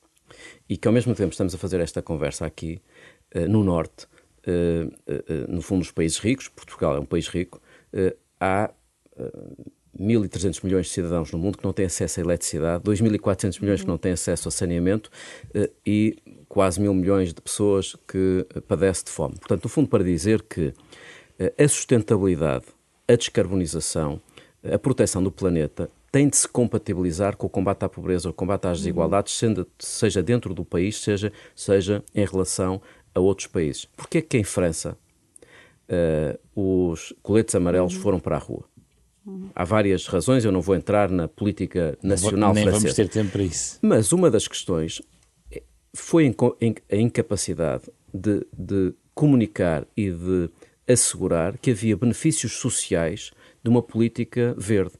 E 0.67 0.75
que 0.75 0.87
ao 0.87 0.93
mesmo 0.93 1.15
tempo 1.15 1.31
estamos 1.31 1.55
a 1.55 1.57
fazer 1.57 1.79
esta 1.79 2.01
conversa 2.01 2.45
aqui, 2.45 2.81
uh, 3.35 3.47
no 3.47 3.63
Norte, 3.63 4.07
uh, 4.47 5.51
no 5.51 5.61
fundo, 5.61 5.79
dos 5.79 5.91
países 5.91 6.17
ricos, 6.17 6.49
Portugal 6.49 6.95
é 6.97 6.99
um 6.99 7.05
país 7.05 7.27
rico, 7.27 7.61
há 8.39 8.69
1.300 9.99 10.63
milhões 10.63 10.87
de 10.87 10.93
cidadãos 10.93 11.31
no 11.31 11.39
mundo 11.39 11.57
que 11.57 11.63
não 11.63 11.73
têm 11.73 11.85
acesso 11.85 12.19
à 12.19 12.23
eletricidade, 12.23 12.83
2.400 12.83 13.61
milhões 13.61 13.81
que 13.81 13.87
não 13.87 13.97
têm 13.97 14.11
acesso 14.11 14.47
ao 14.47 14.51
saneamento 14.51 15.09
eh, 15.53 15.69
e 15.85 16.17
quase 16.47 16.79
mil 16.79 16.93
milhões 16.93 17.33
de 17.33 17.41
pessoas 17.41 17.95
que 18.07 18.45
padecem 18.67 19.05
de 19.05 19.11
fome. 19.11 19.35
Portanto, 19.35 19.63
no 19.63 19.69
fundo, 19.69 19.89
para 19.89 20.03
dizer 20.03 20.43
que 20.43 20.73
eh, 21.39 21.53
a 21.57 21.67
sustentabilidade, 21.67 22.65
a 23.07 23.15
descarbonização, 23.15 24.21
a 24.63 24.77
proteção 24.77 25.23
do 25.23 25.31
planeta 25.31 25.89
tem 26.11 26.27
de 26.27 26.37
se 26.37 26.47
compatibilizar 26.47 27.35
com 27.35 27.47
o 27.47 27.49
combate 27.49 27.83
à 27.83 27.89
pobreza, 27.89 28.29
o 28.29 28.33
combate 28.33 28.65
às 28.65 28.79
desigualdades, 28.79 29.39
seja 29.77 30.23
dentro 30.23 30.53
do 30.53 30.63
país, 30.63 30.99
seja, 30.99 31.31
seja 31.55 32.03
em 32.15 32.25
relação 32.25 32.81
a 33.13 33.19
outros 33.19 33.47
países. 33.47 33.85
Porquê 33.85 34.21
que 34.21 34.37
em 34.37 34.43
França 34.43 34.97
uh, 35.89 36.89
os 36.89 37.13
coletes 37.21 37.53
amarelos 37.55 37.93
foram 37.93 38.19
para 38.19 38.35
a 38.35 38.39
rua? 38.39 38.63
Há 39.53 39.63
várias 39.63 40.07
razões, 40.07 40.45
eu 40.45 40.51
não 40.51 40.61
vou 40.61 40.75
entrar 40.75 41.09
na 41.09 41.27
política 41.27 41.97
nacional 42.01 42.53
Nem 42.53 42.63
francesa. 42.63 42.83
vamos 42.83 42.95
ter 42.95 43.09
tempo 43.09 43.31
para 43.31 43.43
isso. 43.43 43.79
Mas 43.81 44.11
uma 44.11 44.31
das 44.31 44.47
questões 44.47 45.01
foi 45.93 46.33
a 46.91 46.95
incapacidade 46.95 47.83
de, 48.13 48.45
de 48.57 48.93
comunicar 49.13 49.85
e 49.97 50.11
de 50.11 50.49
assegurar 50.87 51.57
que 51.57 51.71
havia 51.71 51.97
benefícios 51.97 52.53
sociais 52.53 53.31
de 53.63 53.69
uma 53.69 53.81
política 53.81 54.55
verde. 54.57 54.93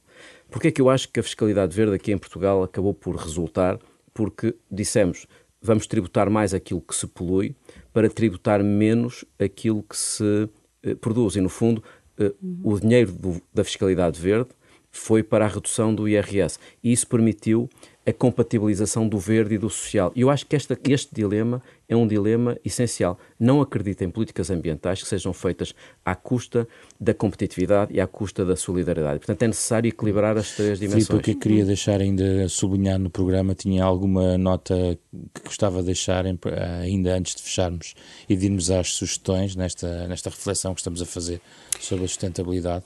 Porque 0.50 0.70
é 0.70 0.72
que 0.72 0.82
eu 0.82 0.90
acho 0.90 1.10
que 1.10 1.20
a 1.20 1.24
fiscalidade 1.24 1.76
verde 1.76 1.96
aqui 1.96 2.12
em 2.12 2.18
Portugal 2.18 2.64
acabou 2.64 2.94
por 2.94 3.16
resultar? 3.16 3.80
Porque 4.14 4.56
dissemos, 4.72 5.28
vamos 5.62 5.88
tributar 5.88 6.30
mais 6.30 6.54
aquilo 6.54 6.82
que 6.82 6.96
se 6.96 7.08
polui 7.08 7.56
para 7.94 8.10
tributar 8.10 8.64
menos 8.64 9.24
aquilo 9.40 9.84
que 9.84 9.96
se 9.96 10.50
eh, 10.84 10.96
produz. 10.96 11.36
E, 11.36 11.42
no 11.42 11.50
fundo, 11.50 11.84
uhum. 12.20 12.60
o 12.64 12.80
dinheiro 12.80 13.12
do, 13.12 13.42
da 13.54 13.64
fiscalidade 13.64 14.20
verde 14.20 14.50
foi 14.90 15.22
para 15.22 15.46
a 15.46 15.48
redução 15.48 15.94
do 15.94 16.08
IRS. 16.08 16.60
E 16.84 16.92
isso 16.92 17.08
permitiu 17.08 17.70
a 18.08 18.14
compatibilização 18.14 19.06
do 19.06 19.20
verde 19.20 19.56
e 19.56 19.58
do 19.58 19.70
social. 19.70 20.14
E 20.16 20.22
eu 20.22 20.30
acho 20.30 20.46
que 20.46 20.56
esta, 20.56 20.80
este 20.88 21.14
dilema 21.14 21.62
é 21.90 21.96
um 21.96 22.08
dilema 22.08 22.58
essencial. 22.64 23.20
Não 23.38 23.60
acredito 23.60 24.02
em 24.02 24.10
políticas 24.10 24.50
ambientais 24.50 25.04
que 25.04 25.10
sejam 25.10 25.34
feitas 25.34 25.76
à 26.06 26.16
custa 26.16 26.66
da 26.98 27.14
competitividade 27.14 27.94
e 27.94 28.00
à 28.00 28.08
custa 28.08 28.46
da 28.46 28.56
solidariedade. 28.56 29.20
Portanto, 29.20 29.44
é 29.44 29.48
necessário 29.48 29.90
equilibrar 29.90 30.38
as 30.38 30.56
três 30.56 30.80
dimensões. 30.80 31.08
Filipe, 31.08 31.22
o 31.22 31.24
que 31.24 31.32
eu 31.32 31.40
queria 31.40 31.66
deixar 31.66 32.00
ainda 32.00 32.48
sublinhado 32.48 33.04
no 33.04 33.10
programa, 33.10 33.54
tinha 33.54 33.84
alguma 33.84 34.38
nota 34.38 34.98
que 35.34 35.42
gostava 35.44 35.80
de 35.80 35.88
deixar 35.88 36.26
ainda 36.26 37.14
antes 37.14 37.36
de 37.36 37.42
fecharmos 37.42 37.94
e 38.30 38.38
de 38.38 38.46
irmos 38.46 38.72
às 38.72 38.94
sugestões 38.94 39.54
nesta, 39.54 40.08
nesta 40.08 40.30
reflexão 40.30 40.74
que 40.74 40.80
estamos 40.80 41.02
a 41.02 41.06
fazer 41.06 41.42
sobre 41.82 42.06
a 42.06 42.08
sustentabilidade? 42.08 42.86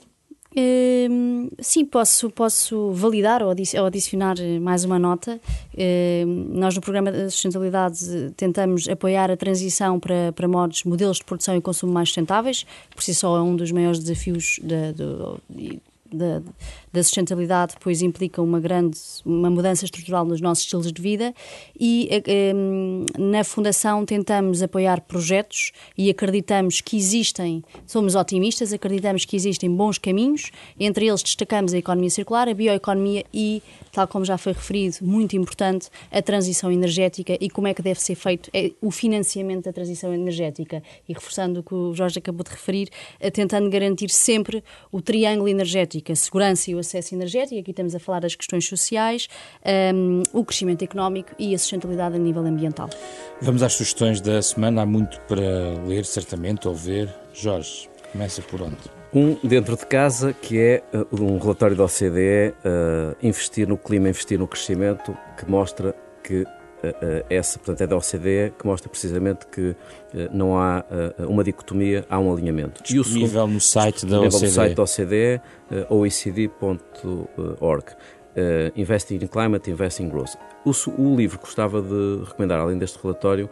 Uh, 0.54 1.50
sim, 1.60 1.84
posso, 1.84 2.28
posso 2.30 2.92
validar 2.92 3.42
ou 3.42 3.50
adicionar 3.86 4.36
mais 4.60 4.84
uma 4.84 4.98
nota. 4.98 5.40
Uh, 5.72 6.26
nós, 6.26 6.74
no 6.74 6.80
programa 6.80 7.10
da 7.10 7.30
sustentabilidade, 7.30 8.32
tentamos 8.36 8.86
apoiar 8.88 9.30
a 9.30 9.36
transição 9.36 9.98
para, 9.98 10.32
para 10.32 10.46
modos, 10.46 10.84
modelos 10.84 11.16
de 11.18 11.24
produção 11.24 11.56
e 11.56 11.60
consumo 11.60 11.92
mais 11.92 12.10
sustentáveis. 12.10 12.66
Por 12.94 13.02
si 13.02 13.14
só, 13.14 13.36
é 13.38 13.40
um 13.40 13.56
dos 13.56 13.72
maiores 13.72 13.98
desafios 13.98 14.60
da, 14.62 14.92
do, 14.92 15.40
da, 16.16 16.42
da 16.92 17.02
sustentabilidade 17.02 17.74
depois 17.74 18.02
implica 18.02 18.40
uma 18.40 18.60
grande 18.60 18.98
uma 19.24 19.50
mudança 19.50 19.84
estrutural 19.84 20.24
nos 20.24 20.40
nossos 20.40 20.64
estilos 20.64 20.92
de 20.92 21.00
vida. 21.00 21.34
E 21.78 22.08
um, 22.54 23.04
eh, 23.16 23.22
na 23.22 23.44
Fundação 23.44 24.04
tentamos 24.04 24.62
apoiar 24.62 25.00
projetos 25.02 25.72
e 25.96 26.10
acreditamos 26.10 26.80
que 26.80 26.96
existem, 26.96 27.62
somos 27.86 28.14
otimistas, 28.14 28.72
acreditamos 28.72 29.24
que 29.24 29.36
existem 29.36 29.70
bons 29.70 29.98
caminhos, 29.98 30.50
entre 30.78 31.06
eles 31.06 31.22
destacamos 31.22 31.74
a 31.74 31.78
economia 31.78 32.10
circular, 32.10 32.48
a 32.48 32.54
bioeconomia 32.54 33.24
e, 33.32 33.62
tal 33.92 34.08
como 34.08 34.24
já 34.24 34.38
foi 34.38 34.52
referido, 34.54 34.96
muito 35.02 35.36
importante, 35.36 35.88
a 36.10 36.22
transição 36.22 36.72
energética 36.72 37.36
e 37.38 37.50
como 37.50 37.68
é 37.68 37.74
que 37.74 37.82
deve 37.82 38.00
ser 38.00 38.14
feito 38.14 38.50
é 38.52 38.72
o 38.80 38.90
financiamento 38.90 39.66
da 39.66 39.72
transição 39.72 40.12
energética 40.12 40.82
e 41.06 41.12
reforçando 41.12 41.60
o 41.60 41.62
que 41.62 41.74
o 41.74 41.94
Jorge 41.94 42.18
acabou 42.18 42.42
de 42.42 42.50
referir, 42.50 42.88
eh, 43.20 43.30
tentando 43.30 43.68
garantir 43.68 44.08
sempre 44.10 44.64
o 44.90 45.02
triângulo 45.02 45.48
energético, 45.48 46.10
a 46.10 46.16
segurança 46.16 46.70
e 46.70 46.74
o 46.74 46.78
acesso 46.78 47.14
energético, 47.14 47.60
aqui 47.60 47.70
estamos 47.70 47.94
a 47.94 48.00
falar 48.00 48.20
das 48.20 48.34
questões 48.34 48.66
sociais, 48.66 49.28
um, 49.94 50.22
o 50.32 50.44
crescimento 50.44 50.82
económico 50.82 51.32
e 51.38 51.54
a 51.54 51.58
sustentabilidade 51.58 52.16
a 52.16 52.18
nível 52.18 52.44
ambiental. 52.46 52.88
Vamos 53.40 53.62
às 53.62 53.74
sugestões 53.74 54.20
da 54.20 54.40
semana, 54.40 54.82
há 54.82 54.86
muito 54.86 55.20
para 55.22 55.78
ler, 55.86 56.04
certamente, 56.06 56.66
ou 56.66 56.74
ver. 56.74 57.12
Jorge, 57.34 57.88
começa 58.12 58.40
por 58.42 58.62
onde? 58.62 59.01
Um 59.14 59.36
dentro 59.46 59.76
de 59.76 59.84
casa, 59.84 60.32
que 60.32 60.58
é 60.58 60.82
uh, 60.94 61.22
um 61.22 61.36
relatório 61.38 61.76
da 61.76 61.84
OCDE, 61.84 62.54
uh, 62.64 63.14
Investir 63.22 63.68
no 63.68 63.76
Clima, 63.76 64.08
Investir 64.08 64.38
no 64.38 64.48
Crescimento, 64.48 65.14
que 65.36 65.50
mostra 65.50 65.94
que 66.22 66.46
essa, 67.30 67.60
portanto, 67.60 67.80
é 67.80 67.86
da 67.86 67.96
OCDE, 67.96 68.54
que 68.58 68.66
mostra 68.66 68.88
precisamente 68.88 69.46
que 69.46 69.76
não 70.32 70.58
há 70.58 70.84
uma 71.28 71.44
dicotomia, 71.44 72.04
há 72.10 72.18
um 72.18 72.32
alinhamento. 72.32 72.82
Disponível 72.82 73.46
no 73.46 73.60
site 73.60 74.04
da 74.04 74.18
OCDE. 74.20 74.42
no 74.42 74.48
site 74.48 74.74
da 74.74 74.82
OCDE, 74.82 75.40
oecd.org. 75.88 77.84
Investing 78.74 79.20
in 79.22 79.28
Climate, 79.28 79.70
Investing 79.70 80.06
in 80.06 80.08
Growth. 80.08 80.34
O, 80.64 80.72
o, 81.00 81.14
livro 81.14 81.38
que 81.38 81.44
gostava 81.44 81.80
de 81.80 82.24
recomendar, 82.24 82.58
além 82.58 82.76
deste 82.78 82.98
relatório, 83.00 83.48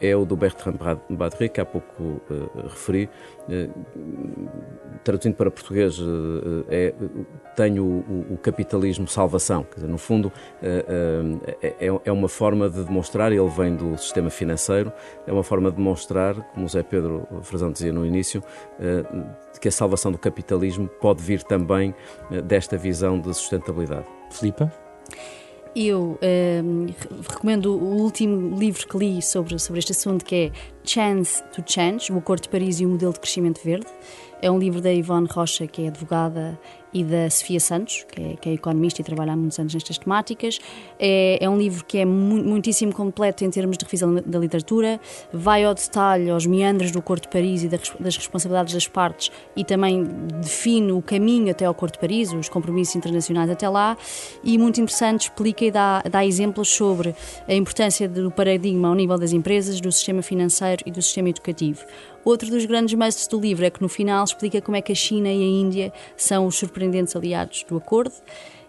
é 0.00 0.16
o 0.16 0.24
do 0.24 0.34
Bertrand 0.34 0.78
Badry, 1.10 1.50
que 1.50 1.60
há 1.60 1.66
pouco 1.66 2.22
referi. 2.66 3.10
Uh, 3.48 4.48
traduzindo 5.04 5.34
para 5.34 5.50
português, 5.50 5.98
é, 6.68 6.94
tenho 7.56 7.84
o, 7.84 8.34
o, 8.34 8.38
capitalismo 8.38 9.08
salvação. 9.08 9.66
Dizer, 9.74 9.88
no 9.88 9.98
fundo, 9.98 10.32
é, 10.62 11.90
é, 12.04 12.12
uma 12.12 12.28
forma 12.28 12.70
de 12.70 12.84
demonstrar, 12.84 13.32
ele 13.32 13.48
vem 13.48 13.74
do 13.74 13.98
sistema 13.98 14.30
financeiro, 14.30 14.92
é 15.26 15.32
uma 15.32 15.42
forma 15.42 15.70
de 15.70 15.76
demonstrar, 15.76 16.34
como 16.52 16.66
o 16.66 16.68
Zé 16.68 16.84
Pedro 16.84 17.26
Frazão 17.42 17.72
dizia 17.72 17.92
no 17.92 18.06
início, 18.06 18.44
que 19.60 19.66
a 19.66 19.72
salvação 19.72 20.12
do 20.12 20.18
capitalismo 20.18 20.86
pode 20.86 21.20
vir 21.20 21.42
também 21.42 21.92
desta 22.44 22.76
visão 22.76 23.18
de 23.18 23.34
sustentabilidade. 23.34 24.06
Filipe? 24.30 24.68
Eu 25.74 26.18
um, 26.62 26.86
recomendo 27.30 27.74
o 27.74 28.02
último 28.02 28.58
livro 28.58 28.86
que 28.86 28.98
li 28.98 29.22
sobre, 29.22 29.58
sobre 29.58 29.78
este 29.78 29.92
assunto, 29.92 30.22
que 30.22 30.34
é 30.34 30.52
Chance 30.84 31.42
to 31.44 31.62
Change, 31.66 32.12
o 32.12 32.18
Acordo 32.18 32.42
de 32.42 32.50
Paris 32.50 32.78
e 32.78 32.84
o 32.84 32.90
Modelo 32.90 33.12
de 33.14 33.20
Crescimento 33.20 33.60
Verde. 33.64 33.86
É 34.42 34.50
um 34.50 34.58
livro 34.58 34.82
da 34.82 34.92
Ivone 34.92 35.28
Rocha, 35.30 35.66
que 35.66 35.84
é 35.84 35.88
advogada 35.88 36.58
e 36.92 37.04
da 37.04 37.30
Sofia 37.30 37.60
Santos, 37.60 38.04
que 38.10 38.20
é, 38.20 38.36
que 38.36 38.48
é 38.48 38.52
economista 38.52 39.00
e 39.00 39.04
trabalha 39.04 39.32
há 39.32 39.36
muitos 39.36 39.58
anos 39.58 39.74
nestas 39.74 39.98
temáticas. 39.98 40.58
É, 40.98 41.38
é 41.42 41.48
um 41.48 41.58
livro 41.58 41.84
que 41.84 41.98
é 41.98 42.04
mu 42.04 42.42
muitíssimo 42.42 42.92
completo 42.92 43.44
em 43.44 43.50
termos 43.50 43.78
de 43.78 43.84
revisão 43.84 44.14
da 44.14 44.38
literatura, 44.38 45.00
vai 45.32 45.64
ao 45.64 45.74
detalhe, 45.74 46.30
aos 46.30 46.46
meandros 46.46 46.90
do 46.90 47.00
Corte 47.00 47.22
de 47.22 47.28
Paris 47.28 47.62
e 47.62 47.68
das 47.68 48.16
responsabilidades 48.16 48.74
das 48.74 48.88
partes 48.88 49.30
e 49.56 49.64
também 49.64 50.04
define 50.40 50.92
o 50.92 51.02
caminho 51.02 51.50
até 51.50 51.64
ao 51.64 51.74
Corte 51.74 51.94
de 51.94 52.00
Paris, 52.00 52.32
os 52.32 52.48
compromissos 52.48 52.96
internacionais 52.96 53.50
até 53.50 53.68
lá, 53.68 53.96
e 54.42 54.58
muito 54.58 54.80
interessante 54.80 55.22
explica 55.22 55.64
e 55.64 55.70
dá, 55.70 56.02
dá 56.02 56.24
exemplos 56.24 56.68
sobre 56.68 57.14
a 57.46 57.54
importância 57.54 58.08
do 58.08 58.30
paradigma 58.30 58.88
ao 58.88 58.94
nível 58.94 59.18
das 59.18 59.32
empresas, 59.32 59.80
do 59.80 59.90
sistema 59.90 60.22
financeiro 60.22 60.82
e 60.86 60.90
do 60.90 61.00
sistema 61.00 61.28
educativo. 61.28 61.84
Outro 62.24 62.50
dos 62.50 62.64
grandes 62.64 62.94
mestres 62.94 63.26
do 63.26 63.40
livro 63.40 63.64
é 63.64 63.70
que 63.70 63.82
no 63.82 63.88
final 63.88 64.24
explica 64.24 64.60
como 64.60 64.76
é 64.76 64.82
que 64.82 64.92
a 64.92 64.94
China 64.94 65.28
e 65.28 65.42
a 65.42 65.60
Índia 65.60 65.92
são 66.16 66.46
os 66.46 66.56
surpreendentes 66.56 67.16
aliados 67.16 67.64
do 67.68 67.76
acordo 67.76 68.14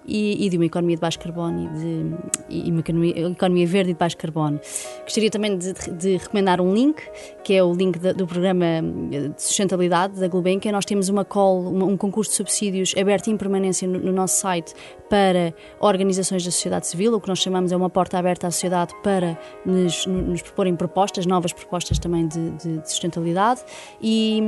e, 0.06 0.46
e, 0.46 0.50
de 0.50 0.58
uma 0.58 0.66
economia 0.66 0.96
de 0.96 1.02
baixo 1.02 1.20
carbono 1.20 1.64
e, 1.64 1.80
de, 1.80 2.68
e 2.68 2.72
uma 2.72 2.80
economia, 2.82 3.28
economia, 3.28 3.68
verde 3.68 3.92
e 3.92 3.94
de 3.94 4.00
baixo 4.00 4.18
carbono. 4.18 4.60
Gostaria 5.04 5.30
também 5.30 5.58
de, 5.58 5.74
de 5.74 6.18
recomendar 6.18 6.60
um 6.62 6.74
link, 6.74 7.02
que 7.44 7.54
é 7.54 7.64
o 7.64 7.74
link 7.74 8.00
de, 8.00 8.14
do 8.14 8.28
programa 8.28 8.66
de 9.10 9.42
sustentabilidade 9.42 10.20
da 10.20 10.28
Gulbenkian. 10.28 10.72
Nós 10.72 10.86
temos 10.86 11.10
uma 11.10 11.26
call, 11.26 11.62
um, 11.62 11.92
um 11.92 11.98
concurso 11.98 12.32
de 12.32 12.38
subsídios 12.38 12.94
aberto 12.98 13.30
em 13.30 13.38
permanência 13.38 13.88
no, 13.88 14.00
no, 14.00 14.12
nosso 14.12 14.40
site 14.40 14.74
para 15.10 15.54
organizações 15.80 16.44
da 16.44 16.50
sociedade 16.50 16.88
civil, 16.88 17.14
o 17.14 17.22
que 17.22 17.28
nós 17.28 17.38
chamamos 17.38 17.72
é 17.72 17.76
uma 17.78 17.90
porta 17.90 18.18
aberta 18.18 18.48
à 18.48 18.52
sociedade 18.52 18.94
para 19.04 19.38
nos, 19.64 20.08
nos 20.08 20.42
proporem 20.42 20.76
propostas, 20.76 21.28
novas 21.28 21.54
propostas 21.54 22.00
também 22.00 22.28
de, 22.28 22.50
de 22.52 22.90
sustentabilidade 22.90 23.62
e, 24.02 24.42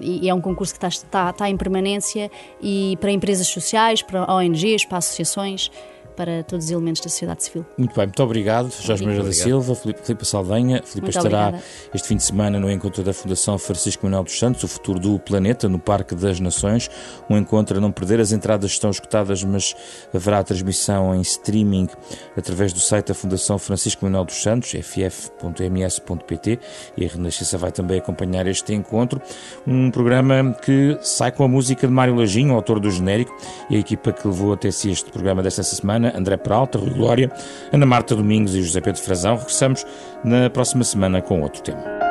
e, 0.00 0.28
é 0.28 0.34
um 0.34 0.40
concurso 0.40 0.74
que 0.74 0.78
está, 0.78 0.88
está, 0.88 1.30
está 1.30 1.48
em 1.48 1.56
permanência 1.56 2.30
e 2.60 2.98
para 3.00 3.10
empresas 3.10 3.46
sociais, 3.46 4.02
para 4.02 4.30
ONGs, 4.30 4.75
para 4.84 4.98
associações 4.98 5.70
para 6.16 6.42
todos 6.42 6.66
os 6.66 6.70
elementos 6.70 7.02
da 7.02 7.08
sociedade 7.08 7.44
civil. 7.44 7.64
Muito 7.76 7.94
bem, 7.94 8.06
muito 8.06 8.22
obrigado, 8.22 8.72
Jorge 8.80 9.02
Moreira 9.02 9.24
da 9.24 9.32
Silva, 9.32 9.74
Filipe 9.74 10.24
Saldanha. 10.24 10.82
Filipe 10.84 11.10
estará 11.10 11.48
obrigada. 11.48 11.64
este 11.94 12.08
fim 12.08 12.16
de 12.16 12.22
semana 12.22 12.58
no 12.58 12.70
encontro 12.70 13.02
da 13.02 13.12
Fundação 13.12 13.58
Francisco 13.58 14.06
Manuel 14.06 14.24
dos 14.24 14.38
Santos, 14.38 14.64
o 14.64 14.68
futuro 14.68 14.98
do 14.98 15.18
planeta, 15.18 15.68
no 15.68 15.78
Parque 15.78 16.14
das 16.14 16.40
Nações. 16.40 16.90
Um 17.28 17.36
encontro 17.36 17.76
a 17.78 17.80
não 17.80 17.92
perder, 17.92 18.20
as 18.20 18.32
entradas 18.32 18.70
estão 18.70 18.90
escutadas, 18.90 19.44
mas 19.44 19.74
haverá 20.14 20.42
transmissão 20.42 21.14
em 21.14 21.20
streaming 21.20 21.88
através 22.36 22.72
do 22.72 22.80
site 22.80 23.08
da 23.08 23.14
Fundação 23.14 23.58
Francisco 23.58 24.04
Manuel 24.04 24.24
dos 24.24 24.42
Santos, 24.42 24.70
ff.ms.pt, 24.70 26.58
e 26.96 27.04
a 27.04 27.08
Renascença 27.08 27.58
vai 27.58 27.70
também 27.70 27.98
acompanhar 27.98 28.46
este 28.46 28.72
encontro. 28.72 29.20
Um 29.66 29.90
programa 29.90 30.56
que 30.64 30.98
sai 31.02 31.30
com 31.32 31.44
a 31.44 31.48
música 31.48 31.86
de 31.86 31.92
Mário 31.92 32.14
Lajinho, 32.14 32.54
autor 32.54 32.80
do 32.80 32.90
genérico, 32.90 33.36
e 33.68 33.76
a 33.76 33.78
equipa 33.78 34.12
que 34.12 34.26
levou 34.26 34.52
até 34.52 34.70
si 34.70 34.90
este 34.90 35.10
programa 35.10 35.42
desta 35.42 35.62
semana 35.62 36.05
André 36.14 36.36
Peralta, 36.36 36.78
Rui 36.78 36.90
Glória, 36.90 37.30
Ana 37.72 37.86
Marta 37.86 38.14
Domingos 38.14 38.54
e 38.54 38.62
José 38.62 38.80
Pedro 38.80 39.00
Frazão. 39.02 39.36
Regressamos 39.36 39.86
na 40.22 40.50
próxima 40.50 40.84
semana 40.84 41.22
com 41.22 41.40
outro 41.40 41.62
tema. 41.62 42.05